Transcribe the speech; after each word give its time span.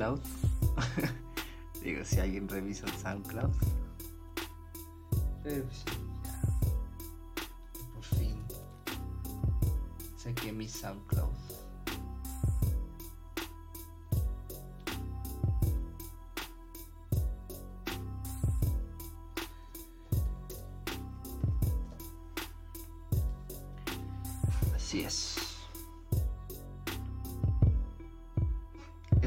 Digo, 1.82 2.04
si 2.04 2.20
alguien 2.20 2.48
revisa 2.48 2.86
el 2.86 2.92
SoundCloud. 2.92 3.50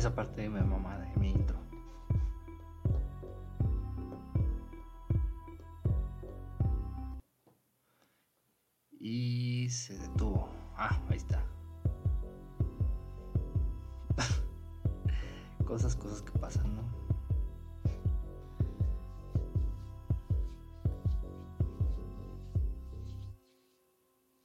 Esa 0.03 0.13
parte 0.13 0.49
me 0.49 0.61
mamá 0.61 0.99
de 0.99 1.15
mi 1.15 1.31
intro. 1.31 1.57
Y 8.99 9.69
se 9.69 9.97
detuvo. 9.97 10.49
Ah, 10.75 11.01
ahí 11.07 11.15
está. 11.15 11.41
cosas, 15.65 15.95
cosas 15.95 16.21
que 16.21 16.37
pasan, 16.37 16.75
¿no? 16.75 16.83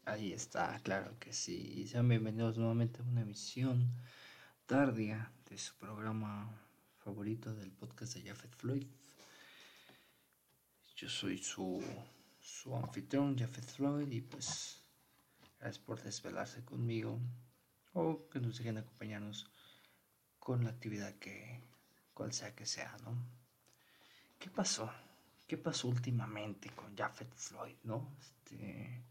Ahí 0.05 0.33
está, 0.33 0.78
claro 0.84 1.19
que 1.19 1.33
sí. 1.33 1.84
Sean 1.88 2.09
bienvenidos 2.09 2.56
nuevamente 2.59 3.00
a 3.00 3.05
una 3.05 3.22
emisión 3.22 3.93
tardía 4.66 5.32
de 5.58 5.64
su 5.64 5.74
programa 5.74 6.48
favorito 6.98 7.52
del 7.52 7.72
podcast 7.72 8.14
de 8.14 8.28
Jafet 8.28 8.54
Floyd. 8.54 8.86
Yo 10.94 11.08
soy 11.08 11.38
su, 11.38 11.82
su 12.41 12.76
anfitrión, 12.76 13.36
Jafet 13.36 13.64
Floyd, 13.64 14.08
y 14.08 14.20
pues 14.20 14.80
gracias 15.58 15.84
por 15.84 16.00
desvelarse 16.00 16.64
conmigo 16.64 17.19
o 17.92 18.28
que 18.28 18.38
nos 18.38 18.58
dejen 18.58 18.78
acompañarnos 18.78 19.50
con 20.38 20.62
la 20.62 20.70
actividad 20.70 21.12
que, 21.14 21.60
cual 22.14 22.32
sea 22.32 22.54
que 22.54 22.64
sea, 22.64 22.96
¿no? 23.02 23.20
¿Qué 24.38 24.50
pasó? 24.50 24.88
¿Qué 25.48 25.56
pasó 25.58 25.88
últimamente 25.88 26.70
con 26.70 26.96
Jafet 26.96 27.34
Floyd, 27.34 27.75
no? 27.82 28.14
Este 28.20 29.02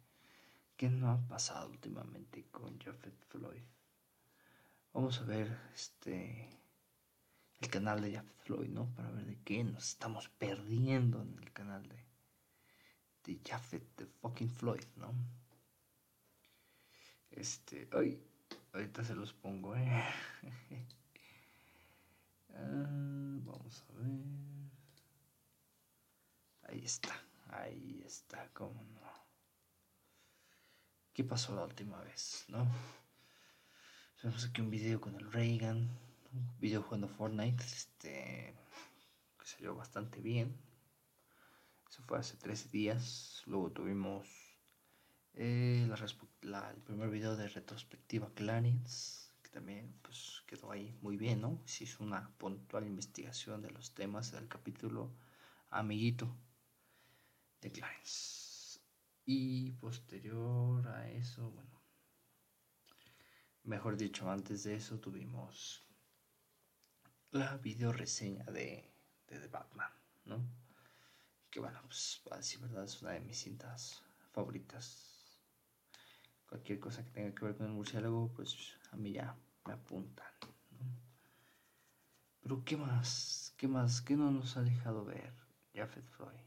¿Qué 0.78 0.90
no 0.90 1.12
ha 1.12 1.28
pasado 1.28 1.68
últimamente 1.72 2.46
con 2.52 2.80
Jafet 2.80 3.20
Floyd? 3.28 3.64
Vamos 4.98 5.22
a 5.22 5.26
ver 5.26 5.56
este 5.76 6.50
el 7.62 7.70
canal 7.70 8.02
de 8.02 8.14
Jafet 8.14 8.36
Floyd, 8.40 8.70
¿no? 8.70 8.88
Para 8.96 9.12
ver 9.12 9.26
de 9.26 9.38
qué 9.44 9.64
nos 9.64 9.90
estamos 9.90 10.28
perdiendo 10.28 11.22
en 11.22 11.38
el 11.38 11.54
canal 11.54 11.88
de, 11.88 12.04
de 13.24 13.40
Jafet 13.48 13.84
de 13.96 14.08
fucking 14.08 14.50
Floyd, 14.50 14.84
¿no? 14.96 15.14
Este, 17.30 17.88
ay, 17.92 18.20
ahorita 18.74 19.04
se 19.04 19.14
los 19.14 19.34
pongo, 19.34 19.76
eh. 19.76 20.04
Ah, 22.56 22.88
vamos 23.46 23.84
a 23.90 23.94
ver. 24.00 24.72
Ahí 26.64 26.84
está, 26.84 27.24
ahí 27.50 28.02
está, 28.04 28.50
cómo 28.52 28.84
no. 28.96 29.12
¿Qué 31.14 31.24
pasó 31.24 31.54
la 31.54 31.66
última 31.66 32.02
vez? 32.02 32.46
¿No? 32.48 32.68
Vemos 34.24 34.46
aquí 34.46 34.62
un 34.62 34.72
video 34.72 35.00
con 35.00 35.14
el 35.16 35.32
Reagan, 35.32 35.78
un 36.34 36.60
video 36.60 36.82
jugando 36.82 37.08
Fortnite, 37.08 37.64
este, 37.64 38.56
que 39.40 39.46
salió 39.46 39.76
bastante 39.76 40.20
bien. 40.22 40.58
Eso 41.88 42.02
fue 42.02 42.18
hace 42.18 42.36
13 42.36 42.70
días. 42.70 43.44
Luego 43.46 43.72
tuvimos 43.72 44.28
eh, 45.36 45.88
el 45.88 46.82
primer 46.82 47.12
video 47.12 47.36
de 47.36 47.48
retrospectiva 47.48 48.34
Clarence, 48.34 49.30
que 49.44 49.52
también 49.52 49.94
pues, 50.02 50.42
quedó 50.48 50.72
ahí 50.72 50.98
muy 51.04 51.16
bien, 51.16 51.42
¿no? 51.42 51.62
Se 51.66 51.84
hizo 51.84 52.04
una 52.04 52.32
puntual 52.40 52.88
investigación 52.88 53.62
de 53.62 53.70
los 53.70 53.94
temas 53.94 54.32
del 54.32 54.48
capítulo 54.48 55.12
Amiguito 55.70 56.36
de 57.62 57.72
Clarence. 57.72 58.80
Y 59.26 59.74
posterior 59.74 60.88
a 60.88 61.08
eso, 61.08 61.52
bueno, 61.52 61.77
mejor 63.68 63.98
dicho, 63.98 64.30
antes 64.32 64.64
de 64.64 64.76
eso 64.76 65.00
tuvimos 65.00 65.84
la 67.32 67.58
video 67.58 67.92
reseña 67.92 68.46
de, 68.46 68.90
de 69.28 69.40
The 69.40 69.48
Batman, 69.48 69.92
¿no? 70.26 70.42
Que 71.50 71.60
bueno, 71.60 71.80
pues 71.84 72.22
a 72.32 72.38
decir 72.38 72.60
verdad 72.60 72.86
es 72.86 73.02
una 73.02 73.12
de 73.12 73.20
mis 73.20 73.38
cintas 73.38 74.02
favoritas. 74.32 75.42
Cualquier 76.48 76.80
cosa 76.80 77.04
que 77.04 77.12
tenga 77.12 77.36
que 77.36 77.46
ver 77.46 77.58
con 77.58 77.66
el 77.66 77.74
murciélago, 77.74 78.32
pues 78.34 78.78
a 78.92 78.96
mí 78.96 79.12
ya 79.12 79.36
me 79.66 79.74
apuntan, 79.74 80.32
¿no? 80.72 80.86
Pero 82.40 82.64
¿qué 82.64 82.78
más? 82.78 83.54
¿Qué 83.58 83.68
más? 83.68 84.02
¿Qué 84.02 84.16
no 84.16 84.32
nos 84.32 84.56
ha 84.56 84.62
dejado 84.62 85.04
ver 85.04 85.34
Jafet 85.76 86.06
Floyd? 86.06 86.40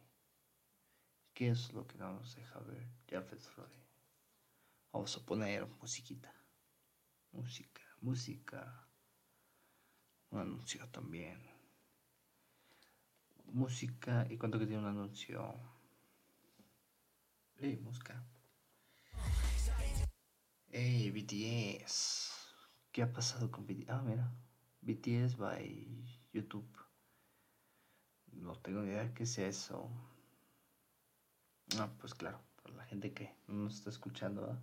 ¿Qué 1.35 1.51
es 1.51 1.73
lo 1.75 1.87
que 1.87 1.99
no 1.99 2.15
nos 2.15 2.35
deja 2.35 2.59
ver 2.61 2.89
Jafet 3.11 3.41
Floyd? 3.41 3.79
Vamos 4.91 5.15
a 5.17 5.27
poner 5.27 5.67
musiquita. 5.81 6.40
Música, 7.33 7.83
música. 8.01 8.87
Un 10.31 10.41
anuncio 10.41 10.89
también. 10.91 11.41
Música. 13.47 14.27
¿Y 14.29 14.37
cuánto 14.37 14.59
que 14.59 14.67
tiene 14.67 14.83
un 14.83 14.89
anuncio? 14.89 15.55
Ey, 17.59 17.77
música. 17.77 18.25
Ey, 20.71 21.11
BTS. 21.11 22.31
¿Qué 22.93 23.03
ha 23.03 23.13
pasado 23.13 23.51
con 23.51 23.67
BTS? 23.67 23.89
Ah, 23.91 24.03
mira. 24.03 24.33
BTS 24.83 25.37
by 25.37 26.21
YouTube. 26.33 26.69
No 28.33 28.57
tengo 28.57 28.81
ni 28.83 28.91
idea 28.91 29.05
de 29.05 29.13
qué 29.13 29.27
sea 29.27 29.49
eso. 29.49 29.91
Ah, 31.79 31.91
pues 31.99 32.15
claro, 32.15 32.41
para 32.63 32.77
la 32.77 32.85
gente 32.85 33.13
que 33.13 33.35
no 33.47 33.65
nos 33.65 33.77
está 33.77 33.91
escuchando. 33.91 34.59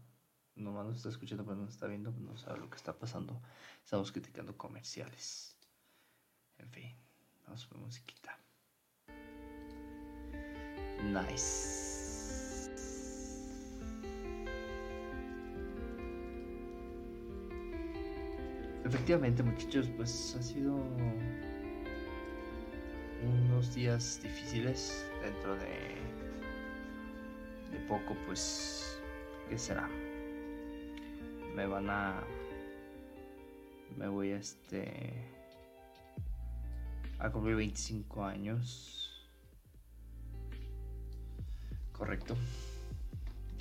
Nomás 0.57 0.85
nos 0.87 0.97
está 0.97 1.09
escuchando 1.09 1.45
pero 1.45 1.57
no 1.57 1.67
está 1.67 1.87
viendo, 1.87 2.11
no 2.11 2.37
sabe 2.37 2.59
lo 2.59 2.69
que 2.69 2.77
está 2.77 2.97
pasando. 2.97 3.41
Estamos 3.83 4.11
criticando 4.11 4.57
comerciales. 4.57 5.55
En 6.57 6.69
fin, 6.71 6.95
vamos 7.45 7.69
ver 7.69 7.79
musiquita. 7.79 8.37
Nice. 11.03 11.87
Efectivamente, 18.83 19.43
muchachos, 19.43 19.89
pues 19.97 20.35
ha 20.35 20.41
sido 20.41 20.75
unos 23.23 23.73
días 23.73 24.21
difíciles 24.21 25.05
dentro 25.21 25.55
de 25.55 25.97
de 27.71 27.79
poco 27.87 28.15
pues 28.25 28.99
¿qué 29.49 29.57
será? 29.57 29.89
Me 31.57 31.65
van 31.65 31.89
a... 31.89 32.23
Me 33.97 34.07
voy 34.07 34.29
a 34.31 34.37
este... 34.37 35.11
A 37.17 37.31
cumplir 37.31 37.55
25 37.55 38.23
años. 38.23 39.27
Correcto. 41.93 42.37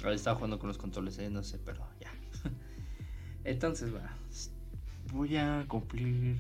Ahora 0.03 0.15
estaba 0.15 0.37
jugando 0.37 0.59
con 0.59 0.69
los 0.69 0.77
controles, 0.77 1.19
¿eh? 1.21 1.31
no 1.31 1.43
sé, 1.43 1.59
pero 1.59 1.89
ya. 1.99 2.13
Entonces, 3.45 3.91
bueno, 3.91 4.11
voy 5.15 5.39
a 5.39 5.65
cumplir 5.67 6.37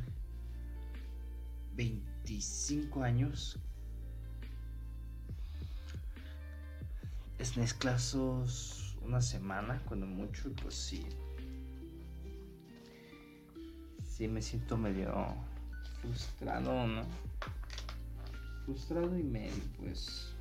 25 1.74 3.02
años. 3.02 3.58
Es 7.38 7.72
clasos 7.72 8.94
una 9.00 9.22
semana, 9.22 9.80
cuando 9.86 10.04
mucho, 10.04 10.52
pues 10.52 10.74
sí. 10.74 11.06
Sí 14.16 14.28
me 14.28 14.40
siento 14.40 14.78
medio 14.78 15.12
frustrado, 16.00 16.86
¿no? 16.86 17.02
Frustrado 18.64 19.18
y 19.18 19.22
medio, 19.22 19.62
pues. 19.78 20.32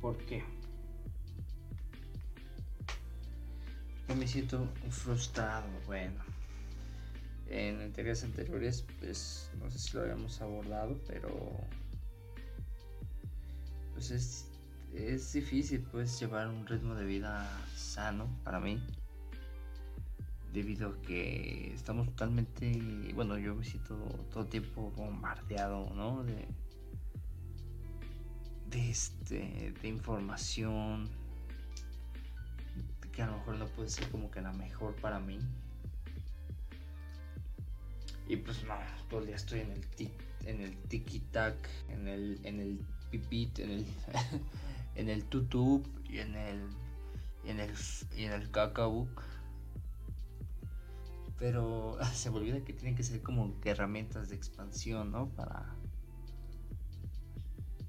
¿Por 0.00 0.18
qué? 0.26 0.42
me 4.16 4.26
siento 4.26 4.68
frustrado, 4.90 5.68
bueno. 5.86 6.24
En 7.48 7.80
entregas 7.82 8.24
anteriores, 8.24 8.84
pues 8.98 9.52
no 9.60 9.70
sé 9.70 9.78
si 9.78 9.96
lo 9.96 10.02
habíamos 10.02 10.40
abordado, 10.40 11.00
pero 11.06 11.30
pues 13.92 14.10
es, 14.10 14.48
es 14.94 15.32
difícil 15.32 15.86
pues 15.92 16.18
llevar 16.18 16.48
un 16.48 16.66
ritmo 16.66 16.96
de 16.96 17.04
vida 17.04 17.48
sano 17.76 18.28
para 18.42 18.58
mí 18.58 18.80
debido 20.56 20.88
a 20.88 21.02
que 21.02 21.72
estamos 21.74 22.06
totalmente 22.06 23.12
bueno 23.14 23.38
yo 23.38 23.54
me 23.54 23.64
siento 23.64 23.94
todo 24.32 24.44
el 24.44 24.48
tiempo 24.48 24.90
bombardeado 24.96 25.92
no 25.94 26.24
de 26.24 26.48
de 28.70 28.90
este 28.90 29.74
de 29.82 29.88
información 29.88 31.08
que 33.16 33.22
a 33.22 33.26
lo 33.26 33.38
mejor 33.38 33.56
no 33.56 33.66
puede 33.68 33.88
ser 33.88 34.06
como 34.10 34.30
que 34.30 34.42
la 34.42 34.52
mejor 34.52 34.94
para 34.96 35.18
mí. 35.18 35.38
Y 38.28 38.36
pues 38.36 38.62
no, 38.64 38.74
todo 39.08 39.20
el 39.20 39.26
día 39.26 39.36
estoy 39.36 39.60
en 39.60 39.70
el 39.70 39.86
tic, 39.86 40.12
en 40.44 40.60
el 40.60 40.76
tiki 40.88 41.20
tac, 41.20 41.56
en 41.88 42.08
el, 42.08 42.38
en 42.44 42.60
el 42.60 42.78
pipit, 43.10 43.58
en 43.60 43.70
el, 43.70 43.86
en 44.96 45.08
el 45.08 45.24
tutub 45.24 45.86
y 46.04 46.18
en 46.18 46.34
el, 46.34 46.60
en 47.44 47.60
el, 47.60 47.70
y 48.14 48.24
en 48.24 48.32
el 48.32 48.50
cacao. 48.50 49.08
Pero 51.38 51.98
se 52.14 52.30
me 52.30 52.38
olvida 52.38 52.64
que 52.64 52.72
tienen 52.72 52.96
que 52.96 53.02
ser 53.02 53.22
como 53.22 53.60
que 53.60 53.70
herramientas 53.70 54.28
de 54.28 54.36
expansión, 54.36 55.12
¿no? 55.12 55.28
Para, 55.30 55.74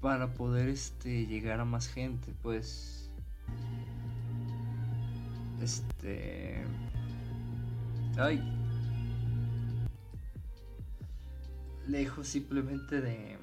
para 0.00 0.34
poder 0.34 0.68
este, 0.68 1.26
llegar 1.26 1.60
a 1.60 1.64
más 1.64 1.88
gente, 1.88 2.34
pues 2.42 2.98
este. 5.60 6.64
Ay. 8.16 8.42
Lejos 11.86 12.28
simplemente 12.28 13.00
de. 13.00 13.38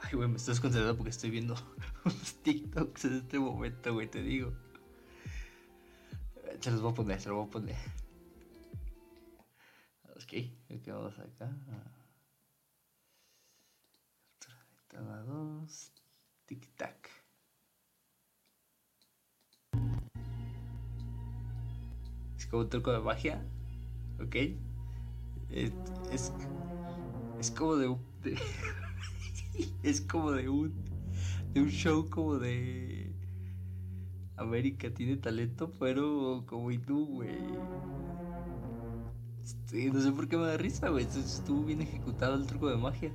Ay, 0.00 0.14
güey, 0.14 0.28
me 0.28 0.36
estás 0.36 0.60
concentrando 0.60 0.96
porque 0.96 1.10
estoy 1.10 1.30
viendo 1.30 1.54
unos 2.04 2.34
TikToks 2.42 3.04
en 3.06 3.14
este 3.14 3.38
momento, 3.38 3.94
güey, 3.94 4.10
te 4.10 4.22
digo. 4.22 4.52
Se 6.62 6.70
los 6.70 6.80
voy 6.80 6.92
a 6.92 6.94
poner, 6.94 7.20
se 7.20 7.28
los 7.28 7.38
voy 7.38 7.46
a 7.48 7.50
poner. 7.50 7.76
Ok, 10.14 10.28
¿qué 10.28 10.92
vamos 10.92 11.18
acá? 11.18 11.50
dos, 15.26 15.92
tic-tac. 16.46 17.22
como 22.52 22.64
un 22.64 22.68
truco 22.68 22.92
de 22.92 23.00
magia. 23.00 23.42
¿Ok? 24.20 24.36
Es, 25.50 25.72
es, 27.40 27.50
como 27.50 27.76
de, 27.76 27.96
de 28.22 28.38
es 29.82 30.00
como 30.02 30.32
de 30.32 30.48
un 30.50 30.74
de 31.54 31.60
un 31.62 31.70
show 31.70 32.08
como 32.10 32.38
de 32.38 33.11
América 34.36 34.92
tiene 34.92 35.16
talento, 35.16 35.70
pero 35.78 36.44
como 36.46 36.70
y 36.70 36.78
tú, 36.78 37.06
güey. 37.06 37.38
Este, 39.42 39.90
no 39.90 40.00
sé 40.00 40.12
por 40.12 40.28
qué 40.28 40.36
me 40.36 40.46
da 40.46 40.56
risa, 40.56 40.88
güey. 40.88 41.04
Estuvo 41.04 41.64
bien 41.64 41.82
ejecutado 41.82 42.34
el 42.34 42.46
truco 42.46 42.68
de 42.68 42.76
magia. 42.76 43.12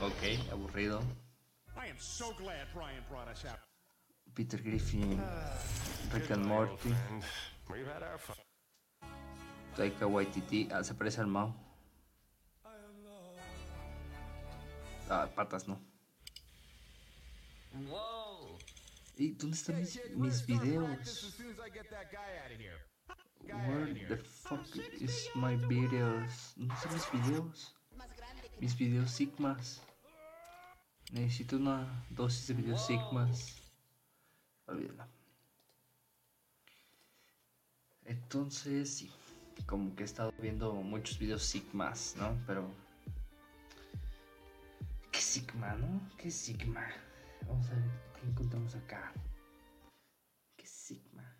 Ok, 0.00 0.52
aburrido. 0.52 1.00
so 1.98 2.32
glad 2.38 2.66
Brian 2.72 3.02
brought 3.08 3.28
us 3.28 3.44
out. 3.44 3.58
Peter 4.34 4.58
Griffin, 4.58 5.20
Rick 6.12 6.30
and 6.30 6.46
Morty. 6.46 6.94
Taika 9.76 10.06
Waititi, 10.06 10.68
ah, 10.72 10.82
se 10.82 10.94
parece 10.94 11.20
al 11.20 11.26
Mao. 11.26 11.67
Ah, 15.10 15.26
patas 15.34 15.66
no. 15.66 15.80
¿Y 19.16 19.32
dónde 19.32 19.56
están 19.56 19.78
mis, 19.80 20.00
mis 20.14 20.46
videos? 20.46 21.40
Where 23.40 23.94
the 24.08 24.16
fuck 24.18 24.66
is 25.00 25.30
my 25.34 25.56
videos? 25.56 26.52
¿Dónde 26.56 26.74
están 26.74 26.92
mis 26.92 27.12
videos? 27.12 27.74
Mis 28.60 28.76
videos 28.76 29.10
sigmas. 29.10 29.80
Necesito 31.12 31.56
una 31.56 32.04
dosis 32.10 32.48
de 32.48 32.54
videos 32.54 32.86
sigmas. 32.86 33.56
Olvídala. 34.66 35.08
Entonces, 38.04 38.98
sí, 38.98 39.10
como 39.66 39.94
que 39.96 40.02
he 40.02 40.06
estado 40.06 40.32
viendo 40.38 40.74
muchos 40.74 41.18
videos 41.18 41.42
sigmas, 41.44 42.14
¿no? 42.18 42.36
Pero... 42.46 42.87
¿Qué 45.18 45.24
sigma, 45.24 45.74
no? 45.74 46.00
¿Qué 46.16 46.30
sigma? 46.30 46.86
Vamos 47.48 47.68
a 47.70 47.74
ver 47.74 47.90
qué 48.14 48.28
encontramos 48.28 48.76
acá. 48.76 49.12
¿Qué 50.56 50.64
sigma? 50.64 51.36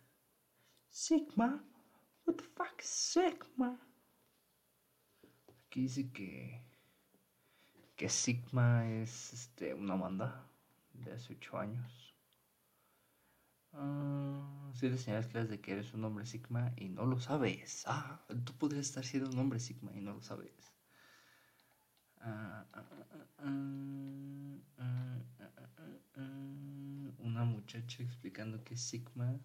Sigma? 0.89 1.63
What 2.25 2.35
the 2.35 2.43
fuck 2.43 2.81
is 2.81 2.89
sigma? 2.89 3.79
Aquí 5.47 5.83
dice 5.83 6.11
que 6.11 6.61
que 7.95 8.09
Sigma 8.09 8.85
es 8.85 9.31
este, 9.31 9.73
una 9.73 9.95
banda 9.95 10.45
de 10.91 11.13
hace 11.13 11.35
8 11.35 11.57
años. 11.57 12.13
Si 14.73 14.89
le 14.89 14.97
señalas 14.97 15.27
claras 15.27 15.49
de 15.49 15.61
que 15.61 15.71
eres 15.71 15.93
un 15.93 16.03
hombre 16.03 16.25
Sigma 16.25 16.73
y 16.75 16.89
no 16.89 17.05
lo 17.05 17.17
sabes. 17.21 17.85
Ah, 17.87 18.25
tú 18.43 18.51
podrías 18.57 18.87
estar 18.87 19.05
siendo 19.05 19.29
un 19.29 19.39
hombre 19.39 19.61
Sigma 19.61 19.95
y 19.95 20.01
no 20.01 20.15
lo 20.15 20.21
sabes. 20.21 20.69
Una 27.19 27.43
muchacha 27.45 28.03
explicando 28.03 28.63
que 28.63 28.73
es 28.73 28.81
Sigma. 28.81 29.39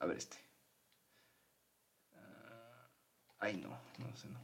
A 0.00 0.06
ver 0.06 0.16
este. 0.16 0.38
ay 3.40 3.56
no, 3.56 3.70
no 3.98 4.16
sé, 4.16 4.28
no. 4.28 4.40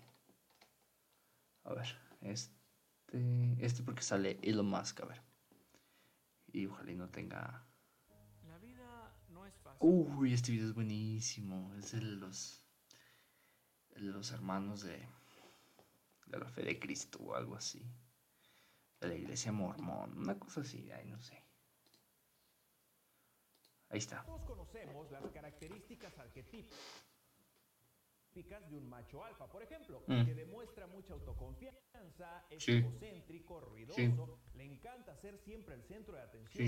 A 1.64 1.74
ver, 1.74 1.96
este. 2.22 2.54
Este 3.58 3.82
porque 3.82 4.02
sale 4.02 4.38
Elon 4.42 4.66
Musk, 4.66 5.00
a 5.00 5.06
ver. 5.06 5.22
Y 6.52 6.66
ojalá 6.66 6.92
no 6.92 7.08
tenga. 7.08 7.64
La 8.46 8.58
vida 8.58 9.12
no 9.28 9.46
es 9.46 9.54
fácil. 9.58 9.78
Uy, 9.80 10.32
este 10.32 10.52
video 10.52 10.68
es 10.68 10.74
buenísimo. 10.74 11.74
Es 11.76 11.92
de 11.92 12.00
los. 12.00 12.64
El 13.92 14.06
de 14.06 14.12
los 14.12 14.32
hermanos 14.32 14.82
de. 14.82 15.06
De 16.34 16.40
la 16.40 16.48
fe 16.48 16.62
de 16.64 16.78
Cristo 16.80 17.20
o 17.22 17.34
algo 17.36 17.54
así. 17.54 17.80
De 19.00 19.06
la 19.06 19.14
iglesia 19.14 19.52
mormón. 19.52 20.18
Una 20.18 20.36
cosa 20.36 20.62
así, 20.62 20.90
ay, 20.90 21.06
no 21.06 21.20
sé. 21.20 21.40
Ahí 23.90 23.98
está. 23.98 24.24
Todos 24.24 24.42
conocemos 24.42 25.08
las 25.12 25.30
características 25.30 26.18
arquetípicas 26.18 26.72
de 28.68 28.76
un 28.76 28.88
macho 28.88 29.24
alfa, 29.24 29.46
por 29.48 29.62
ejemplo, 29.62 30.02
mm. 30.08 30.24
que 30.24 30.34
demuestra 30.34 30.88
mucha 30.88 31.12
autoconfianza, 31.12 32.44
es 32.50 32.68
egocéntrico, 32.68 33.60
ruidoso, 33.60 34.40
le 34.54 34.64
encanta 34.64 35.14
ser 35.14 35.38
siempre 35.38 35.76
el 35.76 35.84
centro 35.84 36.16
de 36.16 36.22
atención 36.22 36.66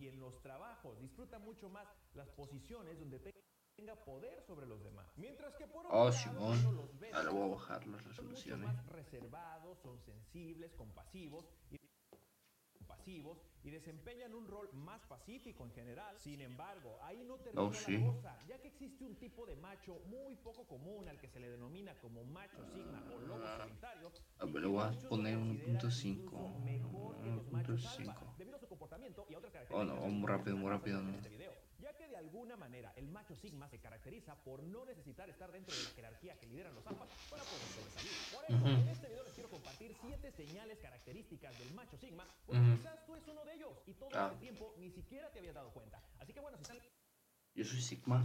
y 0.00 0.08
en 0.08 0.18
los 0.18 0.42
trabajos 0.42 0.98
disfruta 0.98 1.38
mucho 1.38 1.68
más 1.68 1.86
las 2.14 2.28
posiciones 2.30 2.98
donde 2.98 3.20
tenga 3.78 3.94
poder 3.94 4.42
sobre 4.42 4.66
los 4.66 4.82
demás. 4.82 5.06
Mientras 5.16 5.54
que 5.54 5.66
por 5.68 5.86
Oh, 5.86 6.08
otro 6.08 6.32
lado, 6.32 6.72
los 6.72 6.98
betas 6.98 7.16
Ahora 7.18 7.30
voy 7.30 7.42
a 7.48 7.54
bajar 7.54 7.86
las 7.86 8.02
son 8.02 8.10
resoluciones. 8.10 8.66
más 8.66 8.86
reservados, 8.86 9.78
son 9.78 10.00
sensibles, 10.00 10.74
compasivos 10.74 11.44
y 11.70 11.78
compasivos 12.76 13.38
y 13.62 13.70
desempeñan 13.70 14.34
un 14.34 14.48
rol 14.48 14.68
más 14.72 15.00
pacífico 15.06 15.64
en 15.64 15.70
general. 15.72 16.18
Sin 16.18 16.40
embargo, 16.40 16.98
ahí 17.02 17.22
no 17.24 17.36
termina 17.36 17.62
Oh, 17.68 17.72
sí. 17.72 17.98
la 17.98 18.06
cosa, 18.12 18.36
ya 18.48 18.58
que 18.60 18.66
existe 18.68 19.04
un 19.04 19.14
tipo 19.14 19.46
de 19.46 19.54
macho 19.54 20.00
muy 20.06 20.34
poco 20.34 20.66
común 20.66 21.08
al 21.08 21.18
que 21.20 21.28
se 21.28 21.38
le 21.38 21.48
denomina 21.48 21.94
como 22.00 22.24
macho 22.24 22.64
sigma 22.74 23.00
o 23.14 23.20
lobo 23.20 23.46
solitario. 23.58 24.10
A 24.40 24.44
y 24.44 24.52
ver, 24.52 24.54
que 24.54 24.60
le 24.60 24.66
voy 24.66 24.82
a 24.82 24.90
lo 24.90 25.08
poner 25.08 25.38
consideran 25.38 25.78
1.5, 25.78 26.04
incluso 26.04 26.58
mejor 26.64 27.20
que 27.20 27.30
los 27.30 27.46
1.5. 27.46 27.50
machos 27.52 27.86
alfa, 27.86 28.34
debido 28.38 28.56
a 28.56 28.58
su 28.60 28.66
comportamiento 28.66 29.26
y 29.30 29.34
a 29.34 29.38
otras 29.38 29.52
Oh, 29.70 29.84
no, 29.84 29.94
características 29.94 30.12
muy 30.12 30.28
rápido, 30.28 30.56
muy 30.56 30.70
rápido, 30.70 31.00
no. 31.00 31.14
este 31.14 31.28
video, 31.28 31.52
alguna 32.18 32.56
manera 32.56 32.92
el 32.96 33.08
macho 33.08 33.34
sigma 33.34 33.68
se 33.68 33.78
caracteriza 33.78 34.34
por 34.44 34.62
no 34.62 34.84
necesitar 34.84 35.28
estar 35.30 35.50
dentro 35.52 35.74
de 35.76 35.82
la 35.84 35.90
jerarquía 35.90 36.38
que 36.38 36.46
lideran 36.46 36.74
los 36.74 36.86
alfas 36.86 37.08
para 37.30 37.42
poder 37.44 37.66
sobresalir. 37.74 38.12
Por 38.34 38.44
eso, 38.44 38.56
Ujú. 38.56 38.82
en 38.82 38.88
este 38.88 39.08
video 39.08 39.24
les 39.24 39.32
quiero 39.32 39.48
compartir 39.50 39.94
siete 40.00 40.30
señales 40.32 40.78
características 40.78 41.58
del 41.58 41.72
macho 41.74 41.96
sigma, 41.96 42.26
porque 42.46 42.60
Ujú. 42.62 42.76
quizás 42.76 43.06
tú 43.06 43.14
eres 43.14 43.28
uno 43.28 43.44
de 43.44 43.54
ellos 43.54 43.72
y 43.86 43.92
todo 43.94 44.10
Ah. 44.14 44.28
este 44.32 44.40
tiempo 44.40 44.74
ni 44.78 44.90
siquiera 44.90 45.30
te 45.32 45.38
habías 45.38 45.54
dado 45.54 45.70
cuenta. 45.72 46.02
Así 46.18 46.32
que 46.32 46.40
bueno, 46.40 46.56
si 46.58 46.62
están 46.62 46.78
Yo 47.54 47.64
soy 47.64 47.80
Sigma. 47.82 48.24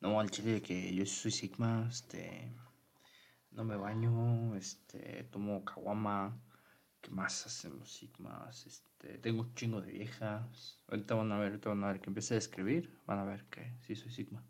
No, 0.00 0.20
al 0.20 0.30
chile 0.30 0.52
de 0.54 0.62
que 0.62 0.94
yo 0.94 1.04
soy 1.04 1.30
Sigma, 1.30 1.86
este. 1.90 2.50
No 3.50 3.64
me 3.64 3.76
baño, 3.76 4.54
este. 4.56 5.24
Tomo 5.24 5.64
caguama. 5.64 6.40
¿Qué 7.00 7.10
más 7.10 7.46
hacen 7.46 7.78
los 7.78 7.90
Sigmas? 7.92 8.66
Este. 8.66 9.18
Tengo 9.18 9.42
un 9.42 9.54
chingo 9.54 9.80
de 9.80 9.92
viejas. 9.92 10.82
Ahorita 10.88 11.14
van 11.14 11.30
a 11.32 11.38
ver, 11.38 11.48
ahorita 11.52 11.68
van 11.68 11.84
a 11.84 11.88
ver 11.92 12.00
que 12.00 12.10
empiece 12.10 12.34
a 12.34 12.38
escribir. 12.38 12.98
Van 13.06 13.18
a 13.18 13.24
ver 13.24 13.44
que 13.46 13.72
sí 13.80 13.94
soy 13.94 14.10
Sigma. 14.10 14.42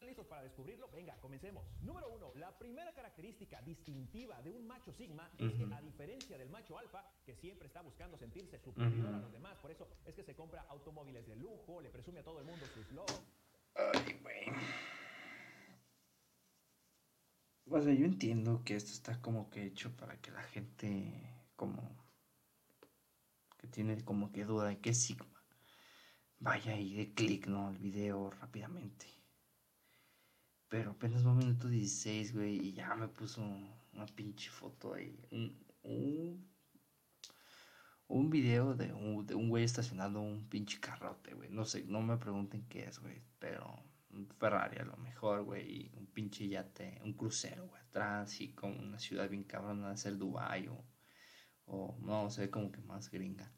listos 0.00 0.26
para 0.26 0.42
descubrirlo, 0.42 0.88
venga, 0.90 1.14
comencemos. 1.20 1.62
Número 1.82 2.08
uno, 2.08 2.32
la 2.36 2.56
primera 2.58 2.94
característica 2.94 3.60
distintiva 3.60 4.40
de 4.40 4.50
un 4.50 4.66
macho 4.66 4.90
sigma 4.94 5.30
es 5.36 5.52
que 5.52 5.64
a 5.74 5.80
diferencia 5.82 6.38
del 6.38 6.48
macho 6.48 6.78
alfa, 6.78 7.04
que 7.26 7.34
siempre 7.36 7.66
está 7.66 7.82
buscando 7.82 8.16
sentirse 8.16 8.58
superior 8.58 9.06
a 9.06 9.10
Ujú. 9.10 9.20
los 9.20 9.32
demás, 9.32 9.58
por 9.58 9.70
eso 9.70 9.86
es 10.06 10.14
que 10.14 10.22
se 10.22 10.34
compra 10.34 10.62
automóviles 10.70 11.26
de 11.26 11.36
lujo, 11.36 11.82
le 11.82 11.90
presume 11.90 12.20
a 12.20 12.24
todo 12.24 12.40
el 12.40 12.46
mundo 12.46 12.64
sus 12.74 12.90
logros. 12.92 13.20
Ay, 13.74 14.18
güey. 14.22 14.46
O 17.70 17.80
sea, 17.82 17.92
yo 17.92 18.06
entiendo 18.06 18.62
que 18.64 18.76
esto 18.76 18.92
está 18.92 19.20
como 19.20 19.50
que 19.50 19.64
hecho 19.66 19.94
para 19.94 20.16
que 20.22 20.30
la 20.30 20.42
gente 20.42 21.37
como 21.58 21.82
que 23.58 23.66
tiene 23.66 24.02
como 24.04 24.32
que 24.32 24.46
duda 24.46 24.68
de 24.68 24.78
qué 24.78 24.94
Sigma 24.94 25.38
vaya 26.40 26.78
y 26.78 26.94
dé 26.94 27.12
clic, 27.14 27.46
¿no? 27.46 27.68
al 27.68 27.78
video 27.78 28.30
rápidamente. 28.30 29.06
Pero 30.68 30.92
apenas 30.92 31.26
va 31.26 31.34
minuto 31.34 31.68
16, 31.68 32.34
güey, 32.34 32.56
y 32.68 32.72
ya 32.72 32.94
me 32.94 33.08
puso 33.08 33.42
una 33.92 34.06
pinche 34.06 34.50
foto 34.50 34.94
ahí. 34.94 35.18
Un, 35.30 35.58
un, 35.82 36.46
un 38.06 38.30
video 38.30 38.74
de 38.74 38.92
un, 38.92 39.26
de 39.26 39.34
un 39.34 39.48
güey 39.48 39.64
estacionando 39.64 40.20
un 40.20 40.48
pinche 40.48 40.78
carrote, 40.78 41.34
güey. 41.34 41.50
No 41.50 41.64
sé, 41.64 41.84
no 41.84 42.02
me 42.02 42.18
pregunten 42.18 42.68
qué 42.68 42.84
es, 42.84 42.98
güey. 43.00 43.22
Pero 43.38 43.82
un 44.10 44.28
Ferrari 44.38 44.78
a 44.78 44.84
lo 44.84 44.96
mejor, 44.98 45.42
güey. 45.42 45.70
Y 45.70 45.90
un 45.96 46.06
pinche 46.06 46.46
yate, 46.46 47.00
un 47.02 47.14
crucero, 47.14 47.66
güey. 47.66 47.82
Atrás 47.82 48.40
y 48.42 48.52
como 48.52 48.78
una 48.78 48.98
ciudad 48.98 49.28
bien 49.30 49.44
cabrona 49.44 49.90
de 49.90 49.96
ser 49.96 50.18
Dubai 50.18 50.68
o, 50.68 50.84
o 51.68 51.96
no, 52.00 52.30
se 52.30 52.42
ve 52.42 52.50
como 52.50 52.72
que 52.72 52.80
más 52.80 53.10
gringa. 53.10 53.50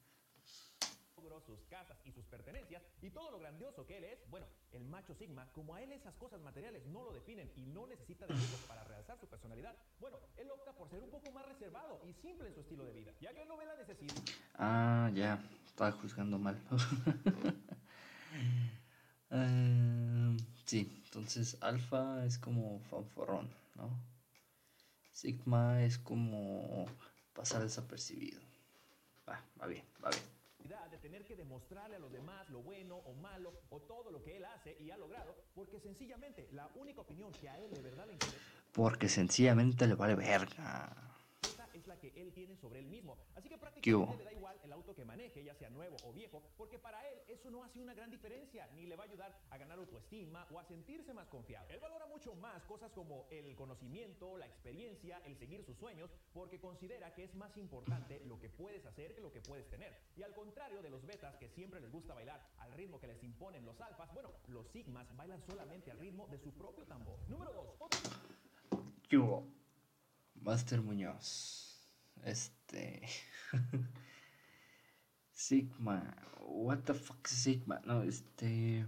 sus 1.46 1.64
casas 1.64 1.96
y 2.04 2.12
sus 2.12 2.24
pertenencias 2.26 2.82
y 3.02 3.10
todo 3.10 3.30
lo 3.30 3.38
grandioso 3.38 3.86
que 3.86 3.98
él 3.98 4.04
es, 4.04 4.18
bueno, 4.30 4.46
el 4.72 4.84
macho 4.84 5.14
sigma, 5.14 5.50
como 5.52 5.74
a 5.74 5.82
él 5.82 5.90
esas 5.92 6.14
cosas 6.16 6.40
materiales 6.40 6.86
no 6.86 7.02
lo 7.02 7.12
definen 7.12 7.50
y 7.56 7.66
no 7.66 7.86
necesita 7.86 8.26
de 8.26 8.34
ellos 8.34 8.64
para 8.68 8.84
realzar 8.84 9.18
su 9.18 9.26
personalidad, 9.26 9.74
bueno, 9.98 10.18
él 10.36 10.50
opta 10.50 10.72
por 10.72 10.88
ser 10.90 11.02
un 11.02 11.10
poco 11.10 11.30
más 11.32 11.46
reservado 11.46 12.00
y 12.06 12.12
simple 12.12 12.48
en 12.48 12.54
su 12.54 12.60
estilo 12.60 12.84
de 12.84 12.92
vida, 12.92 13.12
ya 13.20 13.32
que 13.32 13.42
él 13.42 13.48
no 13.48 13.56
ve 13.56 13.64
la 13.66 13.76
necesidad 13.76 14.14
Ah, 14.54 15.10
ya, 15.14 15.42
estaba 15.66 15.92
juzgando 15.92 16.38
mal. 16.38 16.56
Eh, 19.32 20.36
sí, 20.66 21.02
entonces 21.04 21.56
alfa 21.60 22.24
es 22.24 22.36
como 22.36 22.80
fanforrón, 22.80 23.48
¿no? 23.76 23.88
Sigma 25.12 25.84
es 25.84 25.98
como 25.98 26.86
pasar 27.32 27.62
desapercibido. 27.62 28.40
Va, 29.28 29.42
va 29.60 29.66
bien, 29.66 29.84
va 30.04 30.10
bien. 30.10 30.24
de 30.90 30.98
tener 30.98 31.24
que 31.24 31.36
demostrarle 31.36 31.96
a 31.96 31.98
los 31.98 32.12
demás 32.12 32.48
lo 32.50 32.62
bueno 32.62 32.96
o 32.96 33.14
malo 33.14 33.52
o 33.70 33.80
todo 33.80 34.10
lo 34.10 34.22
que 34.22 34.36
él 34.36 34.44
hace 34.44 34.76
y 34.80 34.90
ha 34.90 34.96
logrado, 34.96 35.34
porque 35.54 35.80
sencillamente 35.80 36.48
la 36.52 36.68
única 36.76 37.00
opinión 37.00 37.32
que 37.32 37.48
a 37.48 37.58
él 37.58 37.70
de 37.70 37.82
verdad 37.82 38.06
le 38.06 38.12
interesa 38.14 38.38
Porque 38.72 39.08
sencillamente 39.08 39.86
le 39.86 39.94
vale 39.94 40.14
verga. 40.14 41.09
La 41.90 41.98
que 41.98 42.12
él 42.16 42.32
tiene 42.32 42.56
sobre 42.56 42.78
él 42.78 42.86
mismo. 42.86 43.18
Así 43.34 43.48
que 43.48 43.58
prácticamente 43.58 44.16
le 44.16 44.24
da 44.24 44.32
igual 44.32 44.56
el 44.62 44.72
auto 44.72 44.94
que 44.94 45.04
maneje, 45.04 45.42
ya 45.44 45.54
sea 45.54 45.68
nuevo 45.70 45.96
o 46.04 46.12
viejo, 46.12 46.42
porque 46.56 46.78
para 46.78 47.06
él 47.10 47.18
eso 47.28 47.50
no 47.50 47.64
hace 47.64 47.80
una 47.80 47.94
gran 47.94 48.10
diferencia, 48.10 48.68
ni 48.74 48.86
le 48.86 48.96
va 48.96 49.04
a 49.04 49.06
ayudar 49.06 49.36
a 49.50 49.58
ganar 49.58 49.78
autoestima 49.78 50.46
o 50.52 50.58
a 50.58 50.64
sentirse 50.64 51.12
más 51.12 51.28
confiado. 51.28 51.68
Él 51.68 51.80
valora 51.80 52.06
mucho 52.06 52.34
más 52.36 52.62
cosas 52.64 52.92
como 52.92 53.26
el 53.30 53.54
conocimiento, 53.56 54.38
la 54.38 54.46
experiencia, 54.46 55.20
el 55.26 55.36
seguir 55.36 55.64
sus 55.64 55.76
sueños, 55.76 56.10
porque 56.32 56.60
considera 56.60 57.12
que 57.14 57.24
es 57.24 57.34
más 57.34 57.56
importante 57.56 58.20
lo 58.26 58.38
que 58.38 58.48
puedes 58.48 58.86
hacer 58.86 59.14
que 59.14 59.20
lo 59.20 59.32
que 59.32 59.40
puedes 59.40 59.68
tener. 59.68 59.92
Y 60.16 60.22
al 60.22 60.32
contrario 60.32 60.82
de 60.82 60.90
los 60.90 61.04
betas 61.04 61.36
que 61.36 61.48
siempre 61.48 61.80
les 61.80 61.90
gusta 61.90 62.14
bailar 62.14 62.40
al 62.58 62.72
ritmo 62.72 63.00
que 63.00 63.08
les 63.08 63.22
imponen 63.24 63.64
los 63.64 63.80
alfas, 63.80 64.12
bueno, 64.14 64.30
los 64.48 64.68
sigmas 64.68 65.06
bailan 65.16 65.42
solamente 65.42 65.90
al 65.90 65.98
ritmo 65.98 66.28
de 66.28 66.38
su 66.38 66.52
propio 66.52 66.84
tambor. 66.86 67.18
Número 67.28 67.52
2. 67.52 67.90
¿Qué 69.08 69.18
hubo? 69.18 69.44
Master 70.34 70.80
Muñoz. 70.80 71.69
Este. 72.24 73.02
Sigma. 75.32 76.14
What 76.40 76.84
the 76.84 76.94
fuck 76.94 77.26
is 77.26 77.36
Sigma? 77.42 77.80
No, 77.84 78.02
este. 78.02 78.86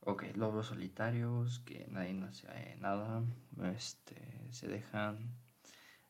Ok, 0.00 0.24
lobos 0.34 0.66
solitarios, 0.66 1.60
que 1.60 1.86
nadie 1.90 2.12
no 2.14 2.26
hace 2.26 2.76
nada. 2.80 3.22
Este. 3.74 4.16
Se 4.50 4.66
dejan. 4.68 5.34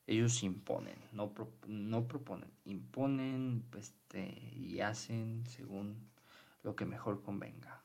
Ellos 0.07 0.43
imponen, 0.43 0.99
no, 1.13 1.33
pro- 1.33 1.53
no 1.67 2.09
proponen, 2.09 2.51
imponen 2.65 3.65
este, 3.79 4.51
y 4.53 4.81
hacen 4.81 5.47
según 5.47 6.11
lo 6.65 6.75
que 6.75 6.85
mejor 6.87 7.23
convenga. 7.23 7.82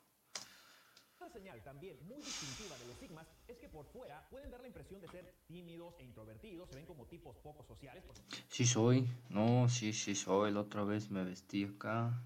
Señal 1.37 1.61
también 1.61 1.95
muy 2.07 2.17
distintiva 2.17 2.75
de 2.79 2.87
los 2.87 2.97
sigmas 2.97 3.27
es 3.47 3.59
que 3.59 3.69
por 3.69 3.85
fuera 3.85 4.27
pueden 4.31 4.49
dar 4.49 4.59
la 4.59 4.65
impresión 4.65 4.99
de 4.99 5.07
ser 5.07 5.35
tímidos 5.47 5.93
e 5.99 6.03
introvertidos, 6.03 6.67
se 6.67 6.75
ven 6.77 6.87
como 6.87 7.05
tipos 7.05 7.37
poco 7.37 7.63
sociales, 7.63 8.03
Sí 8.49 8.65
soy, 8.65 9.07
no, 9.29 9.69
sí, 9.69 9.93
sí 9.93 10.15
soy. 10.15 10.51
La 10.51 10.61
otra 10.61 10.83
vez 10.83 11.11
me 11.11 11.23
vestí 11.23 11.65
acá. 11.65 12.23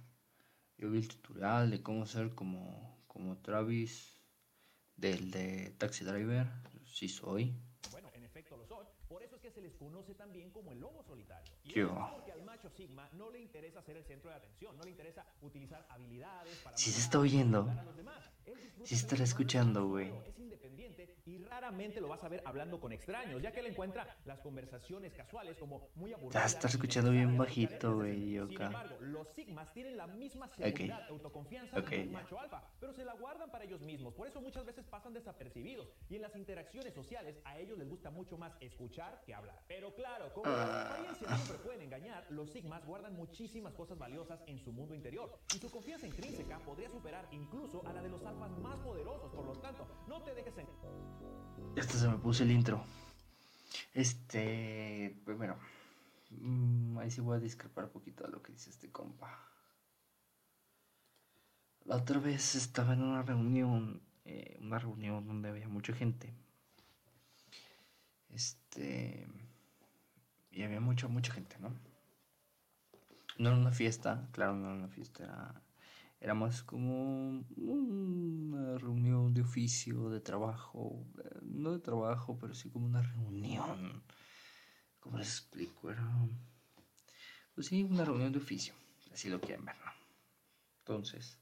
Yo 0.78 0.90
vi 0.90 1.00
el 1.00 1.10
tutorial 1.10 1.72
de 1.72 1.84
cómo 1.84 2.06
ser 2.06 2.34
como, 2.36 3.04
como 3.06 3.38
Travis 3.40 4.18
del 4.96 5.30
de 5.30 5.72
Taxi 5.78 6.06
Driver. 6.06 6.48
Sí 6.86 7.10
soy. 7.10 7.54
bueno, 7.92 8.10
en 8.14 8.24
efecto 8.24 8.56
lo 8.56 8.66
son, 8.66 8.88
por 9.10 9.24
eso 9.24 9.36
es 9.36 9.41
que 9.52 9.56
se 9.56 9.62
les 9.62 9.74
conoce 9.76 10.16
también 10.16 10.50
como 10.52 10.72
el 10.72 10.80
lobo 10.80 11.04
solitario. 11.04 11.54
Y 11.64 11.74
¿Qué 11.74 11.82
eso 11.82 11.94
va? 11.96 12.08
es 12.08 12.14
porque 12.14 12.32
al 12.32 12.44
macho 12.44 12.70
sigma 12.70 13.10
no 13.14 13.30
le 13.30 13.40
interesa 13.40 13.82
ser 13.82 13.98
el 13.98 14.04
centro 14.06 14.30
de 14.30 14.38
atención, 14.38 14.78
no 14.78 14.84
le 14.84 14.92
interesa 14.92 15.26
utilizar 15.42 15.86
habilidades 15.90 16.58
para 16.64 16.78
Sí 16.78 16.90
se 16.92 17.02
está 17.02 17.20
oyendo. 17.20 17.64
disfruta 17.64 18.86
Sí 18.86 18.96
estará 18.96 19.24
escuchando, 19.24 19.88
güey. 19.88 20.10
solo, 20.10 20.24
Es 20.26 20.40
independiente 20.40 21.16
y 21.26 21.38
raramente 21.40 22.02
lo 22.02 22.08
vas 22.08 22.24
a 22.24 22.30
ver 22.30 22.42
hablando 22.46 22.80
con 22.80 22.92
extraños, 22.92 23.42
ya 23.42 23.52
que 23.52 23.60
él 23.60 23.68
encuentra 23.68 24.18
las 24.26 24.40
conversaciones 24.40 25.14
casuales 25.14 25.58
como 25.58 25.90
muy 25.96 26.14
aburridas. 26.14 26.54
está 26.56 26.68
escuchando 26.68 27.12
bien 27.12 27.38
bajito, 27.38 27.96
güey, 27.96 28.40
Sin 28.48 28.62
embargo, 28.62 28.98
los 29.02 29.28
sigmas 29.30 29.72
tienen 29.74 29.98
la 29.98 30.08
misma 30.08 30.48
seguridad, 30.48 31.08
autoconfianza 31.10 31.80
Ok, 31.80 31.90
que 31.90 32.00
un 32.02 32.06
ya. 32.12 32.12
macho 32.14 32.40
alfa, 32.40 32.64
pero 32.80 32.94
se 32.94 33.04
la 33.06 33.14
guardan 33.14 33.52
para 33.52 33.64
ellos 33.66 33.82
mismos. 33.82 34.14
Por 34.14 34.28
eso 34.28 34.42
muchas 34.42 34.66
veces 34.66 34.86
pasan 34.86 35.14
desapercibidos. 35.14 35.90
Y 36.10 36.16
en 36.16 36.22
las 36.22 36.36
interacciones 36.36 36.94
sociales 36.94 37.38
a 37.46 37.60
ellos 37.60 37.78
les 37.78 37.88
gusta 37.90 38.10
mucho 38.10 38.38
más 38.38 38.54
escuchar 38.60 39.22
que 39.26 39.34
hablar. 39.34 39.41
Pero 39.68 39.94
claro, 39.96 40.34
como 40.34 40.48
Ah. 40.50 40.58
las 40.58 40.86
apariencias 40.92 41.42
siempre 41.42 41.58
pueden 41.66 41.82
engañar, 41.82 42.28
los 42.32 42.50
sigmas 42.52 42.86
guardan 42.86 43.16
muchísimas 43.16 43.74
cosas 43.74 43.98
valiosas 43.98 44.42
en 44.48 44.60
su 44.60 44.72
mundo 44.72 44.94
interior. 44.94 45.40
Y 45.56 45.60
su 45.60 45.70
confianza 45.72 46.08
intrínseca 46.08 46.60
podría 46.60 46.90
superar 46.90 47.28
incluso 47.32 47.86
a 47.88 47.94
la 47.94 48.02
de 48.02 48.10
los 48.10 48.24
alfas 48.26 48.52
más 48.60 48.80
poderosos. 48.80 49.32
Por 49.34 49.46
lo 49.46 49.54
tanto, 49.60 49.88
no 50.08 50.22
te 50.24 50.34
dejes 50.34 50.58
en... 50.58 50.68
Hasta 51.78 51.94
se 51.94 52.08
me 52.08 52.18
puso 52.18 52.44
el 52.44 52.52
intro. 52.52 52.84
Este, 53.94 55.16
primero, 55.26 55.58
mm, 56.32 56.98
ahí 56.98 57.10
sí 57.12 57.22
voy 57.22 57.38
a 57.38 57.40
discrepar 57.40 57.86
un 57.86 57.92
poquito 57.92 58.24
de 58.26 58.32
lo 58.32 58.42
que 58.42 58.52
dice 58.52 58.70
este 58.70 58.92
compa. 58.92 59.48
La 61.86 61.96
otra 61.96 62.20
vez 62.20 62.56
estaba 62.56 62.94
en 62.94 63.02
una 63.02 63.24
reunión, 63.24 64.02
eh, 64.26 64.58
una 64.62 64.78
reunión 64.80 65.26
donde 65.26 65.50
había 65.50 65.68
mucha 65.68 65.94
gente. 65.94 66.34
Este, 68.34 69.28
y 70.52 70.64
había 70.64 70.80
mucha, 70.80 71.08
mucha 71.08 71.34
gente, 71.34 71.58
¿no? 71.60 71.74
No 73.38 73.50
era 73.50 73.58
una 73.58 73.72
fiesta, 73.72 74.28
claro, 74.32 74.56
no 74.56 74.68
era 74.68 74.76
una 74.76 74.88
fiesta, 74.88 75.24
era, 75.24 75.62
Era 76.20 76.34
más 76.34 76.64
como 76.64 77.44
una 77.58 78.78
reunión 78.78 79.34
de 79.34 79.42
oficio, 79.42 80.10
de 80.10 80.20
trabajo, 80.22 81.06
no 81.42 81.72
de 81.72 81.80
trabajo, 81.80 82.38
pero 82.40 82.54
sí 82.54 82.70
como 82.70 82.86
una 82.86 83.02
reunión. 83.02 84.04
¿Cómo 85.00 85.18
les 85.18 85.30
explico? 85.30 85.90
Era, 85.90 86.08
pues 87.56 87.68
sí, 87.68 87.84
una 87.84 88.06
reunión 88.06 88.32
de 88.32 88.38
oficio, 88.40 88.74
así 89.12 89.30
lo 89.30 89.42
quieren 89.42 89.66
ver, 89.66 89.76
¿no? 89.84 89.92
Entonces, 90.80 91.40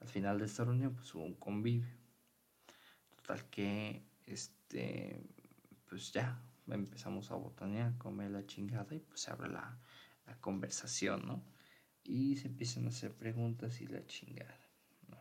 al 0.00 0.08
final 0.08 0.38
de 0.38 0.46
esta 0.46 0.64
reunión, 0.64 0.94
pues 0.94 1.12
hubo 1.14 1.24
un 1.24 1.34
convivio. 1.34 1.96
Total 3.16 3.48
que, 3.50 4.04
este, 4.26 5.24
pues 5.94 6.10
ya, 6.10 6.42
empezamos 6.66 7.30
a 7.30 7.36
botanear, 7.36 7.96
comer 7.98 8.28
la 8.32 8.44
chingada 8.44 8.92
y 8.96 8.98
pues 8.98 9.20
se 9.20 9.30
abre 9.30 9.48
la, 9.48 9.78
conversación, 10.40 11.24
¿no? 11.24 11.44
Y 12.02 12.36
se 12.36 12.48
empiezan 12.48 12.86
a 12.86 12.88
hacer 12.88 13.14
preguntas 13.14 13.80
y 13.80 13.86
la 13.86 14.04
chingada, 14.06 14.58
¿no? 15.06 15.16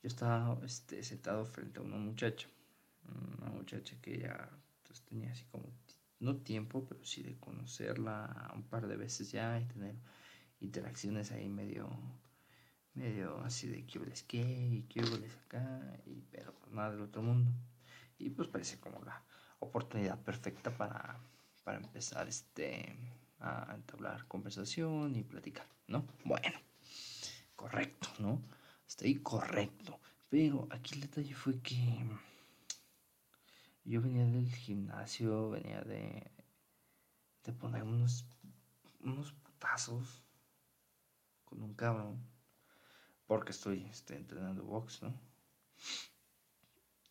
Yo 0.00 0.06
estaba 0.06 0.56
este, 0.64 1.02
sentado 1.02 1.44
frente 1.44 1.80
a 1.80 1.82
una 1.82 1.96
muchacha, 1.96 2.46
una 3.40 3.50
muchacha 3.50 4.00
que 4.00 4.20
ya 4.20 4.48
pues, 4.84 5.02
tenía 5.02 5.32
así 5.32 5.44
como, 5.46 5.64
no 6.20 6.36
tiempo, 6.36 6.86
pero 6.88 7.04
sí 7.04 7.24
de 7.24 7.36
conocerla 7.36 8.52
un 8.54 8.62
par 8.62 8.86
de 8.86 8.96
veces 8.96 9.32
ya 9.32 9.58
y 9.58 9.64
tener 9.64 9.96
interacciones 10.60 11.32
ahí 11.32 11.48
medio 11.48 11.90
medio 12.94 13.40
así 13.40 13.66
de 13.66 13.84
que 13.84 13.98
les 13.98 14.22
qué 14.22 14.42
y 14.42 14.82
que 14.84 15.02
les 15.02 15.36
acá, 15.38 15.80
y, 16.06 16.20
pero 16.30 16.54
pues 16.54 16.72
nada 16.72 16.92
del 16.92 17.00
otro 17.00 17.20
mundo. 17.20 17.50
Y 18.16 18.30
pues 18.30 18.46
parece 18.48 18.78
como 18.78 19.02
la 19.02 19.24
oportunidad 19.60 20.18
perfecta 20.18 20.70
para, 20.76 21.18
para 21.64 21.78
empezar 21.78 22.28
este, 22.28 22.96
a 23.38 23.72
entablar 23.74 24.26
conversación 24.26 25.14
y 25.16 25.22
platicar, 25.22 25.66
¿no? 25.86 26.06
Bueno, 26.24 26.58
correcto, 27.56 28.08
¿no? 28.18 28.42
Estoy 28.86 29.16
correcto. 29.22 30.00
Pero 30.28 30.68
aquí 30.70 30.94
el 30.94 31.02
detalle 31.02 31.34
fue 31.34 31.60
que 31.60 32.04
yo 33.84 34.00
venía 34.00 34.24
del 34.24 34.52
gimnasio, 34.52 35.50
venía 35.50 35.80
de, 35.82 36.30
de 37.44 37.52
poner 37.52 37.82
unos, 37.82 38.26
unos 39.00 39.32
putazos 39.32 40.22
con 41.44 41.62
un 41.62 41.74
cabrón 41.74 42.30
porque 43.26 43.52
estoy 43.52 43.84
este, 43.84 44.16
entrenando 44.16 44.64
box, 44.64 45.02
¿no? 45.02 45.14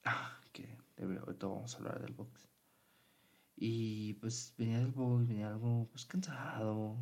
Ah, 0.04 0.39
que 0.52 0.78
ahorita 0.98 1.48
vamos 1.48 1.74
a 1.74 1.78
hablar 1.78 2.02
del 2.02 2.14
box. 2.14 2.50
Y 3.56 4.14
pues 4.16 4.54
venía 4.58 4.80
del 4.80 4.92
box, 4.92 5.28
venía 5.28 5.50
algo 5.50 5.88
pues 5.92 6.06
cansado, 6.06 6.98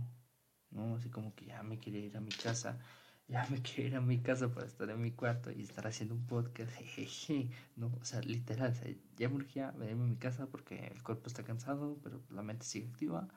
¿no? 0.72 0.96
Así 0.96 1.10
como 1.10 1.36
que 1.36 1.46
ya 1.46 1.64
me 1.64 1.80
quería 1.80 2.02
ir 2.02 2.18
a 2.18 2.22
mi 2.22 2.32
casa, 2.32 2.80
ya 3.28 3.48
me 3.50 3.62
quería 3.64 3.88
ir 3.88 3.96
a 3.96 4.02
mi 4.02 4.20
casa 4.22 4.52
para 4.52 4.66
estar 4.68 4.90
en 4.90 5.02
mi 5.02 5.12
cuarto 5.12 5.52
y 5.52 5.64
estar 5.64 5.86
haciendo 5.88 6.16
un 6.16 6.26
podcast, 6.26 6.72
jejeje, 6.72 7.50
¿no? 7.76 7.88
O 8.02 8.06
sea, 8.06 8.22
literal, 8.22 8.74
ya 9.18 9.30
me 9.30 9.36
urgía 9.36 9.72
venirme 9.72 10.06
a 10.06 10.08
mi 10.08 10.18
casa 10.18 10.48
porque 10.48 10.88
el 10.88 11.04
cuerpo 11.04 11.28
está 11.28 11.44
cansado, 11.44 12.00
pero 12.04 12.22
la 12.30 12.44
mente 12.44 12.66
sigue 12.66 12.88
activa 12.88 13.28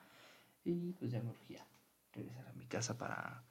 y 0.63 0.93
pues 0.93 1.11
ya 1.11 1.21
me 1.21 1.29
urgía 1.31 1.65
regresar 2.13 2.47
a 2.47 2.53
mi 2.53 2.65
casa 2.67 2.97
para 2.97 3.43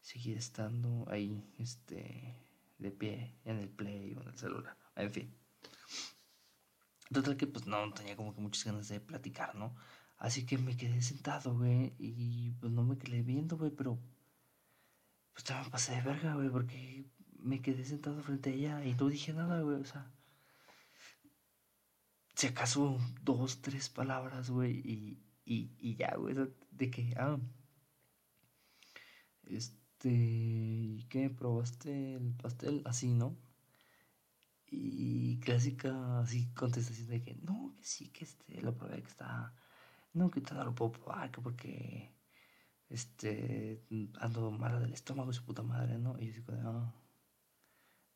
seguir 0.00 0.36
estando 0.38 1.06
ahí, 1.10 1.44
este, 1.58 2.34
de 2.78 2.90
pie 2.90 3.34
en 3.44 3.58
el 3.58 3.68
play 3.68 4.14
o 4.14 4.22
en 4.22 4.28
el 4.28 4.38
celular, 4.38 4.76
en 4.96 5.12
fin. 5.12 5.34
Total 7.12 7.36
que 7.36 7.46
pues 7.46 7.66
no 7.66 7.92
tenía 7.92 8.16
como 8.16 8.34
que 8.34 8.40
muchas 8.40 8.64
ganas 8.64 8.88
de 8.88 9.00
platicar, 9.00 9.54
¿no? 9.54 9.74
Así 10.18 10.44
que 10.46 10.58
me 10.58 10.76
quedé 10.76 11.00
sentado, 11.02 11.56
güey, 11.56 11.94
y 11.98 12.50
pues 12.60 12.72
no 12.72 12.82
me 12.84 12.98
quedé 12.98 13.22
viendo, 13.22 13.56
güey, 13.56 13.70
pero 13.70 13.98
pues 15.32 15.44
ya 15.44 15.62
me 15.62 15.70
pasé 15.70 15.94
de 15.96 16.02
verga, 16.02 16.34
güey, 16.34 16.50
porque 16.50 17.06
me 17.38 17.62
quedé 17.62 17.84
sentado 17.84 18.22
frente 18.22 18.50
a 18.50 18.52
ella 18.54 18.84
y 18.84 18.94
no 18.94 19.08
dije 19.08 19.32
nada, 19.32 19.60
güey, 19.62 19.80
o 19.80 19.84
sea, 19.84 20.12
si 22.34 22.46
acaso 22.48 22.98
dos, 23.22 23.62
tres 23.62 23.88
palabras, 23.88 24.50
güey, 24.50 24.78
y, 24.84 25.22
y, 25.44 25.70
y 25.78 25.96
ya, 25.96 26.14
güey, 26.16 26.34
de 26.70 26.90
que, 26.90 27.14
ah, 27.16 27.38
este 29.46 29.78
este, 29.98 30.10
¿y 30.10 31.06
qué? 31.08 31.28
¿Probaste 31.28 32.14
el 32.14 32.32
pastel? 32.34 32.82
Así, 32.84 33.14
¿no? 33.14 33.36
Y 34.70 35.38
clásica 35.40 36.20
así 36.20 36.48
contestación 36.54 37.08
de 37.08 37.22
que 37.22 37.34
no, 37.36 37.74
que 37.78 37.84
sí, 37.84 38.08
que 38.10 38.24
este, 38.24 38.60
lo 38.60 38.76
probé, 38.76 39.02
que 39.02 39.08
está, 39.08 39.54
no, 40.12 40.30
que 40.30 40.40
todavía 40.40 40.64
lo 40.64 40.74
puedo 40.74 40.92
probar, 40.92 41.30
que 41.30 41.40
porque, 41.40 42.12
este, 42.90 43.82
ando 44.20 44.50
mala 44.50 44.80
del 44.80 44.92
estómago, 44.92 45.32
su 45.32 45.44
puta 45.44 45.62
madre, 45.62 45.98
¿no? 45.98 46.18
Y 46.18 46.26
yo 46.26 46.32
digo, 46.34 46.52
no, 46.52 46.92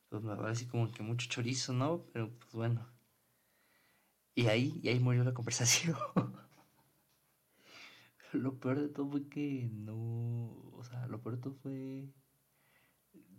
pues 0.09 0.23
me 0.23 0.35
parece 0.35 0.67
como 0.67 0.91
que 0.91 1.01
mucho 1.01 1.27
chorizo, 1.27 1.73
¿no? 1.73 2.05
Pero 2.13 2.29
pues 2.37 2.53
bueno. 2.53 2.87
Y 4.35 4.47
ahí, 4.47 4.79
y 4.83 4.89
ahí 4.89 4.99
murió 4.99 5.23
la 5.23 5.33
conversación. 5.33 5.97
lo 8.33 8.59
peor 8.59 8.79
de 8.79 8.89
todo 8.89 9.09
fue 9.09 9.27
que 9.27 9.69
no, 9.71 9.95
o 10.73 10.83
sea, 10.83 11.07
lo 11.07 11.21
peor 11.21 11.35
de 11.37 11.41
todo 11.41 11.53
fue 11.55 12.13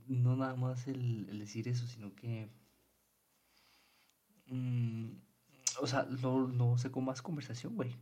no 0.07 0.37
nada 0.37 0.55
más 0.57 0.87
el, 0.89 1.27
decir 1.39 1.69
eso, 1.69 1.87
sino 1.87 2.15
que, 2.15 2.49
mm, 4.47 5.11
o 5.81 5.87
sea, 5.87 6.05
no, 6.05 6.49
no 6.49 6.77
con 6.91 7.05
más 7.05 7.23
conversación, 7.23 7.75
güey. 7.77 7.97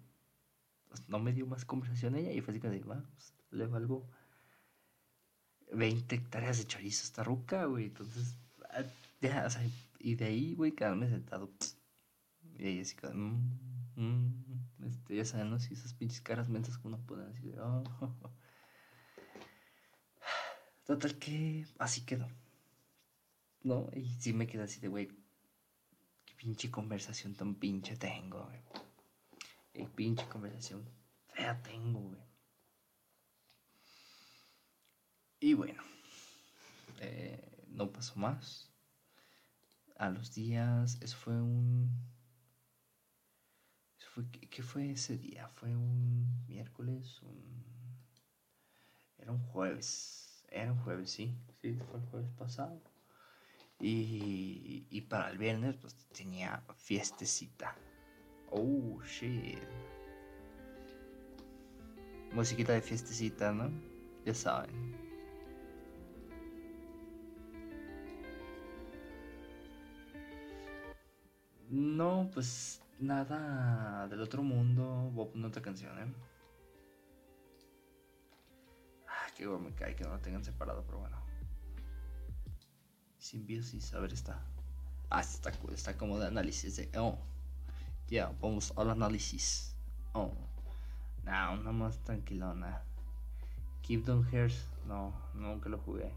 No 1.09 1.18
me 1.18 1.33
dio 1.33 1.46
más 1.46 1.64
conversación 1.64 2.16
ella 2.16 2.33
y 2.33 2.40
fue 2.40 2.52
así 2.52 2.61
que 2.61 2.68
ah, 2.68 3.05
pues, 3.14 3.35
le 3.50 3.66
valgo 3.66 4.09
20 5.72 6.14
hectáreas 6.14 6.59
de 6.59 6.66
chorizo 6.66 7.02
a 7.02 7.07
esta 7.07 7.24
ruca, 7.24 7.64
güey. 7.64 7.87
Entonces, 7.87 8.37
ah, 8.70 8.85
ya, 9.20 9.46
o 9.46 9.50
sea, 9.50 9.62
y 9.98 10.14
de 10.16 10.24
ahí, 10.26 10.55
güey, 10.55 10.72
quedarme 10.72 11.09
sentado. 11.09 11.50
Y 12.59 12.66
ahí 12.66 12.81
así 12.81 12.94
como, 12.96 13.14
mmm, 13.14 13.94
mmm, 13.96 14.87
este, 14.87 15.16
ya 15.16 15.24
saben, 15.24 15.50
¿no? 15.50 15.59
Si 15.59 15.74
esas 15.74 15.94
pinches 15.94 16.20
caras 16.20 16.48
mensas 16.48 16.78
que 16.78 16.88
uno 16.88 16.98
pone 17.07 17.24
así 17.24 17.42
de, 17.42 17.61
oh. 17.61 17.85
Total 20.87 21.18
que 21.18 21.66
así 21.78 22.05
quedó. 22.05 22.28
¿No? 23.62 23.88
Y 23.94 24.14
sí 24.14 24.33
me 24.33 24.46
quedé 24.46 24.64
así 24.64 24.81
de, 24.81 24.88
güey, 24.88 25.09
pinche 26.42 26.72
conversación 26.72 27.37
tan 27.37 27.55
pinche 27.55 27.96
tengo, 27.96 28.48
güey. 29.72 29.87
Pinche 29.94 30.28
conversación 30.28 30.83
fea 31.28 31.62
tengo, 31.62 32.00
güey. 32.00 32.20
Y 35.38 35.55
bueno, 35.55 35.83
eh, 36.98 37.64
no 37.68 37.92
pasó 37.92 38.16
más. 38.16 38.68
A 39.96 40.11
los 40.11 40.35
días, 40.35 40.98
eso 41.00 41.16
fue 41.16 41.40
un 41.40 42.11
¿qué 44.50 44.62
fue 44.64 44.90
ese 44.90 45.16
día? 45.16 45.46
Fue 45.48 45.76
un 45.76 46.44
miércoles, 46.48 47.22
un... 47.22 47.64
Era 49.16 49.31
un 49.31 49.38
jueves, 49.38 50.44
era 50.50 50.72
un 50.72 50.78
jueves, 50.81 51.11
sí, 51.11 51.38
sí, 51.61 51.78
fue 51.88 52.00
el 52.00 52.07
jueves 52.07 52.31
pasado. 52.33 52.91
Y, 53.83 54.87
y 54.90 55.01
para 55.03 55.29
el 55.31 55.38
viernes, 55.38 55.77
pues 55.77 55.97
tenía 56.12 56.62
fiestecita. 56.77 57.75
Oh, 58.51 59.03
shit. 59.03 59.59
Musiquita 62.33 62.73
de 62.73 62.81
fiestecita, 62.81 63.53
¿no? 63.53 63.71
Ya 64.25 64.35
saben. 64.35 64.71
No, 71.68 72.31
pues 72.33 72.83
nada 73.01 74.07
del 74.07 74.21
otro 74.21 74.42
mundo. 74.42 75.11
Voy 75.12 75.27
a 75.27 75.31
poner 75.33 75.47
otra 75.49 75.61
canción, 75.61 75.99
¿eh? 75.99 76.14
Ah, 79.09 79.27
qué 79.37 79.47
bueno 79.47 79.64
me 79.71 79.75
cae 79.75 79.97
que 79.97 80.05
no 80.05 80.11
lo 80.11 80.21
tengan 80.21 80.45
separado, 80.45 80.85
pero 80.87 80.99
bueno. 80.99 81.32
Simbiosis, 83.22 83.94
a 83.94 84.00
ver, 84.00 84.12
está. 84.12 84.42
Ah, 85.08 85.20
está 85.20 85.50
está 85.72 85.96
como 85.96 86.18
de 86.18 86.26
análisis 86.26 86.74
de. 86.74 86.90
Oh, 86.98 87.16
ya, 88.08 88.32
vamos 88.40 88.72
al 88.76 88.90
análisis. 88.90 89.76
Oh, 90.12 90.32
no, 91.22 91.52
una 91.52 91.70
más 91.70 92.02
tranquilona. 92.02 92.82
Down 93.88 94.26
Hairs, 94.32 94.66
no, 94.88 95.14
nunca 95.35 95.68
lo 95.68 95.78
jugué. 95.78 96.12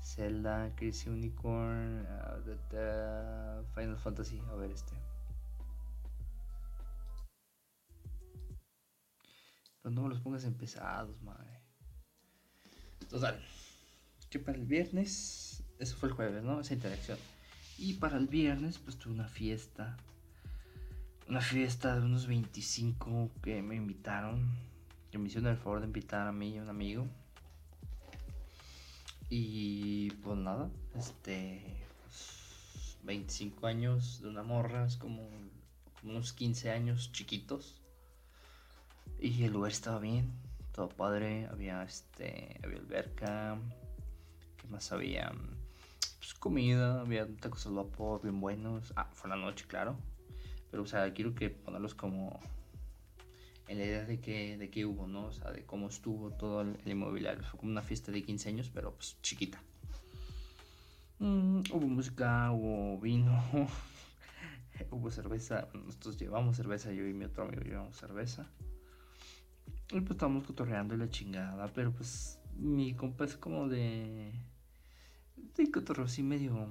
Zelda, 0.00 0.72
Crazy 0.76 1.10
Unicorn, 1.10 2.06
uh, 2.06 3.64
Final 3.74 3.98
Fantasy, 3.98 4.40
a 4.50 4.54
ver 4.54 4.70
este. 4.70 4.94
no 9.82 10.02
me 10.02 10.08
los 10.08 10.20
pongas 10.20 10.44
en 10.44 10.54
pesados, 10.54 11.20
madre. 11.20 11.60
Total. 13.10 13.38
Que 14.30 14.38
para 14.38 14.56
el 14.56 14.64
viernes, 14.64 15.53
eso 15.84 15.96
fue 15.96 16.08
el 16.08 16.14
jueves, 16.14 16.42
¿no? 16.42 16.60
Esa 16.60 16.74
interacción. 16.74 17.18
Y 17.78 17.94
para 17.94 18.16
el 18.16 18.26
viernes, 18.26 18.78
pues 18.78 18.96
tuve 18.96 19.14
una 19.14 19.28
fiesta. 19.28 19.96
Una 21.28 21.40
fiesta 21.40 21.94
de 21.94 22.02
unos 22.02 22.26
25 22.26 23.30
que 23.42 23.62
me 23.62 23.76
invitaron. 23.76 24.48
Que 25.10 25.18
me 25.18 25.28
hicieron 25.28 25.50
el 25.50 25.56
favor 25.56 25.80
de 25.80 25.86
invitar 25.86 26.26
a 26.26 26.32
mí 26.32 26.50
y 26.50 26.58
a 26.58 26.62
un 26.62 26.68
amigo. 26.68 27.06
Y 29.30 30.10
pues 30.10 30.38
nada, 30.38 30.70
este. 30.96 31.62
25 33.02 33.60
pues, 33.60 33.70
años 33.74 34.22
de 34.22 34.28
una 34.28 34.42
morra, 34.42 34.86
es 34.86 34.96
como, 34.96 35.28
como 36.00 36.12
unos 36.12 36.32
15 36.32 36.70
años 36.70 37.12
chiquitos. 37.12 37.80
Y 39.20 39.44
el 39.44 39.52
lugar 39.52 39.72
estaba 39.72 39.98
bien, 39.98 40.32
todo 40.72 40.88
padre, 40.88 41.46
había 41.46 41.82
este. 41.82 42.60
Había 42.62 42.78
alberca, 42.78 43.58
¿qué 44.56 44.66
más 44.68 44.92
había? 44.92 45.32
Pues 46.24 46.32
comida, 46.32 47.02
había 47.02 47.28
tacos 47.36 47.66
al 47.66 47.74
vapor 47.74 48.22
bien 48.22 48.40
buenos. 48.40 48.94
Ah, 48.96 49.10
fue 49.12 49.28
la 49.28 49.36
noche, 49.36 49.66
claro. 49.68 49.98
Pero 50.70 50.84
o 50.84 50.86
sea, 50.86 51.12
quiero 51.12 51.34
que 51.34 51.50
ponerlos 51.50 51.94
como 51.94 52.40
en 53.68 53.78
la 53.78 53.84
idea 53.84 54.04
de 54.06 54.18
que, 54.20 54.56
de 54.56 54.70
que 54.70 54.86
hubo, 54.86 55.06
¿no? 55.06 55.26
O 55.26 55.32
sea, 55.32 55.50
de 55.50 55.66
cómo 55.66 55.86
estuvo 55.88 56.30
todo 56.30 56.62
el, 56.62 56.78
inmobiliario. 56.86 57.44
Fue 57.44 57.60
como 57.60 57.72
una 57.72 57.82
fiesta 57.82 58.10
de 58.10 58.22
15 58.22 58.48
años, 58.48 58.70
pero 58.72 58.94
pues 58.94 59.18
chiquita. 59.20 59.62
Mm, 61.18 61.58
hubo 61.70 61.86
música, 61.88 62.50
hubo 62.52 62.98
vino, 62.98 63.44
hubo 64.90 65.10
cerveza. 65.10 65.68
Nosotros 65.74 66.16
llevamos 66.16 66.56
cerveza, 66.56 66.90
yo 66.90 67.06
y 67.06 67.12
mi 67.12 67.26
otro 67.26 67.44
amigo 67.44 67.60
llevamos 67.64 67.98
cerveza. 67.98 68.48
Y 69.90 70.00
pues 70.00 70.12
estábamos 70.12 70.44
cotorreando 70.44 70.94
y 70.94 70.96
la 70.96 71.10
chingada, 71.10 71.70
pero 71.74 71.92
pues 71.92 72.38
mi 72.56 72.94
compa 72.94 73.26
es 73.26 73.36
como 73.36 73.68
de. 73.68 74.32
De 75.56 75.70
cotorreo 75.70 76.06
así 76.06 76.22
medio. 76.22 76.68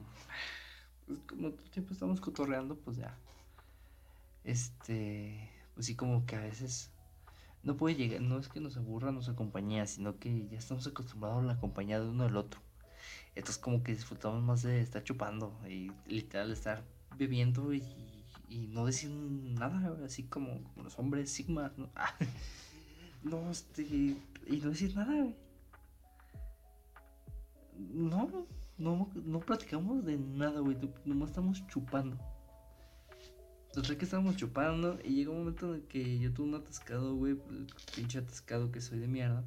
Pues, 1.08 1.20
como 1.28 1.52
todo 1.52 1.64
el 1.64 1.70
tiempo 1.72 1.94
estamos 1.94 2.20
cotorreando, 2.22 2.76
pues 2.76 2.98
ya. 2.98 3.18
Este 4.44 5.50
pues 5.74 5.88
sí 5.88 5.96
como 5.96 6.26
que 6.26 6.36
a 6.36 6.42
veces 6.42 6.92
no 7.64 7.78
puede 7.78 7.96
llegar, 7.96 8.22
no 8.22 8.38
es 8.38 8.50
que 8.50 8.60
nos 8.60 8.78
aburra 8.78 9.12
nuestra 9.12 9.36
compañía, 9.36 9.88
sino 9.88 10.20
que 10.20 10.48
ya 10.50 10.58
estamos 10.58 10.86
acostumbrados 10.86 11.44
a 11.44 11.48
la 11.48 11.60
compañía 11.60 12.00
de 12.00 12.10
uno 12.10 12.26
del 12.26 12.38
otro. 12.38 12.60
Entonces 13.36 13.58
como 13.58 13.84
que 13.84 13.94
disfrutamos 13.94 14.44
más 14.44 14.62
de 14.64 14.82
estar 14.82 15.04
chupando 15.04 15.58
y 15.68 15.92
literal 16.06 16.52
estar 16.52 16.84
bebiendo 17.18 17.74
y, 17.74 17.84
y 18.50 18.68
no 18.68 18.86
decir 18.86 19.10
nada, 19.10 19.98
así 20.06 20.24
como, 20.24 20.60
los 20.76 21.00
hombres 21.00 21.32
Sigma, 21.32 21.72
¿no? 21.78 21.90
no, 23.24 23.50
este, 23.50 23.82
y 23.84 24.22
no 24.62 24.70
decir 24.70 24.96
nada, 24.96 25.34
No, 27.94 28.46
no, 28.78 29.10
no 29.14 29.40
platicamos 29.40 30.06
de 30.06 30.18
nada, 30.18 30.60
güey, 30.60 30.78
nomás 31.06 31.30
estamos 31.30 31.66
chupando. 31.68 32.18
Entonces 33.68 33.98
que 33.98 34.06
estábamos 34.06 34.38
chupando 34.38 35.00
y 35.04 35.16
llegó 35.16 35.32
un 35.32 35.40
momento 35.40 35.74
en 35.74 35.82
el 35.82 35.88
que 35.88 36.20
yo 36.20 36.32
tuve 36.32 36.50
un 36.50 36.56
atascado, 36.56 37.16
güey, 37.16 37.36
pinche 37.96 38.20
atascado 38.20 38.72
que 38.72 38.82
soy 38.82 39.00
de 39.00 39.08
mierda. 39.08 39.44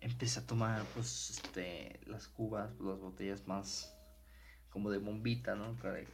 Empecé 0.00 0.40
a 0.40 0.46
tomar, 0.46 0.82
pues, 0.94 1.30
este, 1.30 2.00
las 2.06 2.28
cubas, 2.28 2.72
pues, 2.78 2.88
las 2.88 2.98
botellas 2.98 3.46
más 3.46 3.94
como 4.70 4.90
de 4.90 4.96
bombita, 4.96 5.54
¿no? 5.54 5.74
De, 5.74 6.08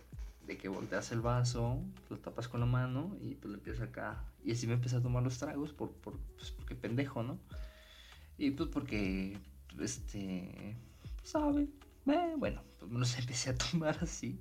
de, 0.47 0.59
que 0.59 0.68
volteas 0.68 1.12
el 1.12 1.21
vaso, 1.21 1.81
lo 2.11 2.18
tapas 2.18 2.49
con 2.49 2.59
la 2.59 2.66
mano 2.66 3.16
y 3.21 3.37
pues 3.37 3.53
le 3.53 3.59
empiezas 3.59 3.88
acá. 3.88 4.25
Y 4.44 4.51
así 4.51 4.66
me 4.66 4.75
empecé 4.75 4.97
a 4.97 5.01
tomar 5.01 5.23
los 5.23 5.38
tragos 5.38 5.73
por, 5.73 5.92
por 5.92 6.18
pues, 6.37 6.51
porque 6.51 6.75
pendejo, 6.75 7.23
¿no? 7.23 7.38
Y 8.37 8.51
pues 8.51 8.68
porque, 8.68 9.38
este, 9.79 10.77
sabe, 11.29 11.69
eh, 12.07 12.35
bueno, 12.38 12.62
pues 12.79 12.91
me 12.91 12.99
los 12.99 13.19
empecé 13.19 13.51
a 13.51 13.55
tomar 13.55 13.99
así. 14.01 14.41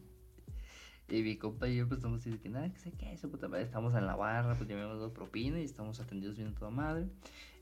Y 1.09 1.21
mi 1.21 1.37
compa 1.37 1.67
y 1.67 1.77
yo 1.77 1.87
pues 1.87 1.99
estamos 1.99 2.19
diciendo 2.19 2.41
que 2.41 2.49
nada, 2.49 2.69
que 2.69 2.79
sé 2.79 2.91
qué, 2.91 3.13
eso 3.13 3.29
puta 3.29 3.47
madre. 3.47 3.63
Estamos 3.63 3.95
en 3.95 4.05
la 4.05 4.15
barra, 4.15 4.55
pues 4.55 4.67
ya 4.67 4.75
me 4.75 4.83
hemos 4.83 4.97
dado 4.97 5.13
propina 5.13 5.59
y 5.59 5.63
estamos 5.63 5.99
atendidos 5.99 6.37
bien 6.37 6.49
a 6.49 6.55
toda 6.55 6.71
madre. 6.71 7.07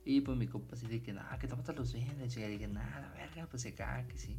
Y 0.03 0.21
pues 0.21 0.37
mi 0.37 0.47
compa 0.47 0.75
así 0.75 0.87
de 0.87 1.01
que 1.01 1.13
nada, 1.13 1.37
que 1.39 1.47
te 1.47 1.73
los 1.73 1.93
vienes. 1.93 2.37
Y 2.37 2.41
yo 2.41 2.47
dije, 2.47 2.67
nada, 2.67 3.11
verga, 3.15 3.47
pues 3.47 3.63
se 3.63 3.73
caga, 3.73 4.07
que 4.07 4.17
sí. 4.17 4.37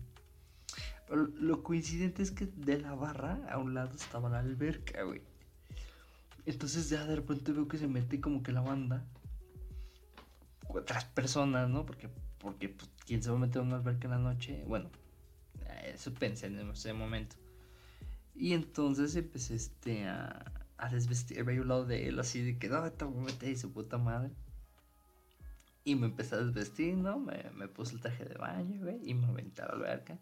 Lo 1.09 1.63
coincidente 1.63 2.23
es 2.23 2.33
que 2.33 2.47
de 2.47 2.81
la 2.81 2.95
barra 2.95 3.39
a 3.49 3.59
un 3.59 3.75
lado 3.75 3.95
estaba 3.95 4.29
la 4.29 4.41
alberca, 4.41 5.03
güey. 5.05 5.23
Entonces 6.47 6.89
ya 6.89 7.05
de 7.07 7.17
repente 7.17 7.53
veo 7.53 7.69
que 7.69 7.79
se 7.79 7.87
mete 7.87 8.21
como 8.21 8.43
que 8.43 8.51
la 8.53 8.61
banda. 8.61 9.05
Otras 10.69 11.05
personas, 11.05 11.69
¿no? 11.69 11.87
Porque, 11.87 12.09
porque 12.47 12.69
pues, 12.69 12.89
¿quién 13.05 13.25
se 13.25 13.29
va 13.29 13.35
a 13.35 13.41
meter 13.41 13.61
en 13.61 13.67
una 13.67 13.79
alberca 13.79 14.05
en 14.05 14.13
la 14.13 14.19
noche? 14.19 14.63
Bueno, 14.69 14.89
eso 15.93 16.15
pensé 16.15 16.47
en 16.47 16.71
ese 16.71 16.93
momento. 16.93 17.35
Y 18.37 18.53
entonces 18.53 19.17
empecé 19.17 19.57
este, 19.57 20.05
a, 20.05 20.53
a 20.77 20.89
desvestirme 20.89 21.57
a 21.57 21.61
un 21.61 21.67
lado 21.67 21.87
de 21.87 22.07
él, 22.07 22.21
así 22.21 22.43
de 22.43 22.57
que 22.57 22.69
no, 22.69 22.89
te 22.93 23.05
voy 23.05 23.19
a 23.19 23.27
meter 23.27 23.49
y 23.51 23.57
su 23.57 23.73
puta 23.73 23.99
madre. 23.99 24.31
Y 25.83 25.97
me 25.97 26.07
empecé 26.07 26.37
a 26.37 26.39
desvestir, 26.39 26.97
¿no? 26.97 27.19
Me, 27.19 27.51
me 27.57 27.67
puse 27.67 27.97
el 27.97 28.01
traje 28.01 28.25
de 28.25 28.37
baño, 28.37 28.81
güey, 28.81 29.01
y 29.03 29.15
me 29.15 29.27
aventé 29.27 29.63
a 29.63 29.67
la 29.67 29.73
alberca. 29.73 30.17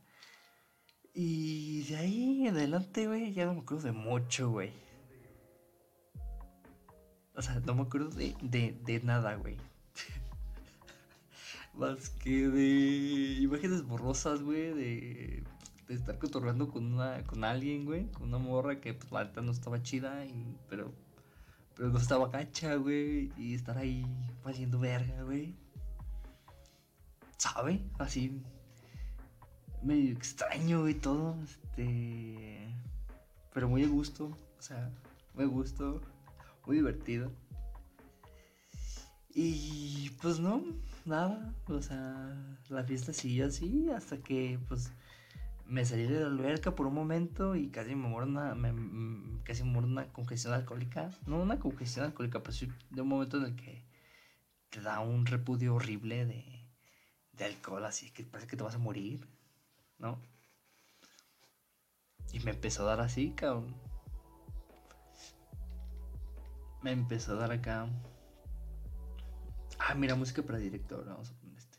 Y 1.13 1.83
de 1.91 1.97
ahí 1.97 2.47
en 2.47 2.57
adelante, 2.57 3.07
güey, 3.07 3.35
ya 3.35 3.45
no 3.45 3.53
me 3.53 3.61
acuerdo 3.61 3.85
de 3.85 3.93
mucho, 3.93 4.49
güey. 4.49 4.73
O 7.35 7.43
sea, 7.43 7.61
no 7.61 7.75
me 7.75 7.83
acuerdo 7.83 8.09
de, 8.09 8.35
de, 8.41 8.81
de 8.83 9.01
nada, 9.01 9.35
güey. 9.35 9.59
Más 11.77 12.11
que 12.11 12.49
de 12.49 13.39
imágenes 13.41 13.83
borrosas, 13.85 14.43
güey, 14.43 14.73
de 14.73 15.45
de 15.89 15.95
estar 15.95 16.19
cotorreando 16.19 16.69
con 16.69 16.95
una 16.95 17.23
con 17.25 17.45
alguien, 17.45 17.85
güey, 17.85 18.11
con 18.13 18.29
una 18.29 18.39
morra 18.39 18.81
que 18.81 18.95
pues 18.95 19.11
la 19.13 19.25
neta 19.25 19.43
no 19.43 19.53
estaba 19.53 19.83
chida, 19.83 20.25
y, 20.25 20.57
pero 20.69 20.93
pero 21.77 21.89
no 21.91 21.99
estaba 21.99 22.29
gacha, 22.29 22.77
güey, 22.77 23.33
y 23.37 23.55
estar 23.55 23.77
ahí 23.77 24.07
valiendo 24.45 24.79
verga, 24.79 25.23
güey. 25.25 25.55
¿Sabe? 27.37 27.83
Así 27.99 28.41
medio 29.83 30.13
extraño 30.13 30.89
y 30.89 30.95
todo, 30.95 31.37
este 31.43 32.75
pero 33.53 33.69
muy 33.69 33.85
a 33.85 33.89
gusto, 33.89 34.37
o 34.59 34.63
sea, 34.63 34.91
muy 35.35 35.45
a 35.45 35.49
gusto, 35.49 36.01
muy 36.67 36.77
divertido. 36.77 37.31
Y 39.35 40.11
pues 40.23 40.39
no, 40.39 40.63
nada, 41.05 41.53
o 41.67 41.83
sea, 41.83 42.57
la 42.69 42.85
fiesta 42.85 43.13
siguió 43.13 43.47
así 43.47 43.91
hasta 43.91 44.19
que 44.19 44.61
pues 44.69 44.93
me 45.67 45.85
salí 45.85 46.05
de 46.05 46.21
la 46.21 46.27
alberca 46.27 46.75
por 46.77 46.87
un 46.87 46.95
momento 46.95 47.57
y 47.57 47.69
casi 47.69 47.97
me 47.97 48.09
muero 48.09 48.27
una, 48.27 48.55
me, 48.55 48.73
mm, 48.73 49.43
casi 49.43 49.65
me 49.65 49.71
muero 49.71 49.89
una 49.89 50.07
congestión 50.13 50.55
alcohólica. 50.55 51.11
No 51.27 51.43
una 51.43 51.59
congestión 51.59 52.05
alcohólica, 52.05 52.41
pero 52.43 52.53
sí 52.53 52.69
de 52.91 53.03
un 53.03 53.09
momento 53.09 53.39
en 53.39 53.45
el 53.45 53.57
que 53.57 53.85
te 54.71 54.81
da 54.81 55.01
un 55.01 55.27
repudio 55.27 55.75
horrible 55.75 56.27
de, 56.27 56.69
de 57.33 57.45
alcohol, 57.45 57.85
así 57.85 58.11
que 58.11 58.23
parece 58.25 58.49
que 58.49 58.57
te 58.57 58.63
vas 58.63 58.77
a 58.77 58.79
morir, 58.79 59.27
¿no? 59.99 60.21
Y 62.33 62.41
me 62.41 62.53
empezó 62.53 62.83
a 62.83 62.87
dar 62.87 63.01
así, 63.01 63.31
cabrón. 63.33 63.75
Me 66.83 66.93
empezó 66.93 67.33
a 67.33 67.37
dar 67.37 67.53
acá. 67.53 67.89
Ah, 69.79 69.95
mira, 69.95 70.15
música 70.15 70.43
para 70.43 70.59
director. 70.59 71.05
Vamos 71.05 71.31
a 71.31 71.35
poner 71.35 71.59
este. 71.59 71.79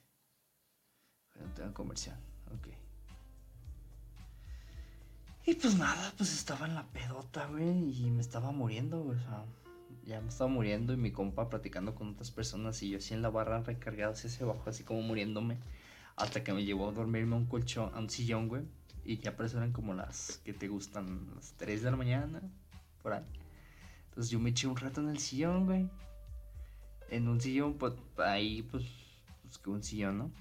Tengo 1.55 1.73
comercial. 1.73 2.19
Ok. 2.55 2.67
Y 5.47 5.53
pues 5.53 5.75
nada, 5.75 6.11
pues 6.17 6.33
estaba 6.33 6.65
en 6.65 6.73
la 6.73 6.87
pedota, 6.87 7.45
güey, 7.45 8.01
y 8.01 8.09
me 8.09 8.21
estaba 8.21 8.51
muriendo, 8.51 9.05
o 9.05 9.13
sea, 9.13 9.45
ya 10.03 10.19
me 10.19 10.29
estaba 10.29 10.49
muriendo 10.49 10.91
y 10.91 10.97
mi 10.97 11.11
compa 11.11 11.49
platicando 11.49 11.93
con 11.93 12.09
otras 12.09 12.31
personas 12.31 12.81
y 12.81 12.89
yo 12.89 12.97
así 12.97 13.13
en 13.13 13.21
la 13.21 13.29
barra 13.29 13.61
recargado 13.61 14.13
hacia 14.13 14.43
abajo, 14.43 14.67
así 14.71 14.83
como 14.83 15.03
muriéndome, 15.03 15.59
hasta 16.15 16.43
que 16.43 16.51
me 16.51 16.65
llevó 16.65 16.89
a 16.89 16.93
dormirme 16.93 17.35
a 17.35 17.37
un 17.37 17.45
colchón, 17.45 17.91
a 17.93 17.99
un 17.99 18.09
sillón, 18.09 18.47
güey, 18.47 18.63
y 19.03 19.19
ya 19.19 19.35
por 19.35 19.45
eso 19.45 19.57
eran 19.57 19.71
como 19.71 19.93
las 19.93 20.41
que 20.43 20.53
te 20.53 20.67
gustan, 20.67 21.29
las 21.35 21.53
3 21.57 21.83
de 21.83 21.91
la 21.91 21.97
mañana, 21.97 22.41
por 23.03 23.13
ahí. 23.13 23.23
Entonces 24.05 24.31
yo 24.31 24.39
me 24.39 24.49
eché 24.49 24.65
un 24.65 24.77
rato 24.77 24.99
en 25.01 25.09
el 25.09 25.19
sillón, 25.19 25.67
güey, 25.67 25.87
en 27.09 27.27
un 27.27 27.39
sillón, 27.41 27.77
pues 27.77 27.93
ahí, 28.17 28.61
pues, 28.63 28.85
pues 29.41 29.59
un 29.67 29.83
sillón, 29.83 30.17
¿no? 30.17 30.31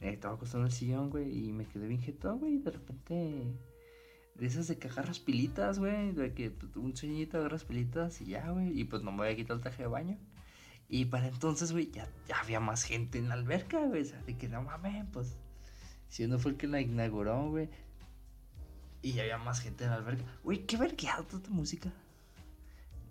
estaba 0.00 0.34
acostado 0.34 0.62
en 0.64 0.66
el 0.66 0.72
sillón, 0.72 1.08
güey, 1.08 1.46
y 1.46 1.52
me 1.52 1.64
quedé 1.64 1.86
bien 1.88 2.00
jetón, 2.00 2.38
güey, 2.38 2.56
y 2.56 2.58
de 2.58 2.70
repente 2.70 3.54
de 4.34 4.46
esas 4.46 4.66
de 4.66 4.78
que 4.78 4.88
agarras 4.88 5.20
pilitas, 5.20 5.78
güey. 5.78 6.12
De 6.12 6.34
que 6.34 6.50
pues, 6.50 6.74
un 6.76 6.96
sueñito 6.96 7.38
agarras 7.38 7.64
pilitas 7.64 8.20
y 8.20 8.26
ya, 8.26 8.50
güey. 8.50 8.78
Y 8.78 8.84
pues 8.84 9.02
no 9.02 9.12
me 9.12 9.18
voy 9.18 9.28
a 9.28 9.36
quitar 9.36 9.56
el 9.56 9.62
traje 9.62 9.84
de 9.84 9.88
baño. 9.88 10.18
Y 10.88 11.06
para 11.06 11.28
entonces, 11.28 11.72
güey, 11.72 11.90
ya, 11.90 12.08
había 12.40 12.60
más 12.60 12.82
gente 12.82 13.18
en 13.18 13.28
la 13.28 13.34
alberca, 13.34 13.80
güey. 13.86 14.02
O 14.02 14.04
sea, 14.04 14.22
de 14.22 14.36
que 14.36 14.48
no 14.48 14.62
mames, 14.62 15.06
pues. 15.12 15.36
Si 16.08 16.24
uno 16.24 16.38
fue 16.38 16.52
el 16.52 16.56
que 16.56 16.66
la 16.66 16.80
inauguró, 16.80 17.50
güey. 17.50 17.68
Y 19.02 19.12
ya 19.12 19.22
había 19.22 19.38
más 19.38 19.60
gente 19.60 19.84
en 19.84 19.90
la 19.90 19.96
alberca. 19.96 20.24
Güey, 20.42 20.66
qué 20.66 20.76
vergueado 20.76 21.24
toda 21.24 21.38
esta 21.38 21.50
música. 21.50 21.92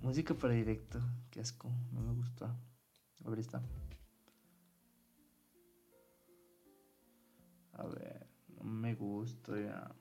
Música 0.02 0.34
para 0.34 0.54
directo. 0.54 1.00
Qué 1.32 1.40
asco. 1.40 1.70
No 1.92 2.02
me 2.02 2.14
gustó. 2.14 2.54
A 3.26 3.30
ver, 3.30 3.40
está. 3.40 3.62
A 7.74 7.86
ver, 7.88 8.28
no 8.50 8.64
me 8.64 8.94
gusta 8.96 9.60
ya. 9.60 9.96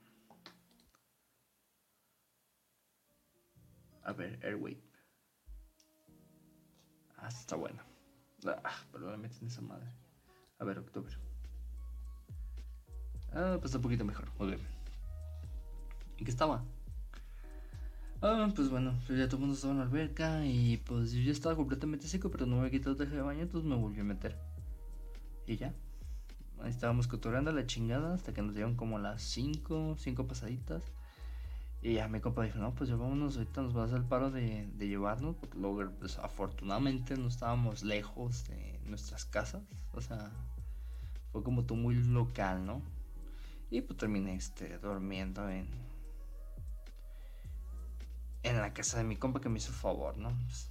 A 4.04 4.12
ver, 4.12 4.38
Airwave. 4.44 4.82
Ah, 7.16 7.28
está 7.28 7.56
buena. 7.56 7.84
Ah, 8.46 8.84
pero 8.90 9.10
la 9.10 9.16
meten 9.16 9.46
esa 9.46 9.60
madre. 9.60 9.88
A 10.58 10.64
ver, 10.64 10.78
October. 10.78 11.16
Ah, 13.32 13.56
pues 13.60 13.74
un 13.74 13.82
poquito 13.82 14.04
mejor, 14.04 14.28
muy 14.38 14.48
bien. 14.48 14.60
¿En 16.18 16.24
qué 16.24 16.30
estaba? 16.30 16.64
Ah, 18.24 18.48
pues 18.54 18.70
bueno, 18.70 18.94
pues 19.04 19.18
ya 19.18 19.26
todo 19.26 19.38
el 19.38 19.40
mundo 19.40 19.56
estaba 19.56 19.72
en 19.72 19.78
la 19.80 19.84
alberca 19.84 20.46
y 20.46 20.76
pues 20.76 21.10
yo 21.10 21.20
ya 21.22 21.32
estaba 21.32 21.56
completamente 21.56 22.06
seco, 22.06 22.30
pero 22.30 22.46
no 22.46 22.60
me 22.60 22.70
quitado 22.70 22.92
el 22.92 22.96
traje 22.96 23.16
de 23.16 23.20
baño, 23.20 23.42
entonces 23.42 23.68
me 23.68 23.74
volví 23.74 23.98
a 23.98 24.04
meter. 24.04 24.38
Y 25.44 25.56
ya. 25.56 25.74
Ahí 26.60 26.70
estábamos 26.70 27.08
cotorreando 27.08 27.50
la 27.50 27.66
chingada 27.66 28.14
hasta 28.14 28.32
que 28.32 28.40
nos 28.40 28.54
dieron 28.54 28.76
como 28.76 29.00
las 29.00 29.22
5, 29.22 29.96
5 29.98 30.26
pasaditas. 30.28 30.84
Y 31.82 31.94
ya 31.94 32.06
mi 32.06 32.20
compa 32.20 32.44
dijo, 32.44 32.60
no, 32.60 32.72
pues 32.76 32.88
ya 32.88 32.94
vámonos, 32.94 33.36
ahorita 33.36 33.60
nos 33.62 33.76
va 33.76 33.82
a 33.82 33.84
hacer 33.86 33.98
el 33.98 34.04
paro 34.04 34.30
de, 34.30 34.68
de 34.76 34.86
llevarnos. 34.86 35.34
Porque 35.34 35.58
luego, 35.58 35.90
pues 35.98 36.16
afortunadamente 36.18 37.16
no 37.16 37.26
estábamos 37.26 37.82
lejos 37.82 38.44
de 38.44 38.78
nuestras 38.84 39.24
casas. 39.24 39.64
O 39.94 40.00
sea, 40.00 40.30
fue 41.32 41.42
como 41.42 41.64
tú 41.64 41.74
muy 41.74 41.96
local, 41.96 42.64
¿no? 42.64 42.82
Y 43.68 43.80
pues 43.80 43.98
terminé 43.98 44.36
este, 44.36 44.78
durmiendo 44.78 45.48
en, 45.50 45.66
en 48.42 48.58
la 48.60 48.72
casa 48.74 48.98
de 48.98 49.04
mi 49.04 49.16
compa 49.16 49.40
que 49.40 49.48
me 49.48 49.58
hizo 49.58 49.72
favor, 49.72 50.16
¿no? 50.18 50.30
Pues, 50.46 50.68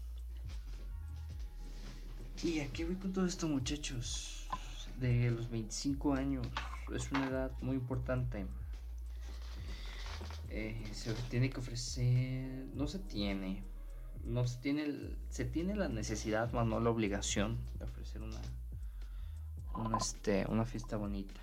y 2.43 2.59
aquí 2.59 2.83
voy 2.83 2.95
con 2.95 3.13
todo 3.13 3.25
esto, 3.25 3.47
muchachos. 3.47 4.47
De 4.99 5.31
los 5.31 5.49
25 5.49 6.13
años. 6.13 6.47
Es 6.93 7.11
una 7.11 7.27
edad 7.27 7.51
muy 7.61 7.75
importante. 7.75 8.45
Eh, 10.49 10.89
se 10.93 11.13
tiene 11.29 11.49
que 11.49 11.59
ofrecer. 11.59 12.65
No 12.75 12.87
se 12.87 12.99
tiene. 12.99 13.63
No 14.25 14.47
se 14.47 14.57
tiene. 14.59 14.83
el- 14.83 15.17
se 15.29 15.45
tiene 15.45 15.75
la 15.75 15.87
necesidad, 15.87 16.51
más 16.51 16.65
no 16.67 16.79
la 16.79 16.89
obligación 16.89 17.57
de 17.79 17.85
ofrecer 17.85 18.21
una. 18.21 18.41
Una, 19.73 19.97
este, 19.97 20.45
una 20.49 20.65
fiesta 20.65 20.97
bonita. 20.97 21.33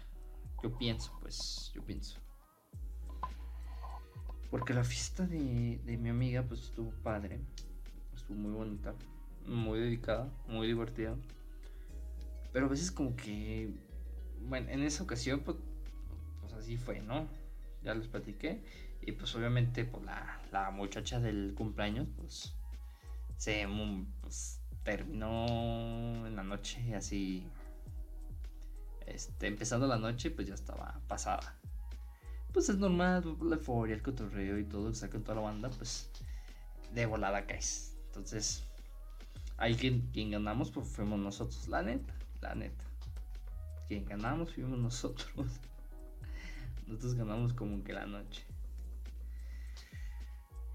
Yo 0.62 0.76
pienso, 0.76 1.16
pues. 1.22 1.70
Yo 1.74 1.82
pienso. 1.82 2.18
Porque 4.50 4.72
la 4.72 4.84
fiesta 4.84 5.26
de, 5.26 5.78
de 5.84 5.96
mi 5.98 6.08
amiga, 6.08 6.42
pues 6.42 6.62
estuvo 6.62 6.90
padre. 7.02 7.40
Estuvo 8.14 8.38
muy 8.38 8.52
bonita. 8.52 8.94
Muy 9.46 9.78
dedicada. 9.78 10.30
Muy 10.46 10.66
divertida. 10.66 11.16
Pero 12.52 12.66
a 12.66 12.68
veces 12.68 12.90
como 12.90 13.14
que... 13.14 13.70
Bueno, 14.48 14.70
en 14.70 14.82
esa 14.82 15.02
ocasión, 15.02 15.40
pues, 15.40 15.58
pues 16.40 16.52
así 16.54 16.78
fue, 16.78 17.00
¿no? 17.00 17.28
Ya 17.82 17.94
les 17.94 18.08
platiqué. 18.08 18.62
Y 19.02 19.12
pues 19.12 19.34
obviamente, 19.34 19.84
pues 19.84 20.04
la, 20.04 20.40
la 20.50 20.70
muchacha 20.70 21.20
del 21.20 21.54
cumpleaños, 21.54 22.08
pues... 22.16 22.54
Se... 23.37 23.66
pues, 24.22 24.62
terminó 24.82 26.26
en 26.26 26.34
la 26.37 26.42
noche 26.42 26.94
así... 26.94 27.46
Este, 29.06 29.46
empezando 29.46 29.87
la 29.87 29.98
noche, 29.98 30.30
pues 30.30 30.46
ya 30.48 30.54
estaba 30.54 31.00
pasada 31.06 31.57
pues 32.52 32.68
es 32.68 32.78
normal, 32.78 33.37
la 33.42 33.56
euforia, 33.56 33.94
el 33.94 34.02
cotorreo 34.02 34.58
y 34.58 34.64
todo, 34.64 34.92
sacan 34.94 35.22
toda 35.22 35.37
la 35.37 35.42
banda, 35.42 35.70
pues 35.70 36.11
de 36.92 37.06
volada 37.06 37.46
caes. 37.46 37.96
Entonces, 38.06 38.64
ahí 39.56 39.74
quien, 39.74 40.08
quien 40.12 40.30
ganamos, 40.30 40.70
pues 40.70 40.88
fuimos 40.88 41.18
nosotros, 41.18 41.68
la 41.68 41.82
neta, 41.82 42.14
la 42.40 42.54
neta. 42.54 42.84
Quien 43.87 44.04
ganamos 44.04 44.52
fuimos 44.52 44.78
nosotros. 44.78 45.30
Nosotros 46.87 47.14
ganamos 47.14 47.52
como 47.52 47.84
que 47.84 47.92
la 47.92 48.06
noche. 48.06 48.44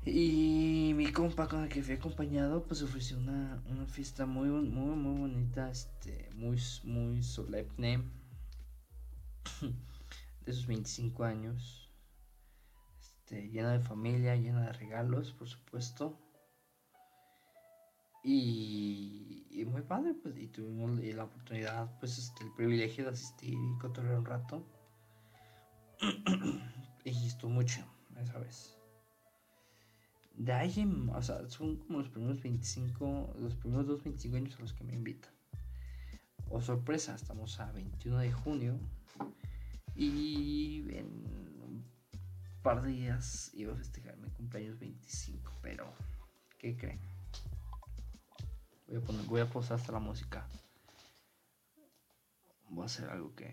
Y 0.06 0.94
mi 0.96 1.12
compa 1.12 1.48
con 1.48 1.64
el 1.64 1.70
que 1.70 1.82
fui 1.82 1.96
acompañado, 1.96 2.64
pues 2.64 2.82
ofreció 2.82 3.18
una, 3.18 3.64
una 3.70 3.86
fiesta 3.86 4.26
muy, 4.26 4.50
muy, 4.50 4.96
muy 4.96 5.20
bonita, 5.22 5.72
este, 5.72 6.30
muy, 6.36 6.60
muy 6.84 7.24
solemne 7.24 8.04
de 10.46 10.54
sus 10.54 10.68
25 10.68 11.24
años. 11.24 11.92
Este, 13.00 13.50
llena 13.50 13.72
de 13.74 13.80
familia, 13.80 14.36
llena 14.36 14.68
de 14.68 14.74
regalos, 14.74 15.34
por 15.34 15.48
supuesto. 15.48 16.20
Y, 18.24 19.64
muy 19.68 19.82
padre, 19.82 20.14
pues, 20.14 20.38
y 20.38 20.48
tuvimos 20.48 21.00
la 21.00 21.24
oportunidad, 21.26 21.98
pues, 22.00 22.18
este, 22.18 22.44
el 22.44 22.54
privilegio 22.54 23.06
de 23.06 23.12
asistir 23.12 23.54
y 23.54 23.78
cotorrear 23.80 24.20
un 24.20 24.26
rato. 24.26 24.66
y 27.04 27.28
estuvo 27.28 27.52
mucho 27.52 27.86
esa 28.22 28.40
vez. 28.40 28.78
De 30.36 30.52
ahí, 30.52 31.10
o 31.14 31.22
sea, 31.22 31.48
son 31.50 31.78
como 31.78 32.00
los 32.00 32.10
primeros 32.10 32.42
25, 32.42 33.36
los 33.40 33.56
primeros 33.56 33.88
dos 33.88 34.04
25 34.04 34.38
años 34.38 34.56
a 34.58 34.62
los 34.62 34.74
que 34.74 34.84
me 34.84 34.94
invitan. 34.94 35.32
O 36.50 36.62
sorpresa, 36.62 37.16
estamos 37.16 37.60
a 37.60 37.72
21 37.72 38.20
de 38.20 38.32
junio. 38.32 38.80
Y 39.96 40.86
en 40.98 41.08
un 41.62 41.86
par 42.64 42.82
de 42.82 42.92
días 42.92 43.52
iba 43.54 43.74
a 43.74 43.78
festejar 43.78 44.18
mi 44.18 44.30
cumpleaños 44.32 44.80
25, 44.80 45.52
pero 45.62 45.94
¿qué 46.58 46.76
creen? 46.76 47.00
Voy 48.88 48.98
a 48.98 49.02
poner, 49.02 49.26
voy 49.26 49.42
a 49.42 49.50
pausar 49.50 49.80
hasta 49.80 49.92
la 49.92 50.00
música. 50.00 50.48
Voy 52.70 52.84
a 52.84 52.86
hacer 52.86 53.10
algo 53.10 53.34
que. 53.36 53.46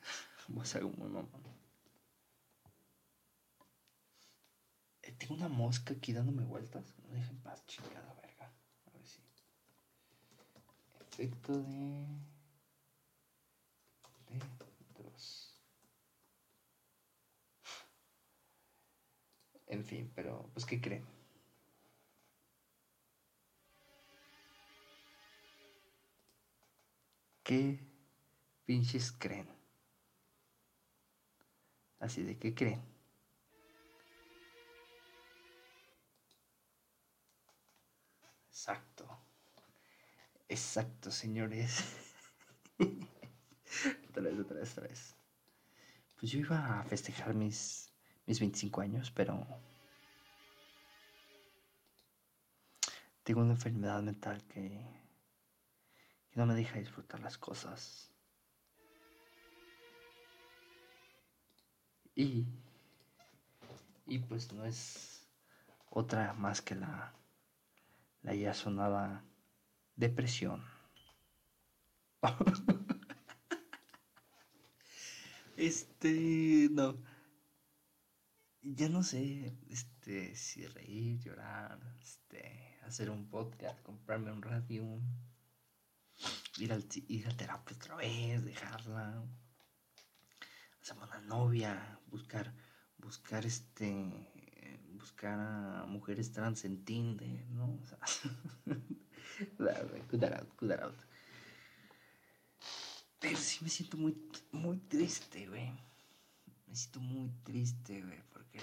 Voy 0.48 0.60
a 0.60 0.62
hacer 0.62 0.82
algo 0.82 0.92
muy 0.96 1.08
mamón. 1.08 1.42
Eh, 5.02 5.12
Tengo 5.12 5.34
una 5.34 5.48
mosca 5.48 5.94
aquí 5.94 6.12
dándome 6.12 6.44
vueltas. 6.44 6.94
No 6.98 7.08
me 7.08 7.16
deja 7.16 7.30
en 7.30 7.38
paz, 7.40 7.64
chingada 7.66 8.14
verga. 8.14 8.52
A 8.86 8.90
ver 8.90 9.06
si. 9.06 9.20
Efecto 11.00 11.52
de 11.62 12.06
dos. 14.96 15.60
En 19.74 19.84
fin, 19.84 20.10
pero 20.14 20.48
pues 20.54 20.64
¿qué 20.64 20.80
creen? 20.80 21.04
¿Qué 27.44 27.78
pinches 28.66 29.12
creen? 29.12 29.48
Así 31.98 32.22
de 32.22 32.38
qué 32.38 32.54
creen. 32.54 32.80
Exacto. 38.50 39.04
Exacto, 40.48 41.10
señores. 41.10 41.84
otra 44.10 44.22
vez, 44.22 44.38
otra 44.40 44.56
vez, 44.60 44.72
otra 44.72 44.88
vez. 44.88 45.16
Pues 46.18 46.32
yo 46.32 46.40
iba 46.40 46.80
a 46.80 46.84
festejar 46.84 47.34
mis, 47.34 47.93
mis 48.26 48.40
25 48.40 48.80
años, 48.80 49.10
pero 49.10 49.46
tengo 53.22 53.40
una 53.40 53.52
enfermedad 53.52 54.02
mental 54.02 54.42
que, 54.44 54.62
que 56.30 56.40
no 56.40 56.46
me 56.46 56.54
deja 56.54 56.78
disfrutar 56.78 57.20
las 57.20 57.38
cosas. 57.38 58.10
Y, 62.16 62.46
y 64.06 64.18
pues 64.20 64.52
no 64.52 64.64
es 64.64 65.26
otra 65.90 66.32
más 66.34 66.60
que 66.62 66.74
la, 66.74 67.12
la 68.22 68.34
ya 68.34 68.54
sonada 68.54 69.24
depresión. 69.96 70.64
Este, 75.56 76.68
no. 76.70 76.96
Ya 78.66 78.88
no 78.88 79.02
sé, 79.02 79.54
este, 79.68 80.34
si 80.34 80.66
reír, 80.66 81.20
llorar, 81.20 81.78
este, 82.00 82.78
hacer 82.86 83.10
un 83.10 83.28
podcast, 83.28 83.80
comprarme 83.82 84.32
un 84.32 84.40
radio, 84.40 84.82
ir 86.58 86.72
al, 86.72 86.84
ir 87.08 87.28
a 87.28 87.36
terapia 87.36 87.76
otra 87.76 87.96
vez, 87.96 88.42
dejarla, 88.42 89.22
hacer 90.80 90.96
una 90.96 91.20
novia, 91.20 92.00
buscar, 92.10 92.54
buscar 92.96 93.44
este, 93.44 94.34
buscar 94.94 95.38
a 95.38 95.84
mujeres 95.86 96.32
trans 96.32 96.64
en 96.64 96.84
Tinder, 96.86 97.46
¿no? 97.50 97.78
O 97.82 97.86
sea, 97.86 97.98
cut 100.08 100.20
that 100.20 100.40
out, 100.40 100.56
cut 100.56 100.72
out. 100.72 100.96
Pero 103.20 103.36
sí 103.36 103.62
me 103.62 103.68
siento 103.68 103.98
muy, 103.98 104.16
muy 104.52 104.78
triste, 104.78 105.46
güey. 105.48 105.70
Me 106.66 106.74
siento 106.74 107.00
muy 107.00 107.30
triste, 107.42 108.02
güey, 108.02 108.22
porque... 108.32 108.60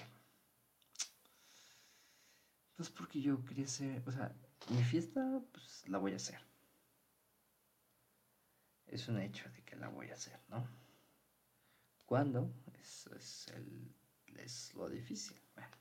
Pues 2.82 2.90
porque 2.90 3.22
yo 3.22 3.46
quería 3.46 3.66
hacer, 3.66 4.02
o 4.08 4.12
sea, 4.12 4.36
mi 4.70 4.84
fiesta, 4.84 5.40
pues 5.52 5.88
la 5.88 6.00
voy 6.00 6.14
a 6.14 6.16
hacer. 6.16 6.42
Es 8.88 9.08
un 9.08 9.20
hecho 9.20 9.48
de 9.52 9.62
que 9.64 9.76
la 9.76 9.88
voy 9.90 10.10
a 10.10 10.14
hacer, 10.16 10.40
¿no? 10.50 10.68
¿Cuándo? 12.08 12.52
Eso 12.82 13.14
es, 13.16 13.46
el, 13.50 13.94
es 14.36 14.74
lo 14.74 14.90
difícil. 14.90 15.40
Bueno, 15.54 15.78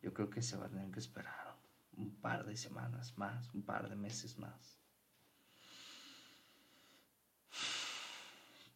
yo 0.00 0.14
creo 0.14 0.30
que 0.30 0.40
se 0.40 0.56
va 0.56 0.64
a 0.64 0.70
tener 0.70 0.90
que 0.90 1.00
esperar 1.00 1.54
un 1.98 2.18
par 2.18 2.46
de 2.46 2.56
semanas 2.56 3.18
más, 3.18 3.52
un 3.52 3.60
par 3.60 3.86
de 3.90 3.96
meses 3.96 4.38
más. 4.38 4.78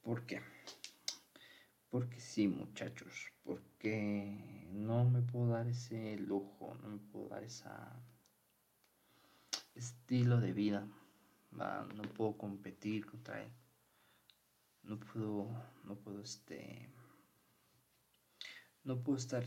¿Por 0.02 0.26
qué? 0.26 0.42
Porque 1.90 2.20
sí, 2.20 2.46
muchachos, 2.46 3.32
porque 3.42 4.68
no 4.70 5.04
me 5.04 5.22
puedo 5.22 5.48
dar 5.48 5.66
ese 5.66 6.16
lujo, 6.18 6.76
no 6.82 6.88
me 6.88 6.98
puedo 6.98 7.28
dar 7.28 7.42
esa 7.42 8.00
estilo 9.74 10.40
de 10.40 10.52
vida. 10.52 10.86
No 11.50 12.02
puedo 12.14 12.36
competir 12.38 13.06
contra 13.06 13.42
él. 13.42 13.52
No 14.82 14.98
puedo, 14.98 15.48
no 15.84 15.96
puedo 15.96 16.22
este, 16.22 16.88
no 18.84 19.02
puedo 19.02 19.18
estar 19.18 19.44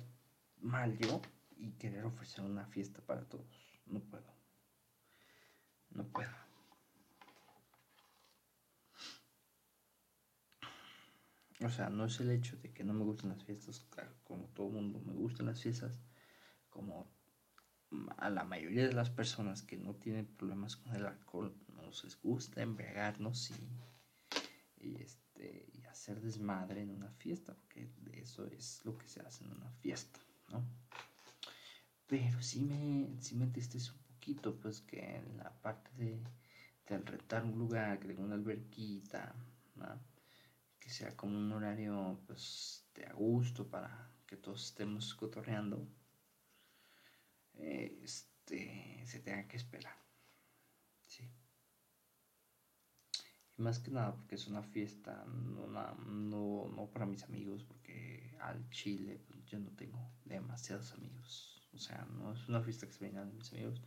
mal 0.59 0.97
yo 0.97 1.21
y 1.57 1.71
querer 1.71 2.05
ofrecer 2.05 2.43
una 2.43 2.65
fiesta 2.67 3.01
para 3.01 3.23
todos. 3.27 3.81
No 3.85 3.99
puedo. 4.01 4.31
No 5.91 6.03
puedo. 6.07 6.42
O 11.63 11.69
sea, 11.69 11.89
no 11.89 12.05
es 12.05 12.19
el 12.19 12.29
hecho 12.31 12.57
de 12.57 12.73
que 12.73 12.83
no 12.83 12.93
me 12.93 13.05
gusten 13.05 13.29
las 13.29 13.43
fiestas, 13.43 13.85
claro, 13.89 14.11
como 14.25 14.47
todo 14.49 14.69
mundo 14.69 14.99
me 14.99 15.13
gustan 15.13 15.45
las 15.45 15.61
fiestas, 15.61 15.97
como 16.69 17.09
a 18.17 18.29
la 18.29 18.43
mayoría 18.43 18.85
de 18.85 18.93
las 18.93 19.09
personas 19.09 19.61
que 19.61 19.77
no 19.77 19.95
tienen 19.95 20.25
problemas 20.25 20.75
con 20.75 20.93
el 20.93 21.05
alcohol, 21.05 21.55
nos 21.73 22.19
gusta 22.21 22.61
embriagarnos 22.61 23.51
y, 23.51 24.87
y, 24.87 25.01
este, 25.01 25.69
y 25.73 25.85
hacer 25.85 26.19
desmadre 26.19 26.81
en 26.81 26.89
una 26.89 27.11
fiesta, 27.11 27.53
porque 27.55 27.89
eso 28.13 28.45
es 28.47 28.81
lo 28.83 28.97
que 28.97 29.07
se 29.07 29.21
hace 29.21 29.45
en 29.45 29.51
una 29.51 29.69
fiesta, 29.71 30.19
¿no? 30.49 30.65
Pero 32.07 32.41
sí 32.41 32.61
me, 32.61 33.21
sí 33.21 33.35
me 33.35 33.45
entristece 33.45 33.91
un 33.91 33.99
poquito, 33.99 34.59
pues 34.59 34.81
que 34.81 35.15
en 35.15 35.37
la 35.37 35.51
parte 35.61 35.91
de, 35.95 36.19
de 36.89 36.97
rentar 36.97 37.45
un 37.45 37.57
lugar, 37.57 37.99
que 37.99 38.07
tenga 38.07 38.23
una 38.23 38.35
alberquita, 38.35 39.33
que 40.83 40.89
sea 40.89 41.15
como 41.15 41.37
un 41.37 41.49
horario 41.53 42.19
pues 42.27 42.85
de 42.93 43.05
a 43.05 43.13
gusto 43.13 43.69
para 43.69 44.11
que 44.27 44.35
todos 44.35 44.65
estemos 44.65 45.15
cotorreando, 45.15 45.87
este, 47.53 49.01
se 49.05 49.19
tenga 49.21 49.47
que 49.47 49.55
esperar. 49.55 49.95
Sí. 51.07 51.31
Y 53.57 53.61
más 53.61 53.79
que 53.79 53.91
nada 53.91 54.13
porque 54.13 54.35
es 54.35 54.47
una 54.47 54.61
fiesta, 54.61 55.23
no, 55.25 55.67
no, 55.67 56.67
no 56.75 56.91
para 56.91 57.05
mis 57.05 57.23
amigos, 57.23 57.63
porque 57.63 58.35
al 58.41 58.69
Chile 58.69 59.23
pues, 59.25 59.45
yo 59.45 59.59
no 59.59 59.71
tengo 59.71 60.11
demasiados 60.25 60.91
amigos. 60.91 61.61
O 61.71 61.77
sea, 61.77 62.05
no 62.11 62.33
es 62.33 62.49
una 62.49 62.61
fiesta 62.61 62.87
que 62.87 62.93
se 62.93 63.09
va 63.09 63.21
a 63.21 63.25
de 63.25 63.31
mis 63.31 63.53
amigos, 63.53 63.81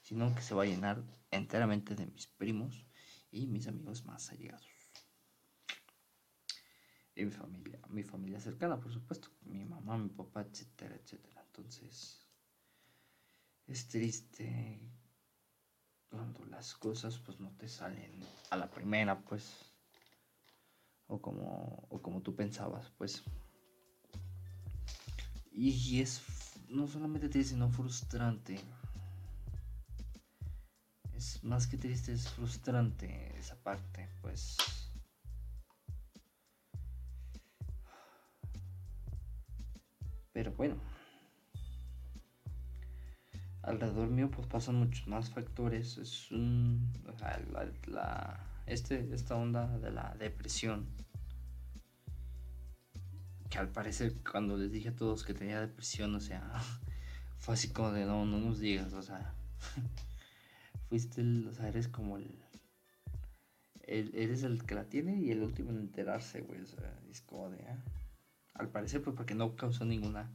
sino 0.00 0.34
que 0.34 0.40
se 0.40 0.54
va 0.54 0.62
a 0.62 0.66
llenar 0.66 1.04
enteramente 1.30 1.94
de 1.94 2.06
mis 2.06 2.26
primos 2.26 2.86
y 3.30 3.46
mis 3.48 3.68
amigos 3.68 4.06
más 4.06 4.30
allegados. 4.30 4.77
Y 7.18 7.24
mi 7.24 7.32
familia, 7.32 7.80
mi 7.88 8.04
familia 8.04 8.38
cercana, 8.38 8.78
por 8.78 8.92
supuesto, 8.92 9.28
mi 9.42 9.64
mamá, 9.64 9.98
mi 9.98 10.08
papá, 10.08 10.42
etcétera, 10.42 10.94
etcétera. 10.94 11.42
Entonces, 11.46 12.24
es 13.66 13.88
triste 13.88 14.78
cuando 16.08 16.44
las 16.44 16.76
cosas 16.76 17.18
pues 17.18 17.40
no 17.40 17.50
te 17.56 17.66
salen 17.66 18.12
a 18.50 18.56
la 18.56 18.70
primera, 18.70 19.18
pues, 19.18 19.72
o 21.08 21.20
como, 21.20 21.88
o 21.90 22.00
como 22.00 22.22
tú 22.22 22.36
pensabas, 22.36 22.88
pues. 22.96 23.24
Y 25.50 26.00
es 26.00 26.22
no 26.68 26.86
solamente 26.86 27.28
triste, 27.28 27.54
sino 27.54 27.68
frustrante. 27.68 28.60
Es 31.16 31.42
más 31.42 31.66
que 31.66 31.78
triste, 31.78 32.12
es 32.12 32.28
frustrante 32.28 33.36
esa 33.36 33.56
parte, 33.56 34.08
pues. 34.22 34.77
Pero 40.38 40.52
bueno. 40.52 40.76
Alrededor 43.62 44.08
mío 44.08 44.30
pues 44.30 44.46
pasan 44.46 44.76
muchos 44.76 45.08
más 45.08 45.30
factores. 45.30 45.98
Es 45.98 46.30
un... 46.30 46.92
La, 47.88 48.46
este, 48.66 49.12
esta 49.12 49.34
onda 49.34 49.66
de 49.78 49.90
la 49.90 50.14
depresión 50.16 50.86
que 53.50 53.58
al 53.58 53.68
parecer 53.72 54.14
cuando 54.30 54.56
les 54.56 54.70
dije 54.70 54.90
a 54.90 54.94
todos 54.94 55.24
que 55.24 55.34
tenía 55.34 55.60
depresión, 55.60 56.14
o 56.14 56.20
sea, 56.20 56.52
fue 57.40 57.54
así 57.54 57.70
como 57.70 57.90
de 57.90 58.04
no, 58.04 58.24
no 58.24 58.38
nos 58.38 58.60
digas, 58.60 58.92
o 58.92 59.02
sea, 59.02 59.34
fuiste 60.88 61.20
el, 61.20 61.48
o 61.48 61.52
sea, 61.52 61.66
eres 61.66 61.88
como 61.88 62.16
el, 62.16 62.38
eres 63.82 64.44
el 64.44 64.64
que 64.64 64.76
la 64.76 64.84
tiene 64.84 65.16
y 65.16 65.32
el 65.32 65.42
último 65.42 65.70
en 65.70 65.78
enterarse, 65.78 66.42
güey, 66.42 66.60
o 66.60 66.66
sea, 66.66 66.96
es 67.10 67.22
como 67.22 67.50
de, 67.50 67.64
ah, 67.66 67.82
al 68.58 68.68
parecer 68.68 69.02
pues 69.02 69.16
porque 69.16 69.34
no 69.34 69.56
causó 69.56 69.84
ninguna 69.84 70.30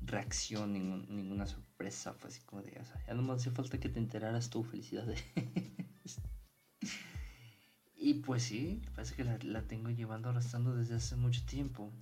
reacción, 0.00 0.72
ninguna 0.72 1.46
sorpresa, 1.46 2.14
fue 2.14 2.30
así 2.30 2.40
como 2.42 2.62
de, 2.62 2.80
ya 3.06 3.14
no 3.14 3.22
me 3.22 3.34
hace 3.34 3.50
falta 3.50 3.78
que 3.78 3.88
te 3.88 3.98
enteraras 3.98 4.50
tu 4.50 4.64
felicidad. 4.64 5.06
y 7.96 8.14
pues 8.14 8.42
sí, 8.42 8.82
parece 8.94 9.14
que 9.14 9.24
la, 9.24 9.38
la 9.42 9.62
tengo 9.62 9.90
llevando 9.90 10.30
arrastrando 10.30 10.74
desde 10.74 10.94
hace 10.94 11.16
mucho 11.16 11.44
tiempo. 11.44 11.92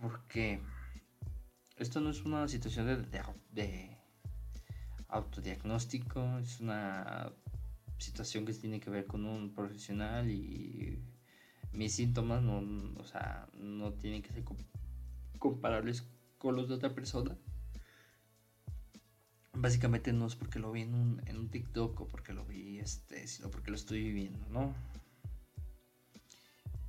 Porque 0.00 0.60
esto 1.76 2.00
no 2.00 2.10
es 2.10 2.24
una 2.24 2.46
situación 2.48 2.86
de, 2.86 3.96
autodiagnóstico, 5.08 6.38
es 6.38 6.60
una 6.60 7.32
situación 7.98 8.44
que 8.44 8.52
tiene 8.52 8.80
que 8.80 8.90
ver 8.90 9.06
con 9.06 9.24
un 9.24 9.54
profesional 9.54 10.30
y 10.30 11.02
mis 11.72 11.94
síntomas 11.94 12.42
no, 12.42 12.62
o 13.00 13.04
sea, 13.04 13.48
no 13.54 13.92
tienen 13.92 14.22
que 14.22 14.32
ser 14.32 14.44
comparables 15.38 16.04
con 16.38 16.56
los 16.56 16.68
de 16.68 16.74
otra 16.74 16.94
persona. 16.94 17.36
Básicamente 19.54 20.12
no 20.12 20.26
es 20.26 20.36
porque 20.36 20.58
lo 20.58 20.70
vi 20.70 20.82
en 20.82 20.94
un, 20.94 21.22
en 21.26 21.36
un 21.36 21.48
TikTok 21.48 22.00
o 22.00 22.08
porque 22.08 22.32
lo 22.32 22.44
vi, 22.44 22.78
este, 22.78 23.26
sino 23.26 23.50
porque 23.50 23.70
lo 23.70 23.76
estoy 23.76 24.02
viviendo, 24.04 24.46
¿no? 24.50 24.74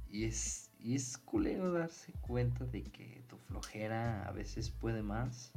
Y 0.08 0.26
es 0.26 0.70
y 0.80 0.96
es 0.96 1.18
culero 1.18 1.72
darse 1.74 2.14
cuenta 2.22 2.66
de 2.66 2.84
que 2.84 3.22
tu 3.28 3.38
flojera 3.38 4.26
a 4.28 4.32
veces 4.32 4.70
puede 4.70 5.04
más, 5.04 5.52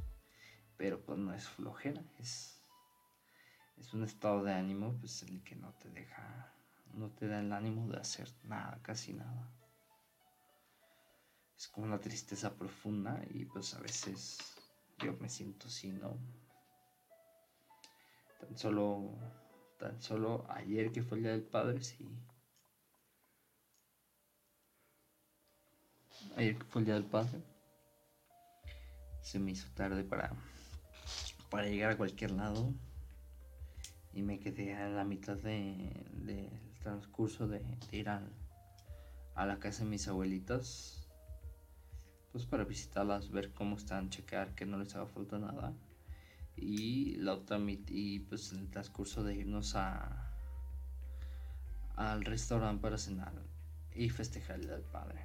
pero 0.77 1.01
pues 1.01 1.19
no 1.19 1.33
es 1.33 1.49
flojera, 1.49 2.03
es, 2.19 2.61
es 3.79 3.95
un 3.95 4.03
estado 4.03 4.43
de 4.43 4.53
ánimo 4.53 4.97
pues 4.99 5.23
el 5.23 5.43
que 5.45 5.55
no 5.55 5.73
te 5.75 5.89
deja, 5.91 6.53
no 6.95 7.11
te 7.11 7.27
da 7.29 7.41
el 7.41 7.53
ánimo 7.53 7.89
de 7.91 7.99
hacer 7.99 8.29
nada, 8.45 8.79
casi 8.83 9.13
nada. 9.13 9.51
Es 11.57 11.69
como 11.69 11.87
una 11.87 12.01
tristeza 12.01 12.55
profunda 12.55 13.23
y 13.31 13.45
pues 13.45 13.75
a 13.75 13.81
veces 13.81 14.39
yo 14.99 15.15
me 15.15 15.29
siento 15.29 15.69
así, 15.69 15.93
¿no? 15.93 16.19
Tan 18.41 18.59
solo, 18.59 19.15
tan 19.79 20.01
solo 20.03 20.45
ayer 20.51 20.91
que 20.91 21.03
fue 21.03 21.19
el 21.19 21.25
Día 21.25 21.33
del 21.33 21.45
Padre, 21.45 21.83
sí 21.83 22.09
ayer 26.37 26.57
que 26.57 26.65
fue 26.65 26.81
el 26.81 26.87
día 26.87 26.95
del 26.95 27.05
padre, 27.05 27.43
se 29.23 29.39
me 29.39 29.53
hizo 29.53 29.69
tarde 29.75 30.05
para, 30.05 30.33
para 31.51 31.67
llegar 31.67 31.93
a 31.93 31.97
cualquier 31.97 32.33
lado 32.33 32.73
y 34.13 34.23
me 34.23 34.39
quedé 34.39 34.75
a 34.75 34.89
la 34.89 35.05
mitad 35.05 35.37
del 35.37 36.51
transcurso 36.83 37.49
de, 37.49 37.63
ir 37.91 38.09
a 38.09 38.23
la 39.37 39.59
casa 39.59 39.85
de 39.85 39.91
mis 39.91 40.09
abuelitas, 40.09 41.09
pues 42.33 42.47
para 42.47 42.65
visitarlas, 42.65 43.31
ver 43.31 43.53
cómo 43.53 43.77
están, 43.77 44.11
checar 44.11 44.55
que 44.55 44.67
no 44.67 44.79
les 44.79 44.95
haga 44.97 45.07
falta 45.07 45.39
nada. 45.39 45.75
Y 46.57 47.17
la 47.17 47.35
otra 47.35 47.59
y 47.89 48.21
pues 48.21 48.53
en 48.53 48.61
el 48.61 48.71
transcurso 48.71 49.23
de 49.23 49.35
irnos 49.35 49.75
a 49.75 50.29
al 51.97 52.25
restaurante 52.25 52.81
para 52.81 52.99
cenar 52.99 53.33
y 53.95 54.09
festejar 54.09 54.57
el 54.57 54.63
día 54.63 54.73
del 54.73 54.85
padre. 54.85 55.21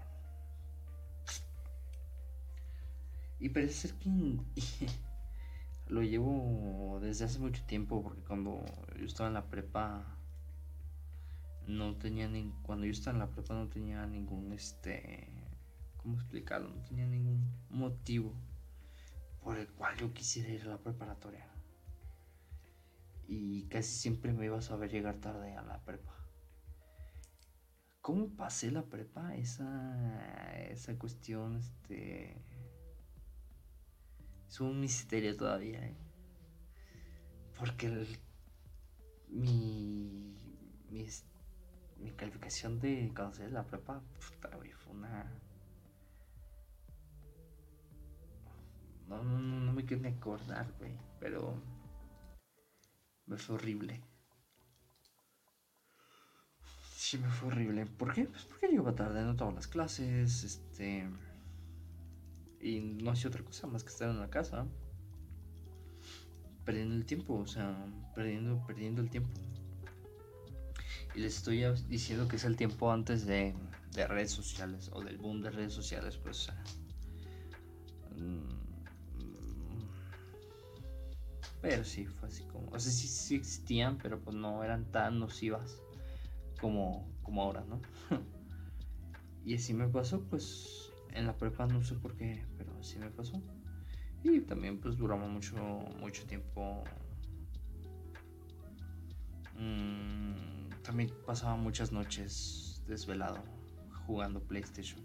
Y 3.39 3.49
parece 3.49 3.87
ser 3.87 3.93
que 3.99 4.09
lo 5.87 6.01
llevo 6.01 6.99
desde 7.01 7.25
hace 7.25 7.39
mucho 7.39 7.63
tiempo 7.63 8.01
porque 8.03 8.21
cuando 8.23 8.65
yo 8.97 9.05
estaba 9.05 9.27
en 9.27 9.35
la 9.35 9.45
prepa 9.45 10.16
no 11.67 11.97
tenía 11.97 12.27
ni 12.27 12.51
cuando 12.63 12.85
yo 12.85 12.91
estaba 12.91 13.15
en 13.15 13.19
la 13.19 13.29
prepa 13.29 13.53
no 13.53 13.67
tenía 13.67 14.05
ningún 14.05 14.53
este 14.53 15.27
cómo 15.97 16.15
explicarlo 16.15 16.69
no 16.69 16.81
tenía 16.83 17.05
ningún 17.05 17.45
motivo 17.69 18.33
por 19.47 19.57
el 19.57 19.69
cual 19.69 19.95
yo 19.95 20.13
quisiera 20.13 20.49
ir 20.49 20.63
a 20.63 20.71
la 20.71 20.77
preparatoria. 20.77 21.47
Y 23.29 23.63
casi 23.69 23.93
siempre 23.93 24.33
me 24.33 24.43
iba 24.43 24.57
a 24.57 24.61
saber 24.61 24.91
llegar 24.91 25.21
tarde 25.21 25.55
a 25.55 25.61
la 25.61 25.81
prepa. 25.85 26.13
Cómo 28.01 28.35
pasé 28.35 28.71
la 28.71 28.83
prepa 28.83 29.37
esa 29.37 30.53
esa 30.69 30.99
cuestión 30.99 31.55
este 31.55 32.41
es 34.49 34.59
un 34.59 34.81
misterio 34.81 35.37
todavía, 35.37 35.79
¿eh? 35.79 35.97
Porque 37.57 38.05
mi, 39.29 40.35
mi 41.99 42.11
calificación 42.11 42.79
de 42.79 43.11
cuando 43.15 43.35
salí 43.35 43.51
la 43.51 43.65
prepa, 43.65 44.01
puta, 44.01 44.55
güey, 44.55 44.71
fue 44.71 44.93
una. 44.93 45.31
No, 49.07 49.23
no, 49.23 49.39
no, 49.39 49.59
no 49.59 49.73
me 49.73 49.85
quiero 49.85 50.03
ni 50.03 50.09
acordar, 50.09 50.71
güey, 50.79 50.97
pero. 51.19 51.61
Me 53.25 53.37
fue 53.37 53.55
horrible. 53.55 54.01
Sí, 56.95 57.17
me 57.17 57.29
fue 57.29 57.49
horrible. 57.49 57.85
¿Por 57.85 58.13
qué? 58.13 58.25
Pues 58.25 58.45
porque 58.45 58.67
llegaba 58.67 58.95
tarde, 58.95 59.23
no 59.23 59.35
todas 59.35 59.53
las 59.53 59.67
clases, 59.67 60.43
este. 60.43 61.09
Y 62.59 62.79
no 62.79 63.11
hacía 63.11 63.29
otra 63.29 63.43
cosa 63.43 63.67
más 63.67 63.83
que 63.83 63.89
estar 63.89 64.09
en 64.09 64.19
la 64.19 64.29
casa. 64.29 64.67
Perdiendo 66.65 66.95
el 66.95 67.05
tiempo, 67.05 67.35
o 67.35 67.47
sea, 67.47 67.85
perdiendo, 68.13 68.65
perdiendo 68.65 69.01
el 69.01 69.09
tiempo. 69.09 69.29
Y 71.17 71.19
les 71.19 71.37
estoy 71.37 71.63
diciendo 71.89 72.27
que 72.27 72.35
es 72.35 72.45
el 72.45 72.55
tiempo 72.55 72.91
antes 72.91 73.25
de, 73.25 73.55
de 73.95 74.05
redes 74.05 74.29
sociales 74.29 74.91
o 74.93 75.01
del 75.01 75.17
boom 75.17 75.41
de 75.41 75.49
redes 75.49 75.73
sociales, 75.73 76.15
pues. 76.15 76.47
Mm, 78.15 78.43
pero 81.59 81.83
sí, 81.83 82.05
fue 82.05 82.29
así 82.29 82.43
como. 82.43 82.67
O 82.67 82.79
sea, 82.79 82.91
sí, 82.91 83.07
sí 83.07 83.33
existían, 83.33 83.97
pero 83.97 84.21
pues 84.21 84.35
no 84.35 84.63
eran 84.63 84.91
tan 84.91 85.19
nocivas 85.19 85.81
como, 86.61 87.11
como 87.23 87.41
ahora, 87.41 87.65
¿no? 87.65 87.81
y 89.43 89.55
así 89.55 89.73
me 89.73 89.87
pasó, 89.87 90.21
pues 90.21 90.91
en 91.13 91.25
la 91.25 91.35
prepa 91.35 91.65
no 91.65 91.83
sé 91.83 91.95
por 91.95 92.15
qué, 92.15 92.45
pero 92.59 92.77
así 92.79 92.99
me 92.99 93.09
pasó. 93.09 93.41
Y 94.23 94.41
también 94.41 94.79
pues 94.79 94.97
duramos 94.97 95.31
mucho, 95.31 95.55
mucho 95.99 96.27
tiempo. 96.27 96.83
Mm, 99.55 100.56
también 100.87 101.11
pasaba 101.25 101.57
muchas 101.57 101.91
noches 101.91 102.81
desvelado 102.87 103.43
jugando 104.05 104.41
PlayStation. 104.41 105.01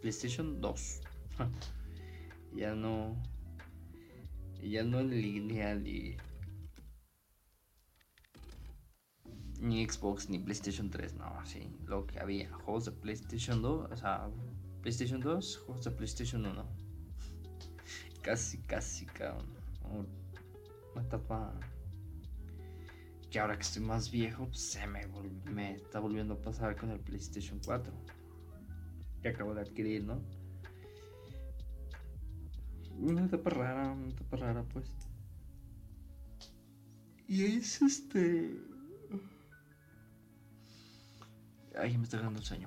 PlayStation 0.00 0.60
2. 0.60 1.00
ya 2.54 2.76
no. 2.76 3.20
Ya 4.62 4.84
no 4.84 5.00
en 5.00 5.10
línea 5.10 5.74
ni. 5.74 6.16
Ni 9.58 9.84
Xbox 9.84 10.30
ni 10.30 10.38
PlayStation 10.38 10.88
3, 10.88 11.14
no, 11.14 11.44
sí. 11.44 11.76
Lo 11.86 12.06
que 12.06 12.20
había. 12.20 12.48
Juegos 12.52 12.84
de 12.84 12.92
PlayStation 12.92 13.60
2, 13.60 13.90
o 13.90 13.96
sea, 13.96 14.30
PlayStation 14.82 15.20
2, 15.20 15.58
juegos 15.66 15.84
de 15.84 15.90
PlayStation 15.90 16.46
1. 16.46 16.64
Casi, 18.22 18.58
casi, 18.58 19.04
cabrón. 19.06 19.46
Una 20.94 21.02
etapa 21.02 21.58
que 23.30 23.38
ahora 23.38 23.56
que 23.56 23.62
estoy 23.62 23.82
más 23.82 24.10
viejo, 24.10 24.46
pues, 24.46 24.60
se 24.60 24.86
me, 24.86 25.06
me 25.44 25.76
está 25.76 26.00
volviendo 26.00 26.34
a 26.34 26.42
pasar 26.42 26.76
con 26.76 26.90
el 26.90 26.98
PlayStation 26.98 27.60
4. 27.64 27.92
Que 29.22 29.28
acabo 29.28 29.54
de 29.54 29.60
adquirir, 29.60 30.04
¿no? 30.04 30.20
Una 32.98 33.24
etapa 33.24 33.50
rara, 33.50 33.92
una 33.92 34.08
etapa 34.08 34.36
rara, 34.36 34.64
pues. 34.64 34.90
Y 37.28 37.44
es 37.44 37.80
este. 37.80 38.60
Ay, 41.78 41.96
me 41.96 42.04
está 42.04 42.20
dando 42.20 42.40
el 42.40 42.44
sueño. 42.44 42.66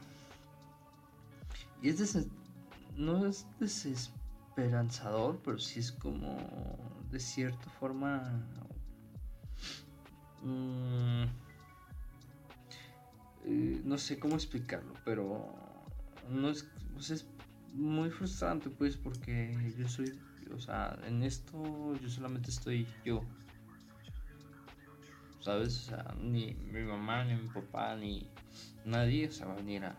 Y 1.81 1.89
es 1.89 1.99
des... 1.99 2.25
no 2.95 3.27
es 3.27 3.45
desesperanzador, 3.59 5.41
pero 5.43 5.59
sí 5.59 5.81
es 5.81 5.91
como 5.91 6.37
de 7.11 7.19
cierta 7.19 7.69
forma. 7.71 8.47
Mmm, 10.43 11.23
eh, 13.45 13.81
no 13.83 13.97
sé 13.97 14.19
cómo 14.19 14.35
explicarlo, 14.35 14.93
pero 15.03 15.53
no 16.29 16.49
es, 16.49 16.65
es 17.09 17.25
muy 17.73 18.09
frustrante, 18.09 18.69
pues, 18.69 18.97
porque 18.97 19.73
yo 19.77 19.87
soy, 19.87 20.19
o 20.53 20.59
sea, 20.59 20.97
en 21.05 21.23
esto 21.23 21.93
yo 22.01 22.09
solamente 22.09 22.49
estoy 22.51 22.87
yo. 23.03 23.23
¿Sabes? 25.39 25.75
O 25.77 25.89
sea, 25.89 26.15
ni 26.21 26.53
mi 26.53 26.83
mamá, 26.83 27.25
ni 27.25 27.35
mi 27.35 27.49
papá, 27.49 27.95
ni 27.97 28.29
nadie, 28.85 29.29
se 29.29 29.43
va 29.43 29.53
a 29.53 29.57
venir 29.57 29.83
a, 29.83 29.95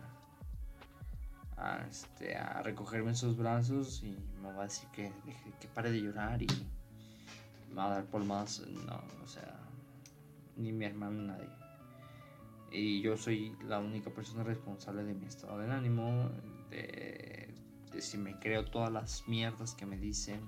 a, 1.57 1.85
este, 1.87 2.35
a 2.35 2.63
recogerme 2.63 3.09
en 3.09 3.15
sus 3.15 3.37
brazos 3.37 4.01
y 4.03 4.17
me 4.41 4.51
va 4.51 4.61
a 4.61 4.65
decir 4.65 4.89
que, 4.89 5.11
que 5.59 5.67
pare 5.67 5.91
de 5.91 6.01
llorar 6.01 6.41
y 6.41 6.47
me 7.69 7.75
va 7.75 7.87
a 7.87 7.89
dar 7.89 8.05
palmas. 8.05 8.63
No, 8.87 9.03
o 9.23 9.27
sea, 9.27 9.64
ni 10.55 10.71
mi 10.71 10.85
hermano, 10.85 11.21
nadie. 11.21 11.49
Y 12.71 13.01
yo 13.01 13.15
soy 13.15 13.55
la 13.67 13.79
única 13.79 14.09
persona 14.09 14.43
responsable 14.43 15.03
de 15.03 15.13
mi 15.13 15.25
estado 15.25 15.57
de 15.59 15.71
ánimo, 15.71 16.29
de, 16.69 17.53
si 17.99 18.17
me 18.17 18.37
creo 18.39 18.65
todas 18.65 18.91
las 18.91 19.27
mierdas 19.27 19.73
que 19.75 19.85
me 19.85 19.97
dicen. 19.97 20.41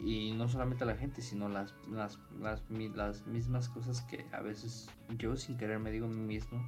Y 0.00 0.32
no 0.32 0.48
solamente 0.48 0.84
la 0.84 0.96
gente, 0.96 1.20
sino 1.20 1.48
las, 1.48 1.74
las, 1.90 2.18
las, 2.40 2.62
las 2.70 3.26
mismas 3.26 3.68
cosas 3.68 4.00
que 4.02 4.24
a 4.32 4.40
veces 4.40 4.88
yo 5.18 5.36
sin 5.36 5.58
querer 5.58 5.78
me 5.78 5.90
digo 5.90 6.06
a 6.06 6.08
mí 6.08 6.20
mismo 6.20 6.66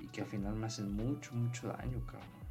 y 0.00 0.06
que 0.08 0.22
al 0.22 0.26
final 0.26 0.54
me 0.54 0.66
hacen 0.66 0.92
mucho, 0.92 1.34
mucho 1.34 1.68
daño, 1.68 2.04
cabrón. 2.06 2.41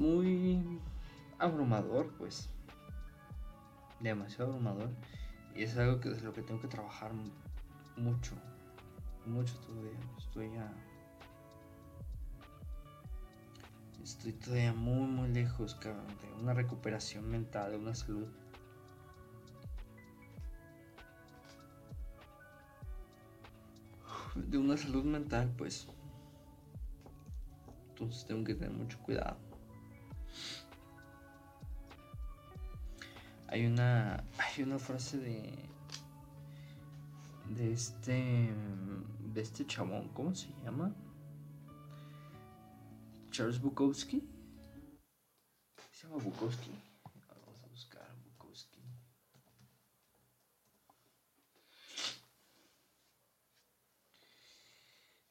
Muy 0.00 0.80
abrumador, 1.38 2.10
pues. 2.18 2.48
Demasiado 4.00 4.52
abrumador. 4.52 4.88
Y 5.54 5.62
es 5.62 5.76
algo 5.76 6.00
que 6.00 6.10
es 6.10 6.22
lo 6.22 6.32
que 6.32 6.42
tengo 6.42 6.60
que 6.60 6.68
trabajar 6.68 7.12
mucho. 7.96 8.32
Mucho 9.26 9.54
todavía. 9.58 9.90
Estoy 10.18 10.50
ya. 10.52 10.72
Estoy 14.02 14.32
todavía 14.32 14.72
muy, 14.72 15.06
muy 15.06 15.28
lejos, 15.28 15.74
cabrón, 15.74 16.06
de 16.06 16.42
una 16.42 16.54
recuperación 16.54 17.30
mental, 17.30 17.72
de 17.72 17.76
una 17.76 17.94
salud. 17.94 18.26
De 24.34 24.56
una 24.56 24.78
salud 24.78 25.04
mental, 25.04 25.52
pues. 25.58 25.86
Entonces 27.90 28.24
tengo 28.24 28.42
que 28.44 28.54
tener 28.54 28.72
mucho 28.72 28.98
cuidado. 29.00 29.49
Hay 33.50 33.66
una. 33.66 34.24
Hay 34.38 34.62
una 34.62 34.78
frase 34.78 35.18
de. 35.18 35.52
De 37.48 37.72
este. 37.72 38.54
De 39.34 39.40
este 39.40 39.66
chabón. 39.66 40.08
¿Cómo 40.10 40.32
se 40.36 40.48
llama? 40.62 40.94
Charles 43.32 43.60
Bukowski. 43.60 44.22
Se 45.90 46.06
llama 46.06 46.22
Bukowski. 46.22 46.70
Vamos 47.28 47.64
a 47.64 47.66
buscar 47.66 48.16
Bukowski. 48.22 48.84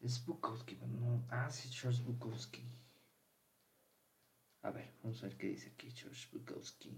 Es 0.01 0.25
Bukowski, 0.25 0.75
pero 0.75 0.91
no. 0.91 1.25
Ah, 1.29 1.49
sí, 1.49 1.69
Charles 1.69 2.03
Bukowski. 2.03 2.65
A 4.61 4.71
ver, 4.71 4.93
vamos 5.03 5.23
a 5.23 5.27
ver 5.27 5.37
qué 5.37 5.47
dice 5.47 5.69
aquí 5.69 5.89
Charles 5.93 6.29
Bukowski. 6.33 6.97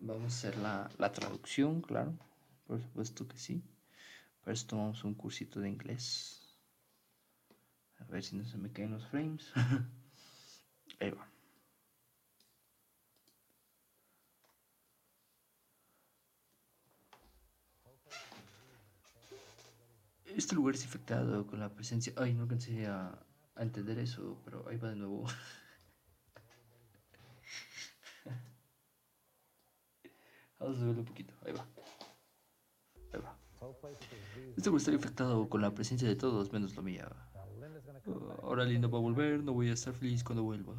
Vamos 0.00 0.24
a 0.24 0.26
hacer 0.26 0.56
la, 0.58 0.90
la 0.98 1.12
traducción, 1.12 1.80
claro. 1.82 2.14
Por 2.66 2.80
supuesto 2.80 3.26
que 3.26 3.38
sí. 3.38 3.62
Para 4.40 4.54
esto 4.54 4.76
tomamos 4.76 5.02
un 5.04 5.14
cursito 5.14 5.60
de 5.60 5.68
inglés. 5.68 6.58
A 7.98 8.04
ver 8.04 8.22
si 8.22 8.36
no 8.36 8.44
se 8.44 8.56
me 8.58 8.70
caen 8.70 8.92
los 8.92 9.06
frames. 9.06 9.52
Ahí 11.00 11.10
va. 11.10 11.28
Este 20.36 20.54
lugar 20.54 20.74
es 20.74 20.84
infectado 20.84 21.46
con 21.46 21.58
la 21.58 21.68
presencia... 21.74 22.12
Ay, 22.16 22.32
no 22.34 22.42
alcancé 22.44 22.86
a 22.86 23.18
entender 23.56 23.98
eso, 23.98 24.40
pero 24.44 24.68
ahí 24.68 24.76
va 24.76 24.90
de 24.90 24.96
nuevo. 24.96 25.26
Vamos 30.58 30.78
a 30.80 30.84
verlo 30.84 31.00
un 31.00 31.04
poquito. 31.04 31.34
Ahí 31.44 31.52
va. 31.52 31.66
Ahí 33.12 33.20
va. 33.20 33.36
Este 34.56 34.70
está 34.76 34.92
infectado 34.92 35.48
con 35.48 35.60
la 35.60 35.72
presencia 35.72 36.08
de 36.08 36.16
todos 36.16 36.52
menos 36.52 36.74
la 36.76 36.82
mía. 36.82 37.08
Ahora 38.42 38.64
Linda 38.64 38.88
va 38.88 38.98
a 38.98 39.00
volver, 39.00 39.42
no 39.42 39.52
voy 39.52 39.68
a 39.70 39.74
estar 39.74 39.94
feliz 39.94 40.24
cuando 40.24 40.42
vuelva. 40.42 40.74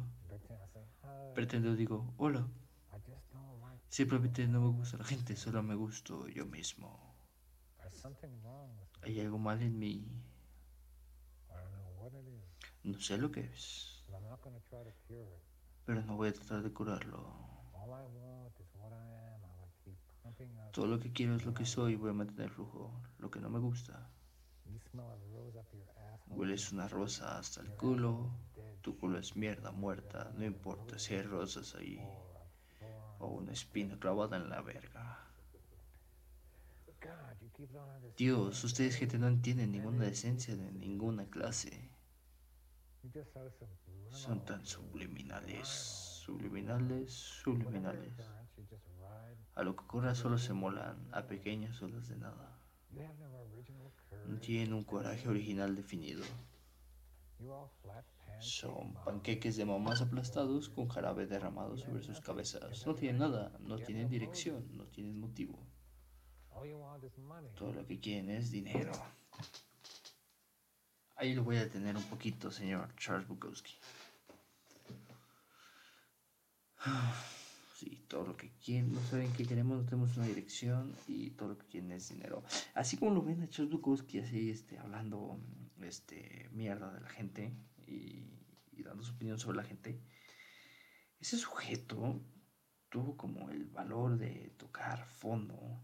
Pretendo 1.34 1.74
digo, 1.74 2.12
hola. 2.16 2.46
Simplemente 3.88 4.46
no 4.46 4.60
me 4.60 4.68
gusta 4.68 4.98
la 4.98 5.04
gente, 5.04 5.36
solo 5.36 5.62
me 5.62 5.74
gusto 5.74 6.28
yo 6.28 6.46
mismo. 6.46 7.14
Hay 9.02 9.20
algo 9.20 9.38
mal 9.38 9.60
en 9.62 9.78
mí. 9.78 10.06
No 12.82 12.98
sé 13.00 13.18
lo 13.18 13.30
que 13.30 13.40
es, 13.40 14.04
pero 15.84 16.02
no 16.02 16.16
voy 16.16 16.28
a 16.28 16.32
tratar 16.32 16.62
de 16.62 16.72
curarlo. 16.72 17.50
Todo 20.72 20.86
lo 20.86 20.98
que 20.98 21.12
quiero 21.12 21.34
es 21.36 21.44
lo 21.44 21.54
que 21.54 21.66
soy 21.66 21.92
y 21.92 21.96
voy 21.96 22.10
a 22.10 22.14
mantener 22.14 22.44
el 22.44 22.50
flujo. 22.50 22.92
Lo 23.18 23.30
que 23.30 23.40
no 23.40 23.50
me 23.50 23.58
gusta, 23.58 24.10
hueles 26.28 26.72
una 26.72 26.88
rosa 26.88 27.38
hasta 27.38 27.60
el 27.60 27.74
culo, 27.76 28.30
tu 28.80 28.96
culo 28.96 29.18
es 29.18 29.36
mierda 29.36 29.72
muerta, 29.72 30.32
no 30.36 30.44
importa 30.44 30.98
si 30.98 31.14
hay 31.14 31.22
rosas 31.22 31.74
ahí 31.74 32.00
o 33.18 33.28
una 33.28 33.52
espina 33.52 33.98
clavada 33.98 34.36
en 34.36 34.48
la 34.48 34.62
verga. 34.62 35.26
Dios, 38.16 38.64
ustedes 38.64 38.96
gente 38.96 39.18
no 39.18 39.28
entienden 39.28 39.72
ninguna 39.72 40.04
decencia 40.04 40.56
de 40.56 40.72
ninguna 40.72 41.28
clase. 41.28 41.90
Son 44.10 44.44
tan 44.44 44.64
subliminales, 44.66 45.68
subliminales, 45.68 47.12
subliminales. 47.12 48.12
A 49.54 49.62
lo 49.62 49.74
que 49.76 49.84
ocurra 49.84 50.14
solo 50.14 50.38
se 50.38 50.52
molan, 50.52 51.08
a 51.12 51.26
pequeñas 51.26 51.82
olas 51.82 52.08
de 52.08 52.16
nada. 52.16 52.58
No 54.26 54.38
tienen 54.40 54.72
un 54.72 54.84
coraje 54.84 55.28
original 55.28 55.74
definido. 55.74 56.24
Son 58.40 58.94
panqueques 59.04 59.56
de 59.56 59.64
mamás 59.64 60.00
aplastados 60.00 60.68
con 60.68 60.88
jarabe 60.88 61.26
derramado 61.26 61.76
sobre 61.76 62.02
sus 62.02 62.20
cabezas. 62.20 62.86
No 62.86 62.94
tienen 62.94 63.18
nada, 63.18 63.52
no 63.60 63.76
tienen 63.76 64.08
dirección, 64.08 64.66
no 64.76 64.84
tienen 64.86 65.20
motivo. 65.20 65.58
Todo 67.54 67.72
lo 67.72 67.86
que 67.86 68.00
quieren 68.00 68.30
es 68.30 68.50
dinero. 68.50 68.92
Ahí 71.16 71.34
lo 71.34 71.44
voy 71.44 71.56
a 71.56 71.64
detener 71.64 71.96
un 71.96 72.04
poquito, 72.04 72.50
señor 72.50 72.94
Charles 72.96 73.28
Bukowski. 73.28 73.74
Sí, 77.80 78.04
todo 78.08 78.26
lo 78.26 78.36
que 78.36 78.50
quieren, 78.62 78.92
no 78.92 79.00
saben 79.00 79.32
qué 79.32 79.46
queremos, 79.46 79.78
no 79.78 79.84
tenemos 79.86 80.14
una 80.18 80.26
dirección 80.26 80.94
y 81.08 81.30
todo 81.30 81.48
lo 81.48 81.56
que 81.58 81.66
quieren 81.66 81.92
es 81.92 82.10
dinero. 82.10 82.42
Así 82.74 82.98
como 82.98 83.14
lo 83.14 83.22
ven 83.22 83.40
a 83.42 83.48
Charles 83.48 83.72
así, 84.22 84.50
este, 84.50 84.78
hablando 84.78 85.40
este, 85.80 86.50
mierda 86.52 86.92
de 86.92 87.00
la 87.00 87.08
gente 87.08 87.54
y, 87.86 88.26
y 88.72 88.82
dando 88.82 89.02
su 89.02 89.14
opinión 89.14 89.38
sobre 89.38 89.56
la 89.56 89.64
gente, 89.64 89.98
ese 91.20 91.38
sujeto 91.38 92.20
tuvo 92.90 93.16
como 93.16 93.48
el 93.48 93.64
valor 93.64 94.18
de 94.18 94.52
tocar 94.58 95.06
fondo, 95.06 95.82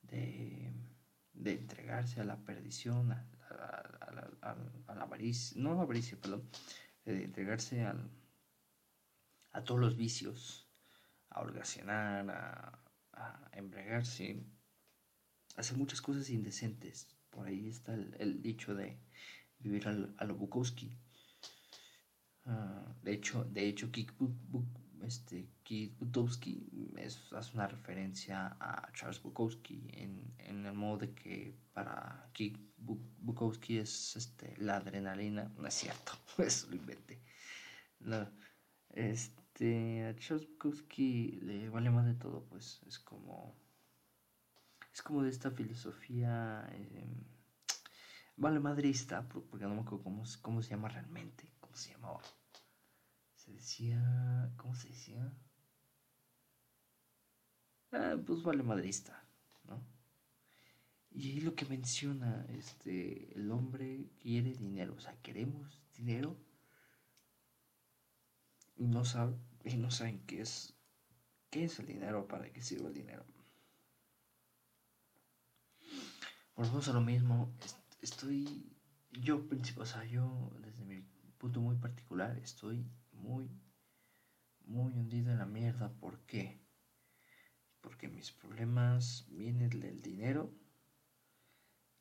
de, 0.00 0.72
de 1.34 1.52
entregarse 1.52 2.22
a 2.22 2.24
la 2.24 2.42
perdición, 2.42 3.12
a, 3.12 3.28
a- 3.50 4.30
a- 4.40 4.56
a 4.86 4.94
la 4.94 5.02
avaricia, 5.02 5.60
no 5.60 5.72
a 5.72 5.74
la 5.74 5.82
avaricia, 5.82 6.18
perdón, 6.18 6.48
de 7.04 7.22
entregarse 7.24 7.84
al, 7.84 8.10
a 9.52 9.64
todos 9.64 9.80
los 9.80 9.96
vicios, 9.96 10.68
a 11.30 11.40
holgazanar, 11.42 12.30
a, 12.30 12.78
a 13.14 13.50
embriagarse, 13.54 14.44
a 15.56 15.60
hacer 15.60 15.78
muchas 15.78 16.02
cosas 16.02 16.28
indecentes. 16.28 17.08
Por 17.30 17.46
ahí 17.46 17.68
está 17.68 17.94
el, 17.94 18.42
dicho 18.42 18.74
de 18.74 18.98
vivir 19.58 19.88
al- 19.88 20.14
a 20.18 20.24
lo 20.26 20.34
Bukowski. 20.36 20.98
Ah, 22.44 22.94
de 23.02 23.12
hecho, 23.12 23.44
de 23.44 23.68
hecho, 23.68 23.90
Kik 23.90 24.16
Bu- 24.18 24.36
Bu- 24.50 24.66
este, 25.02 25.48
Butowski 25.98 26.54
es, 26.96 27.32
hace 27.32 27.54
una 27.54 27.66
referencia 27.68 28.56
a 28.60 28.90
Charles 28.92 29.20
Bukowski 29.22 29.88
en, 29.92 30.34
en 30.38 30.66
el 30.66 30.72
modo 30.74 30.98
de 30.98 31.14
que 31.14 31.56
para 31.72 32.30
Kik 32.32 32.56
Bu- 32.78 33.00
Bukowski 33.18 33.78
es 33.78 34.16
este, 34.16 34.54
la 34.58 34.76
adrenalina. 34.76 35.52
No 35.56 35.66
es 35.66 35.74
cierto, 35.74 36.12
eso 36.38 36.68
lo 36.70 36.76
inventé. 36.76 37.22
No, 38.00 38.28
este, 38.90 39.41
a 39.60 40.14
Charles 40.16 40.46
Bukowski 40.48 41.38
le 41.42 41.68
vale 41.68 41.90
más 41.90 42.06
de 42.06 42.14
todo, 42.14 42.44
pues 42.48 42.80
es 42.86 42.98
como. 42.98 43.54
Es 44.92 45.02
como 45.02 45.22
de 45.22 45.30
esta 45.30 45.50
filosofía. 45.50 46.66
em, 46.72 47.24
vale 48.36 48.60
madrista, 48.60 49.26
por- 49.28 49.44
porque 49.48 49.64
no 49.66 49.74
me 49.74 49.80
acuerdo 49.82 50.04
cómo, 50.04 50.22
cómo 50.42 50.62
se 50.62 50.70
llama 50.70 50.88
realmente. 50.88 51.50
¿Cómo 51.60 51.74
se 51.76 51.90
llamaba? 51.92 52.20
Se 53.34 53.52
decía. 53.52 54.52
¿Cómo 54.56 54.74
se 54.74 54.88
decía? 54.88 55.32
Ah, 57.92 58.16
pues 58.26 58.42
vale 58.42 58.62
madrista, 58.64 59.24
¿no? 59.68 59.80
Y 61.12 61.30
ahí 61.30 61.40
lo 61.40 61.54
que 61.54 61.64
menciona, 61.66 62.44
este, 62.48 63.32
el 63.38 63.50
hombre 63.52 64.10
quiere 64.20 64.52
dinero, 64.54 64.94
o 64.96 65.00
sea, 65.00 65.14
queremos 65.22 65.80
dinero 65.96 66.36
y 68.82 68.86
no 68.88 69.04
saben, 69.04 69.36
y 69.64 69.76
no 69.76 69.92
saben 69.92 70.26
qué 70.26 70.40
es, 70.40 70.74
qué 71.50 71.64
es 71.64 71.78
el 71.78 71.86
dinero, 71.86 72.26
para 72.26 72.52
qué 72.52 72.60
sirve 72.60 72.88
el 72.88 72.94
dinero. 72.94 73.24
Volvemos 76.56 76.88
a 76.88 76.92
lo 76.92 77.00
mismo, 77.00 77.54
est- 77.64 77.78
estoy, 78.00 78.76
yo, 79.12 79.46
o 79.76 79.86
sea, 79.86 80.04
yo, 80.04 80.50
desde 80.60 80.84
mi 80.84 81.00
punto 81.38 81.60
muy 81.60 81.76
particular, 81.76 82.36
estoy 82.38 82.84
muy, 83.12 83.48
muy 84.64 84.92
hundido 84.94 85.30
en 85.30 85.38
la 85.38 85.46
mierda, 85.46 85.92
¿por 86.00 86.18
qué? 86.26 86.60
Porque 87.80 88.08
mis 88.08 88.32
problemas 88.32 89.26
vienen 89.28 89.70
del 89.70 90.02
dinero, 90.02 90.52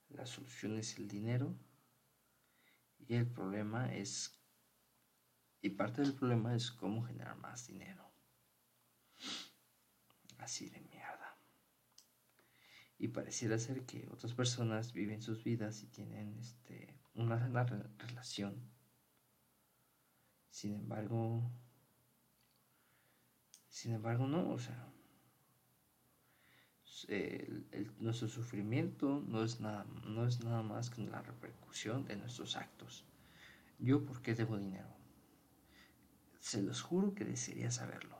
la 0.09 0.25
solución 0.25 0.77
es 0.79 0.97
el 0.97 1.07
dinero, 1.07 1.55
y 3.07 3.15
el 3.15 3.27
problema 3.27 3.93
es, 3.93 4.40
y 5.61 5.69
parte 5.69 6.01
del 6.01 6.13
problema 6.13 6.55
es 6.55 6.71
cómo 6.71 7.03
generar 7.03 7.37
más 7.37 7.67
dinero. 7.67 8.11
Así 10.39 10.69
de 10.69 10.81
mierda. 10.81 11.37
Y 12.97 13.07
pareciera 13.09 13.57
ser 13.57 13.85
que 13.85 14.07
otras 14.11 14.33
personas 14.33 14.93
viven 14.93 15.21
sus 15.21 15.43
vidas 15.43 15.81
y 15.83 15.87
tienen 15.87 16.37
este, 16.39 16.99
una 17.15 17.39
sana 17.39 17.63
re- 17.63 17.83
relación. 17.97 18.55
Sin 20.51 20.75
embargo, 20.75 21.51
sin 23.69 23.93
embargo, 23.93 24.27
no, 24.27 24.51
o 24.51 24.59
sea, 24.59 24.87
nuestro 27.99 28.27
sufrimiento 28.27 29.23
no 29.27 29.43
es, 29.43 29.59
nada, 29.59 29.85
no 30.05 30.25
es 30.27 30.43
nada 30.43 30.61
más 30.61 30.89
que 30.89 31.01
la 31.01 31.21
repercusión 31.21 32.05
de 32.05 32.15
nuestros 32.17 32.55
actos. 32.55 33.05
Yo, 33.79 34.05
¿por 34.05 34.21
qué 34.21 34.35
debo 34.35 34.57
dinero? 34.57 35.00
Se 36.41 36.61
los 36.61 36.81
juro 36.81 37.13
que 37.13 37.23
desearía 37.23 37.69
saberlo. 37.71 38.19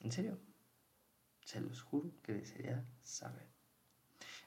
En 0.00 0.12
serio. 0.12 0.40
Se 1.44 1.60
los 1.60 1.82
juro 1.82 2.12
que 2.22 2.32
desearía 2.32 2.86
saber. 3.02 3.48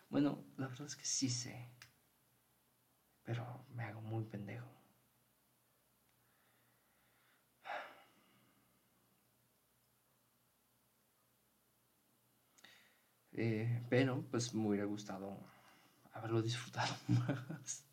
Bueno, 0.10 0.46
la 0.58 0.68
verdad 0.68 0.88
es 0.88 0.96
que 0.96 1.06
sí 1.06 1.30
sé. 1.30 1.70
Pero 3.24 3.66
me 3.70 3.84
hago 3.84 4.02
muy 4.02 4.24
pendejo. 4.24 4.70
Eh, 13.34 13.86
pero 13.90 14.24
pues 14.32 14.54
me 14.54 14.68
hubiera 14.68 14.86
gustado 14.86 15.46
haberlo 16.14 16.42
disfrutado 16.42 16.96
más. 17.08 17.89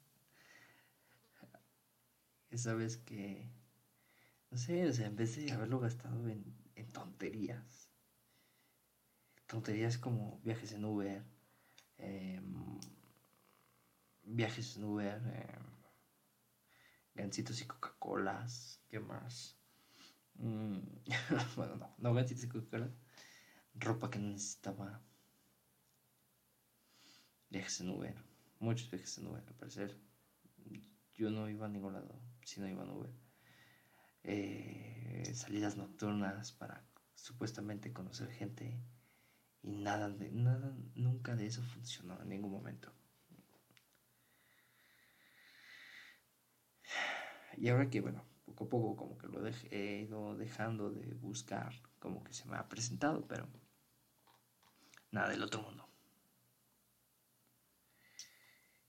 Esa 2.57 2.73
vez 2.73 2.97
que, 2.97 3.47
no 4.51 4.57
sé, 4.57 4.89
o 4.89 4.93
sea, 4.95 5.09
en 5.09 5.15
vez 5.15 5.37
de 5.37 5.53
haberlo 5.53 5.79
gastado 5.79 6.27
en, 6.27 6.43
tonterías, 6.91 7.91
tonterías 9.47 9.99
como 9.99 10.41
viajes 10.43 10.73
en 10.73 10.87
Uber, 10.87 11.23
em, 11.99 12.81
viajes 14.23 14.75
en 14.79 14.85
Uber, 14.85 15.21
gancitos 17.15 17.61
y 17.61 17.67
Coca-Colas, 17.67 18.81
¿qué 18.89 19.01
más? 19.01 19.59
Mm, 20.37 20.79
bueno, 21.57 21.77
no, 21.77 21.95
no 21.99 22.15
gancitos 22.15 22.45
y 22.45 22.49
Coca-Cola, 22.49 22.91
ropa 23.75 24.11
que 24.11 24.19
no 24.19 24.29
necesitaba, 24.29 25.03
viajes 27.51 27.83
en 27.83 27.91
Uber, 27.91 28.17
muchos 28.61 28.91
viajes 28.91 29.19
en 29.19 29.27
Uber, 29.27 29.45
al 29.47 29.55
parecer. 29.57 29.95
Yo 31.13 31.31
no 31.31 31.51
iba 31.51 31.67
a 31.67 31.69
ningún 31.69 31.93
lado 31.93 32.36
si 32.47 32.61
no 32.61 32.69
iba 32.69 32.85
en 32.85 32.91
Uber. 32.91 33.11
Eh, 34.23 35.33
salidas 35.35 35.77
nocturnas 35.77 36.53
para 36.53 36.85
supuestamente 37.15 37.93
conocer 37.93 38.31
gente 38.31 38.81
y 39.63 39.71
nada 39.71 40.09
de 40.09 40.31
nada 40.31 40.77
nunca 40.95 41.35
de 41.35 41.47
eso 41.47 41.63
funcionó 41.63 42.21
en 42.23 42.29
ningún 42.29 42.53
momento 42.53 42.93
y 47.57 47.69
ahora 47.69 47.89
que 47.89 48.01
bueno 48.01 48.25
poco 48.45 48.65
a 48.65 48.69
poco 48.69 48.97
como 48.97 49.19
que 49.19 49.29
lo 49.29 49.47
he 49.47 50.03
ido 50.03 50.37
dejando 50.37 50.91
de 50.91 51.15
buscar 51.15 51.73
como 51.99 52.23
que 52.23 52.33
se 52.33 52.45
me 52.47 52.57
ha 52.57 52.69
presentado 52.69 53.27
pero 53.27 53.49
nada 55.11 55.31
del 55.31 55.43
otro 55.43 55.63
mundo 55.63 55.89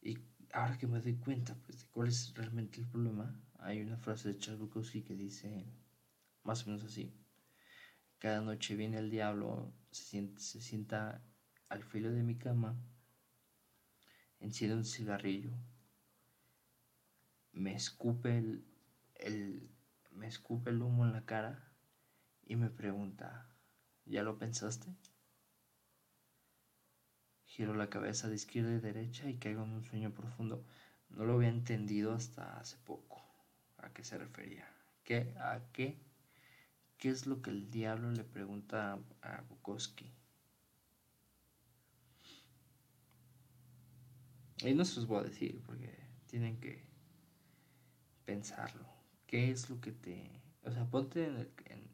y 0.02 0.18
ahora 0.54 0.78
que 0.78 0.88
me 0.88 1.02
doy 1.02 1.16
cuenta 1.16 1.56
pues, 1.66 1.80
de 1.80 1.86
cuál 1.88 2.08
es 2.08 2.34
realmente 2.36 2.80
el 2.80 2.88
problema, 2.88 3.40
hay 3.60 3.82
una 3.82 3.98
frase 3.98 4.30
de 4.30 4.38
Charles 4.38 4.60
Bukowski 4.60 5.04
que 5.04 5.16
dice 5.16 5.66
más 6.44 6.64
o 6.64 6.68
menos 6.68 6.84
así. 6.84 7.14
Cada 8.20 8.42
noche 8.42 8.76
viene 8.76 8.98
el 8.98 9.12
diablo, 9.12 9.74
se 9.92 10.32
sienta, 10.62 11.22
al 11.70 11.84
filo 11.84 12.12
de 12.12 12.24
mi 12.24 12.36
cama, 12.36 12.76
enciende 14.40 14.76
un 14.76 14.86
cigarrillo, 14.86 15.52
me 17.52 17.76
escupe 17.76 18.38
el, 19.16 19.70
me 20.12 20.28
escupe 20.28 20.72
el 20.72 20.82
humo 20.82 21.06
en 21.06 21.14
la 21.14 21.26
cara 21.26 21.72
y 22.46 22.56
me 22.56 22.70
pregunta, 22.70 23.48
¿ya 24.06 24.24
lo 24.24 24.40
pensaste? 24.40 24.96
Giro 27.46 27.74
la 27.74 27.90
cabeza 27.90 28.30
de 28.30 28.36
izquierda 28.36 28.74
y 28.74 28.80
derecha 28.80 29.30
y 29.30 29.38
caigo 29.38 29.64
en 29.64 29.72
un 29.72 29.86
sueño 29.86 30.14
profundo. 30.14 30.64
No 31.10 31.26
lo 31.26 31.34
había 31.34 31.50
entendido 31.50 32.14
hasta 32.14 32.60
hace 32.60 32.78
poco. 32.86 33.07
¿A 33.88 33.94
qué 33.94 34.04
se 34.04 34.18
refería? 34.18 34.68
¿Qué? 35.06 35.34
¿A 35.40 35.62
qué? 35.72 35.98
¿Qué 36.98 37.10
es 37.10 37.26
lo 37.26 37.42
que 37.42 37.52
el 37.52 37.72
diablo 37.72 38.12
le 38.12 38.26
pregunta 38.26 39.00
a 39.22 39.42
Bukowski? 39.42 40.12
Y 44.58 44.74
no 44.74 44.84
se 44.84 44.98
los 44.98 45.08
voy 45.08 45.20
a 45.20 45.24
decir 45.24 45.62
porque 45.66 45.96
tienen 46.26 46.60
que 46.60 46.84
pensarlo. 48.26 48.86
¿Qué 49.26 49.52
es 49.52 49.70
lo 49.70 49.80
que 49.80 49.94
te... 49.94 50.42
O 50.64 50.72
sea, 50.72 50.86
ponte 50.86 51.26
en, 51.26 51.38
en, 51.66 51.90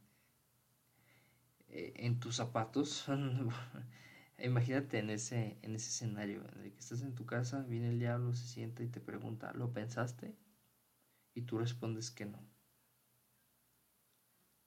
eh, 1.69 1.93
en 1.97 2.19
tus 2.19 2.37
zapatos 2.37 3.05
Imagínate 4.39 4.97
en 4.97 5.09
ese, 5.11 5.57
en 5.61 5.75
ese 5.75 5.89
escenario 5.89 6.41
en 6.55 6.63
el 6.63 6.71
que 6.73 6.79
estás 6.79 7.01
en 7.03 7.13
tu 7.13 7.25
casa, 7.25 7.61
viene 7.61 7.89
el 7.89 7.99
diablo, 7.99 8.33
se 8.33 8.47
sienta 8.47 8.83
y 8.83 8.87
te 8.87 8.99
pregunta, 8.99 9.53
¿lo 9.53 9.71
pensaste? 9.71 10.33
Y 11.35 11.41
tú 11.43 11.57
respondes 11.59 12.09
que 12.11 12.25
no. 12.25 12.39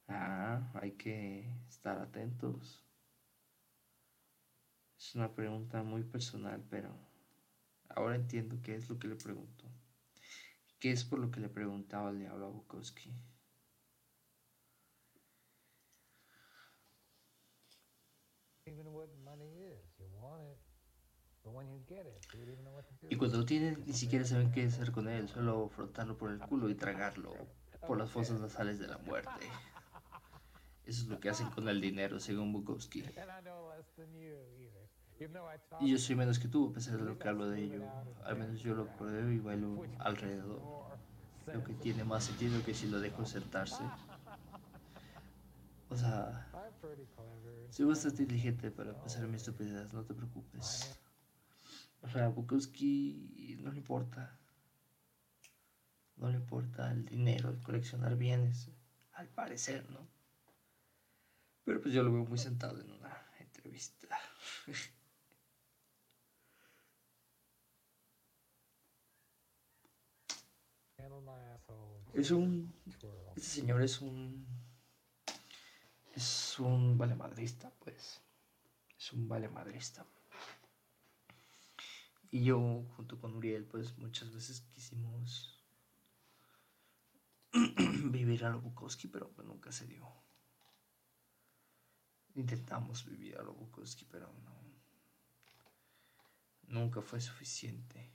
Ah, 0.08 0.70
hay 0.74 0.92
que 0.96 1.48
estar 1.68 1.98
atentos. 2.00 2.84
Es 4.98 5.14
una 5.14 5.34
pregunta 5.34 5.82
muy 5.82 6.04
personal, 6.04 6.62
pero 6.68 6.90
ahora 7.88 8.16
entiendo 8.16 8.60
qué 8.62 8.74
es 8.74 8.88
lo 8.90 8.98
que 8.98 9.08
le 9.08 9.16
pregunto. 9.16 9.64
¿Qué 10.78 10.90
es 10.90 11.04
por 11.04 11.18
lo 11.18 11.30
que 11.30 11.40
le 11.40 11.50
preguntaba 11.50 12.08
el 12.10 12.18
diablo 12.18 12.50
Bukowski? 12.50 13.12
Y 23.08 23.16
cuando 23.16 23.38
lo 23.38 23.44
tienen, 23.44 23.82
ni 23.86 23.92
siquiera 23.92 24.24
saben 24.24 24.50
qué 24.50 24.64
hacer 24.64 24.92
con 24.92 25.08
él, 25.08 25.28
solo 25.28 25.68
frotarlo 25.68 26.16
por 26.16 26.30
el 26.30 26.38
culo 26.38 26.68
y 26.68 26.74
tragarlo 26.74 27.34
por 27.86 27.98
las 27.98 28.10
fosas 28.10 28.40
nasales 28.40 28.78
de 28.78 28.88
la 28.88 28.98
muerte. 28.98 29.46
Eso 30.84 31.02
es 31.02 31.08
lo 31.08 31.18
que 31.18 31.28
hacen 31.30 31.50
con 31.50 31.68
el 31.68 31.80
dinero, 31.80 32.20
según 32.20 32.52
Bukowski. 32.52 33.04
Y 35.80 35.90
yo 35.90 35.98
soy 35.98 36.14
menos 36.14 36.38
que 36.38 36.48
tú, 36.48 36.70
a 36.70 36.72
pesar 36.72 36.98
de 36.98 37.04
lo 37.04 37.18
que 37.18 37.28
hablo 37.28 37.48
de 37.48 37.62
ello. 37.62 37.82
Al 38.24 38.36
menos 38.36 38.60
yo 38.60 38.74
lo 38.74 38.86
pruebo 38.96 39.30
y 39.30 39.38
bailo 39.38 39.84
alrededor. 39.98 40.60
Lo 41.52 41.64
que 41.64 41.74
tiene 41.74 42.04
más 42.04 42.24
sentido 42.24 42.62
que 42.64 42.74
si 42.74 42.88
lo 42.88 43.00
dejo 43.00 43.24
sentarse. 43.24 43.82
O 45.88 45.96
sea, 45.96 46.48
soy 47.70 47.86
bastante 47.86 48.22
inteligente 48.22 48.70
para 48.70 48.92
pasar 48.94 49.26
mi 49.28 49.36
estupidez, 49.36 49.92
no 49.92 50.02
te 50.04 50.14
preocupes. 50.14 50.98
O 52.02 52.08
sea, 52.08 52.28
Bukowski 52.28 53.56
no 53.60 53.72
le 53.72 53.78
importa. 53.78 54.38
No 56.16 56.30
le 56.30 56.36
importa 56.36 56.90
el 56.90 57.04
dinero, 57.04 57.50
el 57.50 57.60
coleccionar 57.60 58.16
bienes, 58.16 58.70
al 59.12 59.28
parecer, 59.28 59.88
¿no? 59.90 60.06
Pero 61.64 61.80
pues 61.80 61.92
yo 61.92 62.02
lo 62.02 62.12
veo 62.12 62.24
muy 62.24 62.38
sentado 62.38 62.80
en 62.80 62.90
una 62.90 63.26
entrevista. 63.38 64.18
es 72.14 72.30
un... 72.30 72.74
Este 73.34 73.48
señor 73.48 73.82
es 73.82 74.00
un 74.00 74.46
es 76.16 76.58
un 76.58 76.96
valemadrista, 76.96 77.70
pues. 77.78 78.22
Es 78.98 79.12
un 79.12 79.28
valemadrista. 79.28 80.06
Y 82.30 82.44
yo, 82.44 82.84
junto 82.96 83.18
con 83.20 83.34
Uriel, 83.34 83.64
pues 83.64 83.96
muchas 83.98 84.32
veces 84.32 84.60
quisimos 84.72 85.64
vivir 88.10 88.44
a 88.44 88.50
lo 88.50 88.60
Bukowski, 88.60 89.08
pero 89.08 89.30
pues, 89.30 89.46
nunca 89.46 89.72
se 89.72 89.86
dio. 89.86 90.06
Intentamos 92.34 93.04
vivir 93.06 93.38
a 93.38 93.42
lo 93.42 93.54
Bukowski, 93.54 94.04
pero 94.04 94.32
no. 94.44 94.56
Nunca 96.68 97.00
fue 97.00 97.20
suficiente. 97.20 98.12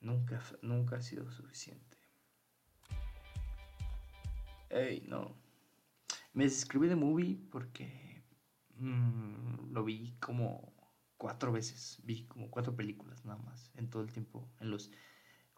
Nunca, 0.00 0.40
nunca 0.62 0.96
ha 0.96 1.02
sido 1.02 1.30
suficiente. 1.32 1.96
Ey, 4.70 5.00
no. 5.08 5.34
Me 6.34 6.44
describí 6.44 6.86
de 6.86 6.94
movie 6.94 7.40
porque 7.50 8.22
mm, 8.76 9.72
lo 9.72 9.82
vi 9.82 10.14
como 10.20 10.77
cuatro 11.18 11.52
veces. 11.52 12.00
Vi 12.04 12.26
como 12.26 12.50
cuatro 12.50 12.74
películas 12.74 13.24
nada 13.24 13.42
más 13.42 13.70
en 13.74 13.90
todo 13.90 14.02
el 14.02 14.12
tiempo, 14.12 14.48
en 14.60 14.70
los 14.70 14.90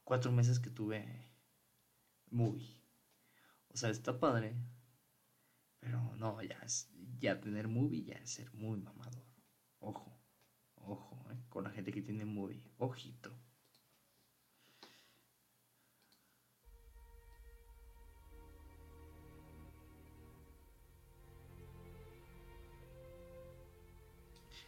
cuatro 0.04 0.32
meses 0.32 0.58
que 0.58 0.70
tuve 0.70 1.30
movie. 2.30 2.82
O 3.68 3.76
sea, 3.76 3.90
está 3.90 4.18
padre. 4.18 4.56
Pero 5.78 6.14
no, 6.16 6.42
ya 6.42 6.58
es, 6.62 6.90
ya 7.18 7.40
tener 7.40 7.68
movie 7.68 8.04
ya 8.04 8.14
es 8.16 8.30
ser 8.30 8.52
muy 8.52 8.78
mamador. 8.80 9.24
Ojo, 9.78 10.20
ojo, 10.76 11.30
eh, 11.30 11.38
con 11.48 11.64
la 11.64 11.70
gente 11.70 11.92
que 11.92 12.02
tiene 12.02 12.24
movie. 12.24 12.62
Ojito. 12.78 13.32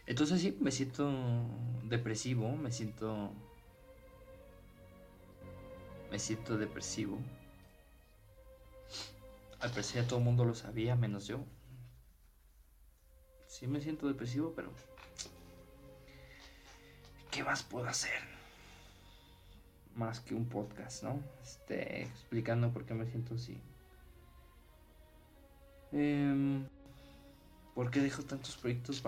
Entonces 0.07 0.41
sí, 0.41 0.57
me 0.61 0.71
siento 0.71 1.11
depresivo, 1.85 2.57
me 2.57 2.73
siento... 2.73 3.33
Me 6.11 6.19
siento 6.19 6.59
depresivo. 6.59 7.19
Al 9.61 9.71
parecer 9.71 10.07
todo 10.07 10.19
el 10.19 10.25
mundo 10.25 10.45
lo 10.45 10.55
sabía, 10.55 10.97
menos 10.97 11.27
yo. 11.27 11.45
Sí 13.47 13.67
me 13.67 13.81
siento 13.81 14.09
depresivo, 14.09 14.53
pero... 14.55 14.73
¿Qué 17.31 17.43
más 17.45 17.63
puedo 17.63 17.87
hacer? 17.87 18.21
Más 19.95 20.21
que 20.21 20.35
un 20.35 20.47
podcast, 20.49 21.03
¿no? 21.05 21.23
Este, 21.43 22.03
explicando 22.03 22.71
por 22.73 22.85
qué 22.85 22.93
me 22.93 23.07
siento 23.07 23.37
así. 23.37 23.59
Eh, 25.93 26.63
¿Por 27.75 27.91
qué 27.91 28.01
dejo 28.01 28.23
tantos 28.23 28.57
proyectos 28.57 29.01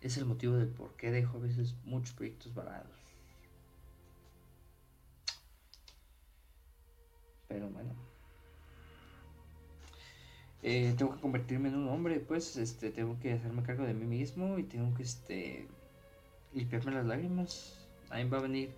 Es 0.00 0.16
el 0.16 0.24
motivo 0.24 0.54
del 0.56 0.68
por 0.68 0.94
qué 0.96 1.10
dejo 1.10 1.38
a 1.38 1.40
veces 1.40 1.74
muchos 1.84 2.14
proyectos 2.14 2.54
varados. 2.54 2.86
Pero 7.48 7.68
bueno. 7.70 7.94
Eh, 10.62 10.94
tengo 10.98 11.14
que 11.14 11.20
convertirme 11.20 11.68
en 11.68 11.76
un 11.76 11.88
hombre, 11.88 12.18
pues, 12.20 12.56
este, 12.56 12.90
tengo 12.90 13.18
que 13.20 13.32
hacerme 13.32 13.62
cargo 13.62 13.84
de 13.84 13.94
mí 13.94 14.04
mismo 14.04 14.58
y 14.58 14.64
tengo 14.64 14.94
que, 14.96 15.04
este, 15.04 15.66
limpiarme 16.54 16.92
las 16.92 17.06
lágrimas. 17.06 17.86
Ahí 18.10 18.28
va 18.28 18.38
a 18.38 18.42
venir. 18.42 18.70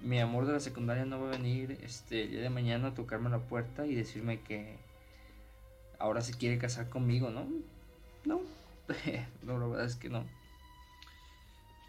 Mi 0.00 0.18
amor 0.18 0.46
de 0.46 0.54
la 0.54 0.60
secundaria 0.60 1.04
no 1.04 1.20
va 1.20 1.28
a 1.28 1.30
venir, 1.30 1.78
este, 1.82 2.24
el 2.24 2.30
día 2.30 2.40
de 2.40 2.50
mañana 2.50 2.88
a 2.88 2.94
tocarme 2.94 3.30
la 3.30 3.38
puerta 3.38 3.86
y 3.86 3.94
decirme 3.94 4.40
que 4.40 4.76
ahora 6.00 6.20
se 6.22 6.34
quiere 6.34 6.58
casar 6.58 6.88
conmigo, 6.88 7.30
¿no? 7.30 7.46
No, 8.24 8.40
no, 9.42 9.58
la 9.58 9.66
verdad 9.66 9.86
es 9.86 9.96
que 9.96 10.08
no. 10.08 10.24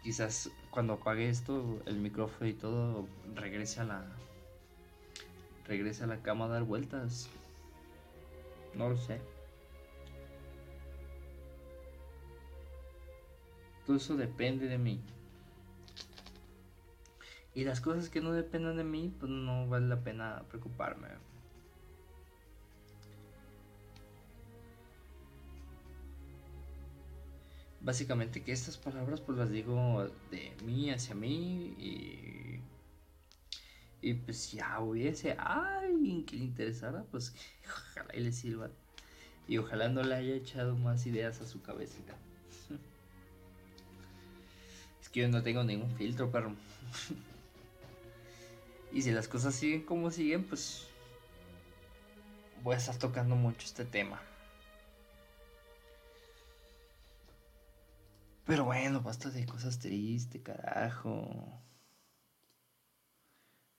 Quizás 0.02 0.50
cuando 0.70 0.94
apague 0.94 1.28
esto, 1.28 1.80
el 1.86 1.96
micrófono 1.96 2.48
y 2.48 2.52
todo, 2.52 3.06
regrese 3.34 3.80
a 3.80 3.84
la. 3.84 4.04
Regrese 5.66 6.04
a 6.04 6.06
la 6.06 6.18
cama 6.18 6.44
a 6.44 6.48
dar 6.48 6.64
vueltas. 6.64 7.28
No 8.74 8.90
lo 8.90 8.96
sé. 8.96 9.20
Todo 13.86 13.96
eso 13.96 14.16
depende 14.16 14.66
de 14.66 14.78
mí. 14.78 15.00
Y 17.54 17.64
las 17.64 17.80
cosas 17.80 18.08
que 18.08 18.20
no 18.20 18.32
dependan 18.32 18.76
de 18.76 18.84
mí, 18.84 19.14
pues 19.20 19.30
no 19.30 19.68
vale 19.68 19.86
la 19.86 20.00
pena 20.00 20.42
preocuparme. 20.48 21.08
Básicamente 27.84 28.42
que 28.42 28.52
estas 28.52 28.78
palabras 28.78 29.20
pues 29.20 29.36
las 29.38 29.50
digo 29.50 30.08
de 30.30 30.56
mí 30.64 30.90
hacia 30.90 31.14
mí 31.14 31.74
y, 31.78 32.60
y 34.00 34.14
pues 34.14 34.52
ya 34.52 34.80
hubiese 34.80 35.32
alguien 35.32 36.24
que 36.24 36.36
le 36.36 36.44
interesara, 36.44 37.04
pues 37.10 37.34
ojalá 37.66 38.16
y 38.16 38.20
le 38.20 38.32
sirva. 38.32 38.70
Y 39.46 39.58
ojalá 39.58 39.88
no 39.88 40.02
le 40.02 40.14
haya 40.14 40.34
echado 40.34 40.74
más 40.76 41.04
ideas 41.06 41.40
a 41.40 41.46
su 41.46 41.62
cabecita. 41.62 42.14
Es 45.00 45.10
que 45.10 45.20
yo 45.20 45.28
no 45.28 45.42
tengo 45.42 45.62
ningún 45.62 45.90
filtro, 45.96 46.30
perro. 46.30 46.54
Y 48.90 49.02
si 49.02 49.10
las 49.10 49.26
cosas 49.26 49.56
siguen 49.56 49.82
como 49.82 50.12
siguen, 50.12 50.44
pues 50.44 50.86
voy 52.62 52.76
a 52.76 52.78
estar 52.78 52.96
tocando 52.96 53.34
mucho 53.34 53.66
este 53.66 53.84
tema. 53.84 54.22
Pero 58.44 58.64
bueno, 58.64 59.00
basta 59.00 59.30
de 59.30 59.46
cosas 59.46 59.78
tristes, 59.78 60.42
carajo. 60.42 61.62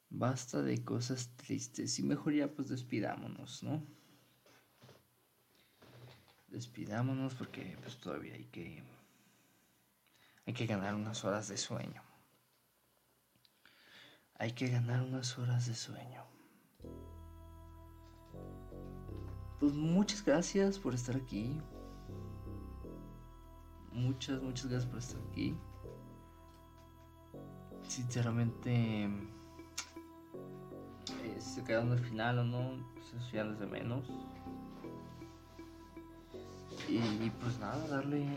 Basta 0.10 0.62
de 0.62 0.84
cosas 0.84 1.30
tristes. 1.36 2.00
Y 2.00 2.04
mejor 2.04 2.34
ya 2.34 2.48
pues 2.48 2.70
despidámonos, 2.70 3.62
¿no? 3.64 3.86
Despidámonos 6.48 7.36
porque 7.36 7.78
pues 7.82 7.98
todavía 7.98 8.34
hay 8.34 8.46
que 8.46 8.84
hay 10.48 10.54
que 10.54 10.68
ganar 10.68 10.96
unas 10.96 11.24
horas 11.26 11.48
de 11.48 11.58
sueño. 11.58 12.02
Hay 14.38 14.52
que 14.52 14.68
ganar 14.68 15.02
unas 15.02 15.38
horas 15.38 15.66
de 15.66 15.76
sueño. 15.76 16.24
Pues 19.60 19.74
muchas 19.74 20.24
gracias 20.24 20.78
por 20.78 20.94
estar 20.94 21.16
aquí. 21.16 21.60
Muchas, 23.96 24.42
muchas 24.42 24.70
gracias 24.70 24.92
por 24.92 25.00
estar 25.00 25.22
aquí. 25.32 25.56
Sinceramente, 27.88 29.06
eh, 29.06 29.10
si 31.40 31.56
se 31.56 31.64
quedaron 31.64 31.94
al 31.94 32.00
final 32.00 32.40
o 32.40 32.44
no, 32.44 32.86
pues 32.94 33.14
eso 33.14 33.30
ya 33.32 33.46
de 33.46 33.66
menos. 33.66 34.06
Y, 36.90 36.98
y 36.98 37.32
pues 37.42 37.58
nada, 37.60 37.88
darle, 37.88 38.28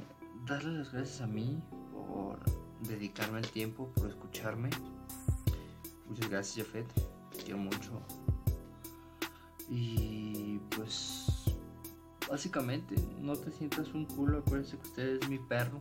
darle 0.46 0.78
las 0.78 0.92
gracias 0.92 1.22
a 1.22 1.26
mí 1.26 1.60
por 1.92 2.38
dedicarme 2.86 3.40
el 3.40 3.50
tiempo, 3.50 3.90
por 3.96 4.08
escucharme. 4.08 4.70
Muchas 6.08 6.30
gracias, 6.30 6.66
Jafet. 6.66 6.86
Te 7.32 7.42
quiero 7.42 7.58
mucho. 7.58 8.00
Y 9.68 10.60
pues, 10.70 11.37
básicamente, 12.28 12.94
no 13.20 13.36
te 13.36 13.50
sientas 13.52 13.88
un 13.94 14.04
culo. 14.04 14.38
Acuérdense 14.38 14.76
que 14.78 14.88
usted 14.88 15.22
es 15.22 15.28
mi 15.28 15.38
perro. 15.38 15.80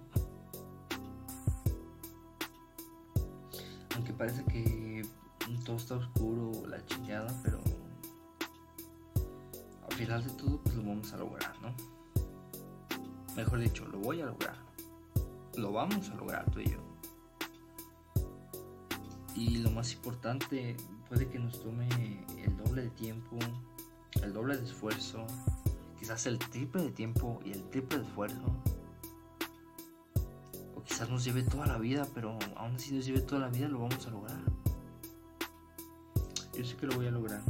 Aunque 3.95 4.13
parece 4.13 4.43
que 4.45 5.05
todo 5.65 5.77
está 5.77 5.95
oscuro, 5.95 6.65
la 6.67 6.83
chingada, 6.85 7.27
pero 7.43 7.59
al 9.89 9.93
final 9.95 10.23
de 10.23 10.29
todo, 10.31 10.61
pues 10.61 10.75
lo 10.75 10.83
vamos 10.83 11.11
a 11.13 11.17
lograr, 11.17 11.55
¿no? 11.61 11.75
Mejor 13.35 13.59
dicho, 13.59 13.85
lo 13.87 13.99
voy 13.99 14.21
a 14.21 14.27
lograr. 14.27 14.55
Lo 15.55 15.71
vamos 15.71 16.09
a 16.09 16.15
lograr 16.15 16.49
tú 16.51 16.59
y 16.59 16.69
yo. 16.69 16.79
Y 19.35 19.57
lo 19.57 19.71
más 19.71 19.91
importante, 19.93 20.75
puede 21.09 21.27
que 21.27 21.39
nos 21.39 21.61
tome 21.61 21.87
el 22.43 22.55
doble 22.57 22.83
de 22.83 22.89
tiempo, 22.91 23.37
el 24.21 24.33
doble 24.33 24.57
de 24.57 24.63
esfuerzo, 24.63 25.25
quizás 25.99 26.25
el 26.25 26.39
triple 26.39 26.83
de 26.83 26.91
tiempo 26.91 27.39
y 27.43 27.51
el 27.51 27.63
triple 27.69 27.99
de 27.99 28.05
esfuerzo. 28.05 28.43
O 30.75 30.83
quizás 30.83 31.09
nos 31.09 31.23
lleve 31.23 31.43
toda 31.43 31.65
la 31.67 31.77
vida, 31.77 32.07
pero 32.13 32.37
aún 32.55 32.75
así 32.75 32.93
nos 32.93 33.05
lleve 33.05 33.21
toda 33.21 33.41
la 33.41 33.49
vida, 33.49 33.67
lo 33.67 33.79
vamos 33.79 34.05
a 34.07 34.11
lograr. 34.11 34.39
Yo 36.53 36.65
sé 36.65 36.75
que 36.75 36.87
lo 36.87 36.95
voy 36.95 37.07
a 37.07 37.11
lograr. 37.11 37.41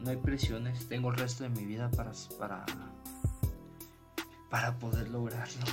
No 0.00 0.10
hay 0.10 0.16
presiones, 0.16 0.86
tengo 0.88 1.10
el 1.10 1.16
resto 1.16 1.44
de 1.44 1.50
mi 1.50 1.64
vida 1.64 1.90
para, 1.90 2.12
para, 2.38 2.66
para 4.50 4.78
poder 4.78 5.08
lograrlo. 5.08 5.64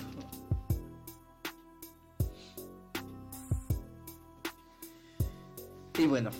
Y 5.98 6.08
bueno, 6.08 6.32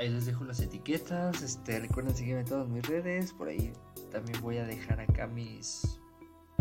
ahí 0.00 0.08
les 0.08 0.26
dejo 0.26 0.44
las 0.44 0.60
etiquetas. 0.60 1.42
Este, 1.42 1.78
recuerden 1.78 2.16
seguirme 2.16 2.40
en 2.40 2.46
todas 2.46 2.68
mis 2.68 2.86
redes. 2.86 3.32
Por 3.32 3.48
ahí 3.48 3.72
también 4.10 4.40
voy 4.40 4.56
a 4.56 4.64
dejar 4.64 5.00
acá 5.00 5.26
mis 5.26 6.00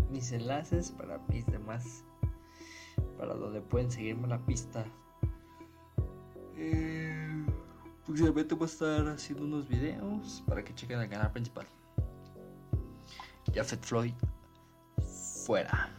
mis 0.09 0.31
enlaces 0.31 0.89
para 0.91 1.19
mis 1.27 1.45
demás 1.45 2.03
para 3.17 3.35
donde 3.35 3.61
pueden 3.61 3.91
seguirme 3.91 4.27
la 4.27 4.39
pista. 4.45 4.85
Eh, 6.55 7.45
próximamente 8.05 8.55
voy 8.55 8.63
a 8.63 8.71
estar 8.71 9.07
haciendo 9.07 9.45
unos 9.45 9.67
videos 9.67 10.43
para 10.47 10.63
que 10.63 10.73
chequen 10.73 10.99
el 10.99 11.09
canal 11.09 11.31
principal. 11.31 11.67
Jafet 13.53 13.83
Floyd 13.83 14.13
fuera. 15.45 15.98